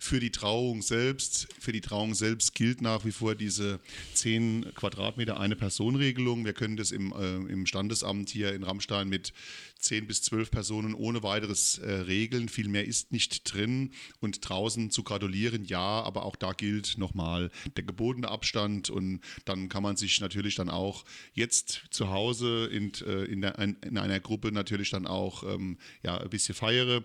Für 0.00 0.20
die 0.20 0.30
Trauung 0.30 0.80
selbst, 0.80 1.48
für 1.58 1.72
die 1.72 1.80
Trauung 1.80 2.14
selbst 2.14 2.54
gilt 2.54 2.82
nach 2.82 3.04
wie 3.04 3.10
vor 3.10 3.34
diese 3.34 3.80
10 4.14 4.66
Quadratmeter 4.76 5.40
eine 5.40 5.56
Personenregelung. 5.56 6.44
Wir 6.44 6.52
können 6.52 6.76
das 6.76 6.92
im, 6.92 7.12
äh, 7.12 7.52
im 7.52 7.66
Standesamt 7.66 8.30
hier 8.30 8.54
in 8.54 8.62
Rammstein 8.62 9.08
mit 9.08 9.32
10 9.80 10.06
bis 10.06 10.22
12 10.22 10.52
Personen 10.52 10.94
ohne 10.94 11.24
weiteres 11.24 11.78
äh, 11.78 11.90
regeln. 11.90 12.27
Viel 12.48 12.68
mehr 12.68 12.86
ist 12.86 13.12
nicht 13.12 13.52
drin. 13.52 13.92
Und 14.20 14.48
draußen 14.48 14.90
zu 14.90 15.02
gratulieren, 15.02 15.64
ja, 15.64 15.80
aber 15.80 16.24
auch 16.24 16.36
da 16.36 16.52
gilt 16.52 16.98
nochmal 16.98 17.50
der 17.76 17.84
gebotene 17.84 18.28
Abstand. 18.28 18.90
Und 18.90 19.20
dann 19.44 19.68
kann 19.68 19.82
man 19.82 19.96
sich 19.96 20.20
natürlich 20.20 20.54
dann 20.54 20.70
auch 20.70 21.04
jetzt 21.34 21.82
zu 21.90 22.10
Hause 22.10 22.66
in, 22.66 22.92
äh, 23.06 23.24
in, 23.24 23.40
der, 23.40 23.58
in 23.58 23.98
einer 23.98 24.20
Gruppe 24.20 24.52
natürlich 24.52 24.90
dann 24.90 25.06
auch 25.06 25.42
ähm, 25.42 25.78
ja, 26.02 26.18
ein 26.18 26.30
bisschen 26.30 26.54
feiere. 26.54 27.04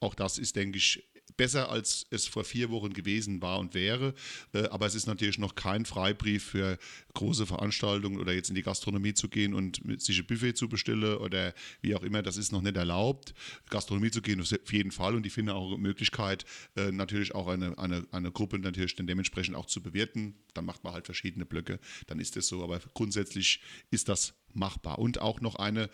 Auch 0.00 0.14
das 0.14 0.38
ist, 0.38 0.56
denke 0.56 0.78
ich, 0.78 1.02
besser, 1.36 1.70
als 1.70 2.06
es 2.10 2.26
vor 2.26 2.44
vier 2.44 2.70
Wochen 2.70 2.92
gewesen 2.92 3.42
war 3.42 3.58
und 3.58 3.74
wäre. 3.74 4.14
Äh, 4.52 4.64
aber 4.68 4.86
es 4.86 4.94
ist 4.94 5.06
natürlich 5.06 5.38
noch 5.38 5.54
kein 5.54 5.84
Freibrief 5.84 6.44
für 6.44 6.78
große 7.14 7.46
Veranstaltungen 7.46 8.18
oder 8.18 8.32
jetzt 8.32 8.48
in 8.48 8.54
die 8.54 8.62
Gastronomie 8.62 9.14
zu 9.14 9.28
gehen 9.28 9.54
und 9.54 9.80
sich 10.00 10.18
ein 10.18 10.26
Buffet 10.26 10.54
zu 10.54 10.68
bestellen 10.68 11.16
oder 11.16 11.54
wie 11.80 11.94
auch 11.94 12.02
immer. 12.02 12.22
Das 12.22 12.36
ist 12.36 12.52
noch 12.52 12.62
nicht 12.62 12.76
erlaubt. 12.76 13.34
Gastronomie 13.70 14.10
zu 14.10 14.22
gehen 14.22 14.40
auf 14.40 14.72
jeden 14.72 14.90
Fall 14.90 15.14
und 15.14 15.26
ich 15.26 15.32
finde 15.32 15.54
auch 15.54 15.68
eine 15.68 15.78
Möglichkeit, 15.78 16.44
äh, 16.76 16.90
natürlich 16.92 17.34
auch 17.34 17.48
eine, 17.48 17.78
eine, 17.78 18.06
eine 18.12 18.32
Gruppe 18.32 18.58
natürlich 18.58 18.96
dann 18.96 19.06
dementsprechend 19.06 19.56
auch 19.56 19.66
zu 19.66 19.82
bewerten. 19.82 20.34
Dann 20.54 20.64
macht 20.64 20.84
man 20.84 20.92
halt 20.92 21.06
verschiedene 21.06 21.46
Blöcke, 21.46 21.78
dann 22.06 22.18
ist 22.18 22.36
es 22.36 22.48
so. 22.48 22.62
Aber 22.62 22.80
grundsätzlich 22.94 23.60
ist 23.90 24.08
das 24.08 24.34
machbar. 24.52 24.98
Und 24.98 25.20
auch 25.20 25.40
noch 25.40 25.56
eine 25.56 25.90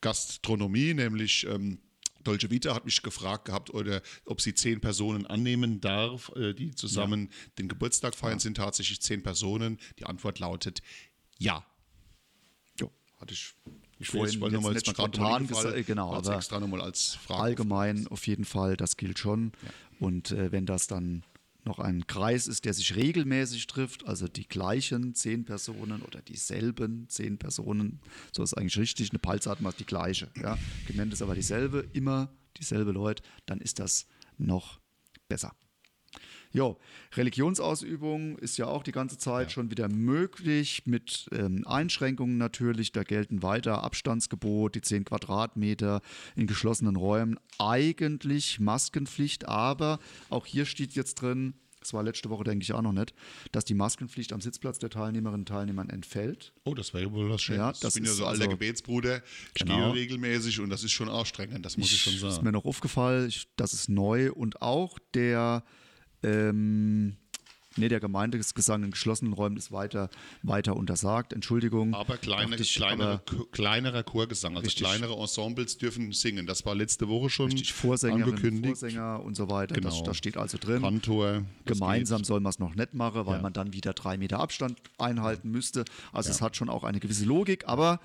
Gastronomie, 0.00 0.94
nämlich 0.94 1.46
ähm, 1.46 1.78
Dolce 2.24 2.50
Vita 2.50 2.74
hat 2.74 2.84
mich 2.84 3.02
gefragt 3.02 3.46
gehabt, 3.46 3.70
oder 3.70 4.02
ob 4.24 4.40
sie 4.40 4.54
zehn 4.54 4.80
Personen 4.80 5.26
annehmen 5.26 5.80
darf, 5.80 6.30
äh, 6.36 6.54
die 6.54 6.74
zusammen 6.74 7.28
ja. 7.30 7.36
den 7.58 7.68
Geburtstag 7.68 8.14
feiern, 8.14 8.34
ja. 8.34 8.40
sind 8.40 8.56
tatsächlich 8.56 9.00
zehn 9.00 9.22
Personen. 9.22 9.78
Die 9.98 10.04
Antwort 10.04 10.38
lautet 10.38 10.82
ja. 11.38 11.64
Ja, 12.80 12.88
hatte 13.18 13.34
ich 13.34 13.54
ich 13.98 14.08
vorhin 14.08 14.40
jetzt, 14.40 14.52
jetzt 14.52 14.74
nicht 14.74 14.88
spontan 14.88 15.46
gesagt, 15.46 15.86
genau, 15.86 16.12
aber 16.12 16.34
extra 16.34 16.58
nochmal 16.58 16.80
als 16.80 17.14
Frage. 17.14 17.42
Allgemein 17.42 18.08
auf 18.08 18.26
jeden 18.26 18.44
Fall, 18.44 18.76
das 18.76 18.96
gilt 18.96 19.18
schon. 19.18 19.52
Ja. 19.62 19.70
Und 20.00 20.32
äh, 20.32 20.50
wenn 20.50 20.66
das 20.66 20.88
dann 20.88 21.22
noch 21.64 21.78
ein 21.78 22.06
Kreis 22.06 22.46
ist, 22.46 22.64
der 22.64 22.74
sich 22.74 22.96
regelmäßig 22.96 23.66
trifft, 23.66 24.06
also 24.06 24.26
die 24.28 24.48
gleichen 24.48 25.14
zehn 25.14 25.44
Personen 25.44 26.02
oder 26.02 26.20
dieselben 26.20 27.08
zehn 27.08 27.38
Personen, 27.38 28.00
so 28.32 28.42
ist 28.42 28.54
eigentlich 28.54 28.78
richtig, 28.78 29.10
eine 29.10 29.18
Pulsart 29.18 29.60
macht 29.60 29.78
die 29.80 29.86
gleiche. 29.86 30.28
Ja. 30.40 30.58
Gemeint 30.86 31.12
ist 31.12 31.22
aber 31.22 31.34
dieselbe, 31.34 31.88
immer 31.92 32.32
dieselbe 32.58 32.92
Leute, 32.92 33.22
dann 33.46 33.60
ist 33.60 33.78
das 33.78 34.06
noch 34.38 34.80
besser. 35.28 35.54
Jo, 36.52 36.78
Religionsausübung 37.14 38.38
ist 38.38 38.58
ja 38.58 38.66
auch 38.66 38.82
die 38.82 38.92
ganze 38.92 39.16
Zeit 39.16 39.48
ja. 39.48 39.50
schon 39.50 39.70
wieder 39.70 39.88
möglich, 39.88 40.82
mit 40.84 41.28
ähm, 41.32 41.66
Einschränkungen 41.66 42.36
natürlich. 42.36 42.92
Da 42.92 43.04
gelten 43.04 43.42
weiter 43.42 43.82
Abstandsgebot, 43.82 44.74
die 44.74 44.82
10 44.82 45.04
Quadratmeter 45.04 46.02
in 46.36 46.46
geschlossenen 46.46 46.96
Räumen. 46.96 47.38
Eigentlich 47.58 48.60
Maskenpflicht, 48.60 49.48
aber 49.48 49.98
auch 50.28 50.44
hier 50.44 50.66
steht 50.66 50.92
jetzt 50.92 51.14
drin, 51.16 51.54
das 51.82 51.92
war 51.92 52.02
letzte 52.02 52.30
Woche, 52.30 52.44
denke 52.44 52.62
ich, 52.62 52.72
auch 52.72 52.82
noch 52.82 52.92
nicht, 52.92 53.12
dass 53.50 53.64
die 53.64 53.74
Maskenpflicht 53.74 54.32
am 54.32 54.40
Sitzplatz 54.40 54.78
der 54.78 54.90
Teilnehmerinnen 54.90 55.40
und 55.40 55.48
Teilnehmern 55.48 55.90
entfällt. 55.90 56.52
Oh, 56.64 56.74
das 56.74 56.94
wäre 56.94 57.12
wohl 57.12 57.28
was 57.28 57.42
Schönes. 57.42 57.58
Ja, 57.58 57.72
das 57.72 57.96
ich 57.96 58.02
bin 58.02 58.04
ja 58.04 58.12
so 58.12 58.24
alter 58.24 58.42
also, 58.42 58.50
Gebetsbruder, 58.50 59.22
ich 59.54 59.54
genau. 59.54 59.90
stehe 59.90 59.94
regelmäßig 59.94 60.60
und 60.60 60.70
das 60.70 60.84
ist 60.84 60.92
schon 60.92 61.08
anstrengend, 61.08 61.66
das 61.66 61.76
muss 61.76 61.88
ich, 61.88 61.94
ich 61.94 62.02
schon 62.02 62.12
sagen. 62.12 62.24
Das 62.26 62.34
ist 62.34 62.42
mir 62.42 62.52
noch 62.52 62.64
aufgefallen, 62.64 63.28
ich, 63.28 63.48
das 63.56 63.72
ist 63.72 63.88
neu 63.88 64.32
und 64.32 64.62
auch 64.62 64.98
der 65.14 65.64
ähm, 66.22 67.16
Nee, 67.76 67.88
der 67.88 68.00
Gemeindegesang 68.00 68.82
in 68.82 68.90
geschlossenen 68.90 69.32
Räumen 69.32 69.56
ist 69.56 69.72
weiter, 69.72 70.10
weiter 70.42 70.76
untersagt. 70.76 71.32
Entschuldigung. 71.32 71.94
Aber, 71.94 72.18
kleine, 72.18 72.56
ich, 72.56 72.74
kleinere, 72.74 73.22
aber 73.26 73.46
kleinerer 73.50 74.02
Chorgesang, 74.02 74.56
also 74.56 74.64
richtig, 74.64 74.86
kleinere 74.86 75.14
Ensembles 75.14 75.78
dürfen 75.78 76.12
singen. 76.12 76.46
Das 76.46 76.66
war 76.66 76.74
letzte 76.74 77.08
Woche 77.08 77.30
schon 77.30 77.50
richtig, 77.50 77.74
angekündigt. 78.04 78.78
Vorsänger 78.78 79.22
und 79.22 79.36
so 79.36 79.48
weiter. 79.48 79.74
Genau. 79.74 79.88
Das, 79.88 80.02
das 80.02 80.16
steht 80.16 80.36
also 80.36 80.58
drin. 80.58 80.82
Kantor. 80.82 81.44
Gemeinsam 81.64 82.24
soll 82.24 82.40
man 82.40 82.50
es 82.50 82.58
noch 82.58 82.74
nicht 82.74 82.94
machen, 82.94 83.26
weil 83.26 83.36
ja. 83.36 83.42
man 83.42 83.52
dann 83.52 83.72
wieder 83.72 83.94
drei 83.94 84.18
Meter 84.18 84.40
Abstand 84.40 84.78
einhalten 84.98 85.50
müsste. 85.50 85.84
Also 86.12 86.28
ja. 86.28 86.34
es 86.34 86.42
hat 86.42 86.56
schon 86.56 86.68
auch 86.68 86.84
eine 86.84 87.00
gewisse 87.00 87.24
Logik, 87.24 87.66
aber 87.66 88.00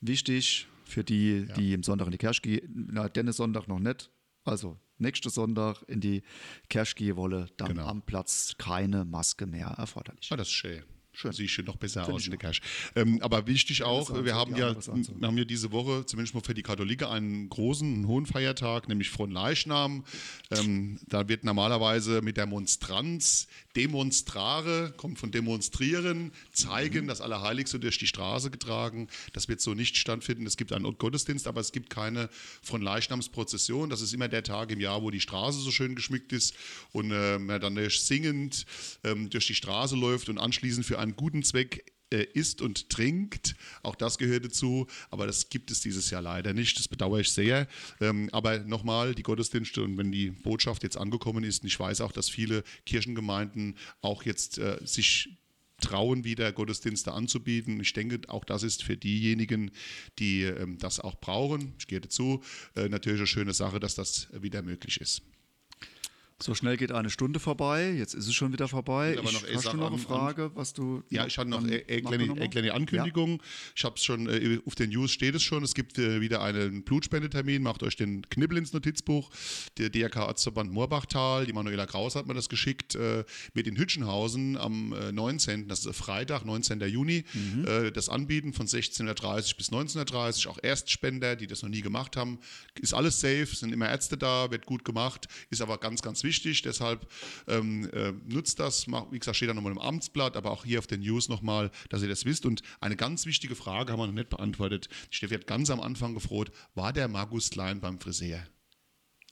wichtig 0.00 0.66
für 0.84 1.04
die, 1.04 1.46
ja. 1.48 1.54
die 1.54 1.72
im 1.72 1.82
Sonntag 1.82 2.06
in 2.06 2.12
die 2.12 2.18
Kirche 2.18 2.42
gehen, 2.42 2.88
na, 2.92 3.08
Dennis 3.08 3.36
Sonntag 3.36 3.68
noch 3.68 3.78
nicht. 3.78 4.10
Also 4.44 4.78
nächsten 4.98 5.30
Sonntag 5.30 5.82
in 5.88 6.00
die 6.00 6.22
Kirche 6.68 6.94
gehen 6.94 7.16
wolle, 7.16 7.48
dann 7.56 7.68
genau. 7.68 7.86
am 7.86 8.02
Platz 8.02 8.54
keine 8.58 9.04
Maske 9.04 9.46
mehr 9.46 9.68
erforderlich. 9.78 10.28
Ah, 10.30 10.36
das 10.36 10.48
ist 10.48 10.54
schön. 10.54 10.82
Schön. 11.18 11.32
Sieht 11.32 11.50
schon 11.50 11.64
noch 11.64 11.74
besser 11.74 12.04
Find 12.04 12.14
aus 12.14 12.24
der. 12.28 12.38
Cash. 12.38 12.60
Ähm, 12.94 13.20
aber 13.22 13.44
wichtig 13.48 13.82
auch, 13.82 14.08
Anzug, 14.08 14.24
wir 14.24 14.36
haben 14.36 14.54
ja, 14.54 14.76
wir 14.76 15.26
haben 15.26 15.36
ja 15.36 15.44
diese 15.44 15.72
Woche, 15.72 16.06
zumindest 16.06 16.32
mal 16.34 16.42
für 16.42 16.54
die 16.54 16.62
Katholiken, 16.62 17.08
einen 17.08 17.48
großen, 17.48 17.92
einen 17.92 18.06
hohen 18.06 18.24
Feiertag, 18.24 18.86
nämlich 18.86 19.10
von 19.10 19.32
Leichnam. 19.32 20.04
Ähm, 20.52 21.00
da 21.08 21.28
wird 21.28 21.42
normalerweise 21.42 22.22
mit 22.22 22.36
der 22.36 22.46
Monstranz 22.46 23.48
Demonstrare, 23.78 24.92
kommt 24.96 25.20
von 25.20 25.30
demonstrieren, 25.30 26.32
zeigen, 26.52 27.04
Mhm. 27.04 27.08
das 27.08 27.20
Allerheiligste 27.20 27.78
durch 27.78 27.96
die 27.96 28.08
Straße 28.08 28.50
getragen. 28.50 29.06
Das 29.32 29.48
wird 29.48 29.60
so 29.60 29.74
nicht 29.74 29.96
stattfinden. 29.96 30.46
Es 30.46 30.56
gibt 30.56 30.72
einen 30.72 30.98
Gottesdienst, 30.98 31.46
aber 31.46 31.60
es 31.60 31.70
gibt 31.70 31.88
keine 31.88 32.28
von 32.60 32.82
Leichnamsprozession. 32.82 33.88
Das 33.88 34.00
ist 34.00 34.12
immer 34.12 34.26
der 34.26 34.42
Tag 34.42 34.72
im 34.72 34.80
Jahr, 34.80 35.02
wo 35.02 35.10
die 35.10 35.20
Straße 35.20 35.60
so 35.60 35.70
schön 35.70 35.94
geschmückt 35.94 36.32
ist 36.32 36.54
und 36.90 37.12
äh, 37.12 37.38
man 37.38 37.60
dann 37.60 37.78
singend 37.88 38.66
ähm, 39.04 39.30
durch 39.30 39.46
die 39.46 39.54
Straße 39.54 39.94
läuft 39.94 40.28
und 40.28 40.38
anschließend 40.38 40.84
für 40.84 40.98
einen 40.98 41.14
guten 41.14 41.44
Zweck 41.44 41.84
äh, 42.10 42.24
isst 42.34 42.62
und 42.62 42.88
trinkt. 42.88 43.54
Auch 43.82 43.94
das 43.94 44.18
gehört 44.18 44.44
dazu, 44.44 44.86
aber 45.10 45.26
das 45.26 45.48
gibt 45.48 45.70
es 45.70 45.80
dieses 45.80 46.10
Jahr 46.10 46.22
leider 46.22 46.52
nicht. 46.52 46.78
Das 46.78 46.88
bedauere 46.88 47.20
ich 47.20 47.32
sehr. 47.32 47.68
Ähm, 48.00 48.28
aber 48.32 48.58
nochmal, 48.60 49.14
die 49.14 49.22
Gottesdienste 49.22 49.82
und 49.82 49.96
wenn 49.98 50.12
die 50.12 50.30
Botschaft 50.30 50.82
jetzt 50.82 50.96
angekommen 50.96 51.44
ist, 51.44 51.62
und 51.62 51.68
ich 51.68 51.78
weiß 51.78 52.00
auch, 52.00 52.12
dass 52.12 52.28
viele 52.28 52.64
Kirchengemeinden 52.86 53.76
auch 54.00 54.22
jetzt 54.22 54.58
äh, 54.58 54.78
sich 54.84 55.38
trauen, 55.80 56.24
wieder 56.24 56.52
Gottesdienste 56.52 57.12
anzubieten. 57.12 57.80
Ich 57.80 57.92
denke, 57.92 58.20
auch 58.28 58.44
das 58.44 58.62
ist 58.62 58.82
für 58.82 58.96
diejenigen, 58.96 59.70
die 60.18 60.42
ähm, 60.42 60.78
das 60.78 61.00
auch 61.00 61.20
brauchen, 61.20 61.74
ich 61.78 61.86
gehe 61.86 62.00
dazu, 62.00 62.42
äh, 62.74 62.88
natürlich 62.88 63.20
eine 63.20 63.26
schöne 63.26 63.54
Sache, 63.54 63.80
dass 63.80 63.94
das 63.94 64.28
wieder 64.32 64.62
möglich 64.62 65.00
ist. 65.00 65.22
So 66.40 66.54
schnell 66.54 66.76
geht 66.76 66.92
eine 66.92 67.10
Stunde 67.10 67.40
vorbei, 67.40 67.90
jetzt 67.98 68.14
ist 68.14 68.28
es 68.28 68.34
schon 68.34 68.52
wieder 68.52 68.68
vorbei. 68.68 69.16
Ich, 69.20 69.22
noch 69.24 69.42
hast 69.42 69.62
Sache 69.64 69.76
du 69.76 69.80
noch 69.82 69.86
eine 69.88 69.96
an- 69.96 70.00
Frage, 70.00 70.52
was 70.54 70.72
du. 70.72 71.02
Ja, 71.10 71.26
ich 71.26 71.36
hatte 71.36 71.50
noch 71.50 71.58
eine 71.64 71.80
kleine, 71.80 72.30
eine 72.32 72.48
kleine 72.48 72.74
Ankündigung. 72.74 73.42
Ich 73.74 73.82
habe 73.84 73.96
es 73.96 74.04
schon, 74.04 74.28
äh, 74.28 74.60
auf 74.64 74.76
den 74.76 74.90
News 74.90 75.10
steht 75.10 75.34
es 75.34 75.42
schon, 75.42 75.64
es 75.64 75.74
gibt 75.74 75.98
äh, 75.98 76.20
wieder 76.20 76.40
einen 76.40 76.84
Blutspendetermin, 76.84 77.60
macht 77.60 77.82
euch 77.82 77.96
den 77.96 78.22
Knibbel 78.30 78.56
ins 78.58 78.72
Notizbuch. 78.72 79.30
Der 79.78 79.90
DRK 79.90 80.28
Arztverband 80.28 80.70
Moorbachtal, 80.72 81.44
die 81.44 81.52
Manuela 81.52 81.86
Kraus 81.86 82.14
hat 82.14 82.28
mir 82.28 82.34
das 82.34 82.48
geschickt, 82.48 82.94
äh, 82.94 83.24
mit 83.54 83.66
in 83.66 83.76
Hütchenhausen 83.76 84.56
am 84.56 84.92
äh, 84.92 85.10
19., 85.10 85.66
das 85.66 85.84
ist 85.86 85.96
Freitag, 85.96 86.44
19. 86.44 86.78
Juni, 86.82 87.24
Mhm. 87.34 87.64
äh, 87.66 87.90
das 87.90 88.08
Anbieten 88.08 88.52
von 88.52 88.68
16.30 88.68 89.56
bis 89.56 89.72
19.30 89.72 90.46
auch 90.48 90.58
Erstspender, 90.62 91.34
die 91.34 91.48
das 91.48 91.62
noch 91.62 91.68
nie 91.68 91.80
gemacht 91.82 92.16
haben. 92.16 92.38
Ist 92.80 92.94
alles 92.94 93.18
safe, 93.20 93.46
sind 93.46 93.72
immer 93.72 93.88
Ärzte 93.88 94.16
da, 94.16 94.52
wird 94.52 94.66
gut 94.66 94.84
gemacht, 94.84 95.26
ist 95.50 95.60
aber 95.62 95.78
ganz, 95.78 96.00
ganz 96.00 96.22
wichtig, 96.22 96.27
deshalb 96.64 97.06
ähm, 97.46 97.88
äh, 97.92 98.12
nutzt 98.26 98.58
das, 98.58 98.86
wie 98.86 99.18
gesagt, 99.18 99.36
steht 99.36 99.48
da 99.48 99.54
nochmal 99.54 99.72
im 99.72 99.78
Amtsblatt, 99.78 100.36
aber 100.36 100.50
auch 100.50 100.64
hier 100.64 100.78
auf 100.78 100.86
den 100.86 101.00
News 101.00 101.28
nochmal, 101.28 101.70
dass 101.88 102.02
ihr 102.02 102.08
das 102.08 102.24
wisst. 102.24 102.46
Und 102.46 102.62
eine 102.80 102.96
ganz 102.96 103.26
wichtige 103.26 103.54
Frage 103.54 103.92
haben 103.92 104.00
wir 104.00 104.06
noch 104.06 104.14
nicht 104.14 104.30
beantwortet. 104.30 104.88
Die 105.10 105.16
Steffi 105.16 105.34
hat 105.34 105.46
ganz 105.46 105.70
am 105.70 105.80
Anfang 105.80 106.14
gefroht, 106.14 106.50
war 106.74 106.92
der 106.92 107.08
Markus 107.08 107.50
Klein 107.50 107.80
beim 107.80 107.98
Friseur? 107.98 108.46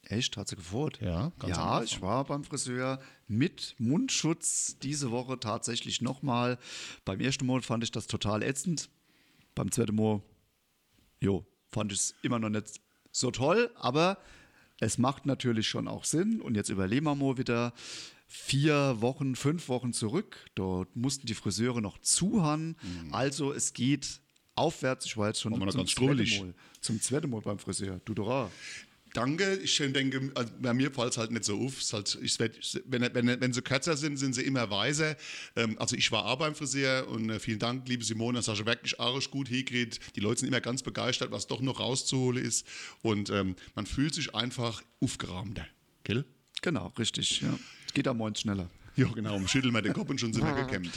Echt? 0.09 0.37
Hat 0.37 0.47
sie 0.47 0.55
gefroht? 0.55 0.99
Ja, 1.01 1.31
ganz 1.37 1.57
Ja, 1.57 1.83
ich 1.83 2.01
war 2.01 2.23
beim 2.23 2.43
Friseur 2.43 2.99
mit 3.27 3.75
Mundschutz 3.77 4.77
diese 4.81 5.11
Woche 5.11 5.39
tatsächlich 5.39 6.01
nochmal. 6.01 6.57
Beim 7.03 7.19
ersten 7.19 7.45
Mal 7.45 7.61
fand 7.61 7.83
ich 7.83 7.91
das 7.91 8.07
total 8.07 8.41
ätzend. 8.41 8.89
Beim 9.53 9.71
zweiten 9.71 9.95
Mal, 9.95 10.21
jo, 11.19 11.45
fand 11.71 11.91
ich 11.91 11.99
es 11.99 12.15
immer 12.21 12.39
noch 12.39 12.49
nicht 12.49 12.79
so 13.11 13.31
toll, 13.31 13.71
aber 13.75 14.17
es 14.79 14.97
macht 14.97 15.25
natürlich 15.25 15.67
schon 15.67 15.87
auch 15.87 16.03
Sinn. 16.03 16.41
Und 16.41 16.55
jetzt 16.55 16.69
überlegen 16.69 17.05
wir 17.05 17.15
mal 17.15 17.37
wieder 17.37 17.73
vier 18.27 18.97
Wochen, 18.99 19.35
fünf 19.35 19.69
Wochen 19.69 19.93
zurück. 19.93 20.49
Dort 20.55 20.95
mussten 20.95 21.27
die 21.27 21.33
Friseure 21.33 21.81
noch 21.81 21.97
zuhauen. 21.99 22.75
Also 23.11 23.53
es 23.53 23.73
geht 23.73 24.19
aufwärts. 24.55 25.05
Ich 25.05 25.17
war 25.17 25.27
jetzt 25.27 25.41
schon 25.41 25.53
zum 25.71 25.85
zweiten 25.87 26.45
Mal, 26.47 26.53
zum 26.81 27.01
zweiten 27.01 27.29
Mal 27.29 27.41
beim 27.41 27.59
Friseur. 27.59 28.01
Du 28.05 28.13
doch. 28.13 28.49
Danke, 29.13 29.55
ich 29.63 29.77
denke, 29.77 30.31
also 30.35 30.51
bei 30.59 30.73
mir 30.73 30.91
fällt 30.91 31.11
es 31.11 31.17
halt 31.17 31.31
nicht 31.31 31.43
so 31.43 31.59
auf. 31.59 31.81
Halt, 31.91 32.17
ich 32.21 32.37
wenn, 32.39 33.01
wenn, 33.13 33.41
wenn 33.41 33.53
sie 33.53 33.61
kürzer 33.61 33.97
sind, 33.97 34.17
sind 34.17 34.33
sie 34.33 34.43
immer 34.43 34.69
weiser. 34.69 35.15
Ähm, 35.55 35.77
also 35.79 35.95
ich 35.95 36.11
war 36.11 36.25
auch 36.25 36.37
beim 36.37 36.55
Friseur 36.55 37.07
und 37.07 37.29
äh, 37.29 37.39
vielen 37.39 37.59
Dank, 37.59 37.87
liebe 37.87 38.03
Simone, 38.03 38.39
das 38.39 38.47
hast 38.47 38.59
du 38.59 38.65
wirklich 38.65 38.99
arisch 38.99 39.31
gut 39.31 39.47
hingekriegt. 39.47 39.99
Die 40.15 40.19
Leute 40.19 40.41
sind 40.41 40.49
immer 40.49 40.61
ganz 40.61 40.83
begeistert, 40.83 41.31
was 41.31 41.47
doch 41.47 41.61
noch 41.61 41.79
rauszuholen 41.79 42.43
ist. 42.43 42.67
Und 43.01 43.29
ähm, 43.29 43.55
man 43.75 43.85
fühlt 43.85 44.13
sich 44.13 44.35
einfach 44.35 44.83
aufgerahmter. 45.01 45.67
Gell? 46.03 46.25
Genau, 46.61 46.93
richtig. 46.97 47.41
Ja. 47.41 47.57
Es 47.85 47.93
geht 47.93 48.07
am 48.07 48.17
Morgen 48.17 48.35
schneller. 48.35 48.69
Ja, 48.97 49.07
genau. 49.13 49.39
Schütteln 49.47 49.73
wir 49.73 49.81
den 49.81 49.93
Kopf 49.93 50.09
und 50.09 50.19
schon 50.19 50.33
sind 50.33 50.43
wir 50.43 50.53
gekämmt. 50.53 50.91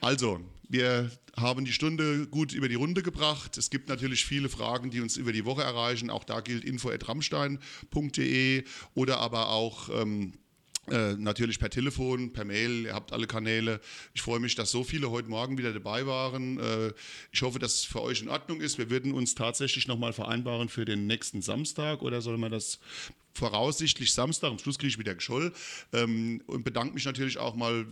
Also, 0.00 0.40
wir 0.68 1.10
haben 1.36 1.64
die 1.64 1.72
Stunde 1.72 2.26
gut 2.26 2.52
über 2.52 2.68
die 2.68 2.74
Runde 2.74 3.02
gebracht. 3.02 3.56
Es 3.56 3.70
gibt 3.70 3.88
natürlich 3.88 4.26
viele 4.26 4.48
Fragen, 4.48 4.90
die 4.90 5.00
uns 5.00 5.16
über 5.16 5.32
die 5.32 5.46
Woche 5.46 5.62
erreichen. 5.62 6.10
Auch 6.10 6.24
da 6.24 6.40
gilt 6.40 6.64
info.ramstein.de 6.64 8.64
oder 8.94 9.18
aber 9.18 9.48
auch. 9.48 9.88
Ähm, 10.00 10.34
äh, 10.90 11.14
natürlich 11.16 11.58
per 11.58 11.70
Telefon, 11.70 12.32
per 12.32 12.44
Mail, 12.44 12.86
ihr 12.86 12.94
habt 12.94 13.12
alle 13.12 13.26
Kanäle. 13.26 13.80
Ich 14.14 14.22
freue 14.22 14.40
mich, 14.40 14.54
dass 14.54 14.70
so 14.70 14.84
viele 14.84 15.10
heute 15.10 15.28
Morgen 15.28 15.58
wieder 15.58 15.72
dabei 15.72 16.06
waren. 16.06 16.58
Äh, 16.58 16.92
ich 17.32 17.42
hoffe, 17.42 17.58
dass 17.58 17.74
es 17.74 17.84
für 17.84 18.02
euch 18.02 18.22
in 18.22 18.28
Ordnung 18.28 18.60
ist. 18.60 18.78
Wir 18.78 18.90
würden 18.90 19.12
uns 19.12 19.34
tatsächlich 19.34 19.88
nochmal 19.88 20.12
vereinbaren 20.12 20.68
für 20.68 20.84
den 20.84 21.06
nächsten 21.06 21.42
Samstag 21.42 22.02
oder 22.02 22.20
soll 22.20 22.38
man 22.38 22.52
das 22.52 22.78
voraussichtlich 23.38 24.12
Samstag, 24.12 24.50
am 24.50 24.58
Schluss 24.58 24.78
kriege 24.78 24.88
ich 24.88 24.98
wieder 24.98 25.14
Gescholl 25.14 25.52
ähm, 25.92 26.42
und 26.46 26.64
bedanke 26.64 26.94
mich 26.94 27.04
natürlich 27.04 27.38
auch 27.38 27.54
mal 27.54 27.86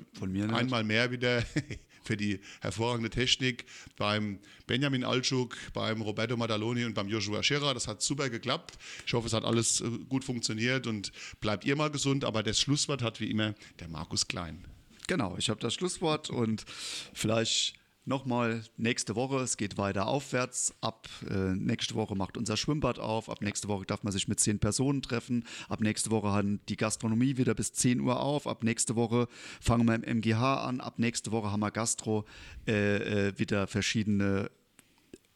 einmal 0.52 0.84
mehr 0.84 1.10
wieder 1.10 1.44
für 2.06 2.16
die 2.16 2.40
hervorragende 2.60 3.10
Technik 3.10 3.64
beim 3.96 4.38
Benjamin 4.66 5.04
Altschuk, 5.04 5.56
beim 5.72 6.02
Roberto 6.02 6.36
Madaloni 6.36 6.84
und 6.84 6.94
beim 6.94 7.08
Joshua 7.08 7.42
Scherer. 7.42 7.74
Das 7.74 7.88
hat 7.88 8.02
super 8.02 8.30
geklappt. 8.30 8.78
Ich 9.06 9.12
hoffe, 9.12 9.26
es 9.26 9.32
hat 9.32 9.44
alles 9.44 9.80
äh, 9.80 9.88
gut 10.08 10.24
funktioniert 10.24 10.86
und 10.86 11.12
bleibt 11.40 11.64
ihr 11.64 11.76
mal 11.76 11.90
gesund. 11.90 12.24
Aber 12.24 12.42
das 12.42 12.60
Schlusswort 12.60 13.02
hat 13.02 13.20
wie 13.20 13.30
immer 13.30 13.54
der 13.80 13.88
Markus 13.88 14.28
Klein. 14.28 14.64
Genau, 15.06 15.36
ich 15.38 15.50
habe 15.50 15.60
das 15.60 15.74
Schlusswort 15.74 16.30
und 16.30 16.64
vielleicht 17.12 17.74
nochmal 18.06 18.62
nächste 18.76 19.16
Woche, 19.16 19.38
es 19.38 19.56
geht 19.56 19.78
weiter 19.78 20.06
aufwärts. 20.06 20.74
Ab 20.80 21.08
äh, 21.28 21.54
nächste 21.54 21.94
Woche 21.94 22.14
macht 22.14 22.36
unser 22.36 22.56
Schwimmbad 22.56 22.98
auf. 22.98 23.28
Ab 23.28 23.42
nächste 23.42 23.68
Woche 23.68 23.84
darf 23.84 24.02
man 24.02 24.12
sich 24.12 24.28
mit 24.28 24.40
zehn 24.40 24.58
Personen 24.58 25.02
treffen. 25.02 25.44
Ab 25.68 25.80
nächste 25.80 26.10
Woche 26.10 26.32
hat 26.32 26.46
die 26.68 26.76
Gastronomie 26.76 27.36
wieder 27.36 27.54
bis 27.54 27.72
10 27.72 28.00
Uhr 28.00 28.20
auf. 28.20 28.46
Ab 28.46 28.62
nächste 28.62 28.96
Woche 28.96 29.28
fangen 29.60 29.86
wir 29.86 29.94
im 29.94 30.18
MGH 30.18 30.64
an. 30.64 30.80
Ab 30.80 30.98
nächste 30.98 31.32
Woche 31.32 31.50
haben 31.50 31.60
wir 31.60 31.70
Gastro 31.70 32.24
äh, 32.66 33.28
äh, 33.28 33.38
wieder 33.38 33.66
verschiedene 33.66 34.50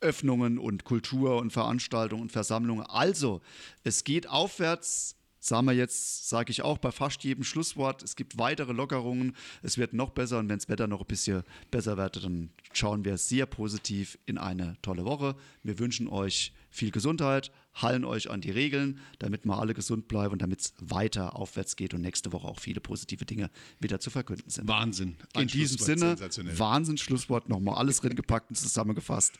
Öffnungen 0.00 0.58
und 0.58 0.84
Kultur 0.84 1.36
und 1.38 1.52
Veranstaltungen 1.52 2.22
und 2.22 2.32
Versammlungen. 2.32 2.86
Also, 2.86 3.42
es 3.84 4.04
geht 4.04 4.28
aufwärts. 4.28 5.16
Sagen 5.42 5.66
wir 5.66 5.72
jetzt, 5.72 6.28
sage 6.28 6.50
ich 6.50 6.60
auch 6.60 6.76
bei 6.76 6.92
fast 6.92 7.24
jedem 7.24 7.44
Schlusswort, 7.44 8.02
es 8.02 8.14
gibt 8.14 8.36
weitere 8.36 8.72
Lockerungen, 8.72 9.34
es 9.62 9.78
wird 9.78 9.94
noch 9.94 10.10
besser 10.10 10.38
und 10.38 10.50
wenn 10.50 10.58
das 10.58 10.68
Wetter 10.68 10.86
noch 10.86 11.00
ein 11.00 11.06
bisschen 11.06 11.44
besser 11.70 11.96
wird, 11.96 12.22
dann 12.22 12.50
schauen 12.74 13.06
wir 13.06 13.16
sehr 13.16 13.46
positiv 13.46 14.18
in 14.26 14.36
eine 14.36 14.76
tolle 14.82 15.06
Woche. 15.06 15.34
Wir 15.62 15.78
wünschen 15.78 16.08
euch 16.08 16.52
viel 16.68 16.90
Gesundheit, 16.90 17.50
halten 17.72 18.04
euch 18.04 18.30
an 18.30 18.42
die 18.42 18.50
Regeln, 18.50 19.00
damit 19.18 19.46
wir 19.46 19.58
alle 19.58 19.72
gesund 19.72 20.08
bleiben 20.08 20.34
und 20.34 20.42
damit 20.42 20.60
es 20.60 20.74
weiter 20.78 21.34
aufwärts 21.36 21.74
geht 21.74 21.94
und 21.94 22.02
nächste 22.02 22.32
Woche 22.32 22.46
auch 22.46 22.60
viele 22.60 22.80
positive 22.82 23.24
Dinge 23.24 23.50
wieder 23.80 23.98
zu 23.98 24.10
verkünden 24.10 24.50
sind. 24.50 24.68
Wahnsinn. 24.68 25.16
In 25.34 25.48
diesem 25.48 25.78
Sinne. 25.78 26.16
Wahnsinn, 26.58 26.98
Schlusswort, 26.98 27.48
nochmal 27.48 27.76
alles 27.76 28.00
drin 28.00 28.14
gepackt 28.14 28.50
und 28.50 28.56
zusammengefasst. 28.56 29.38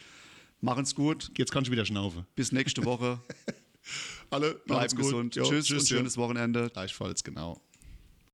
Machen's 0.63 0.95
gut, 0.95 1.31
Jetzt 1.37 1.53
kann 1.53 1.63
ich 1.63 1.71
wieder 1.71 1.85
schnaufen. 1.85 2.27
bis 2.35 2.53
nächste 2.53 2.85
Woche. 2.85 3.21
Alle, 4.31 4.55
Bleiben 4.67 4.97
gesund. 4.97 5.37
Jo, 5.37 5.45
tschüss, 5.45 5.71
und 5.71 5.81
ja. 5.91 5.97
schönes 5.97 6.17
Wochenende. 6.17 6.71
Gleichfalls, 6.71 7.25
genau. 7.25 7.61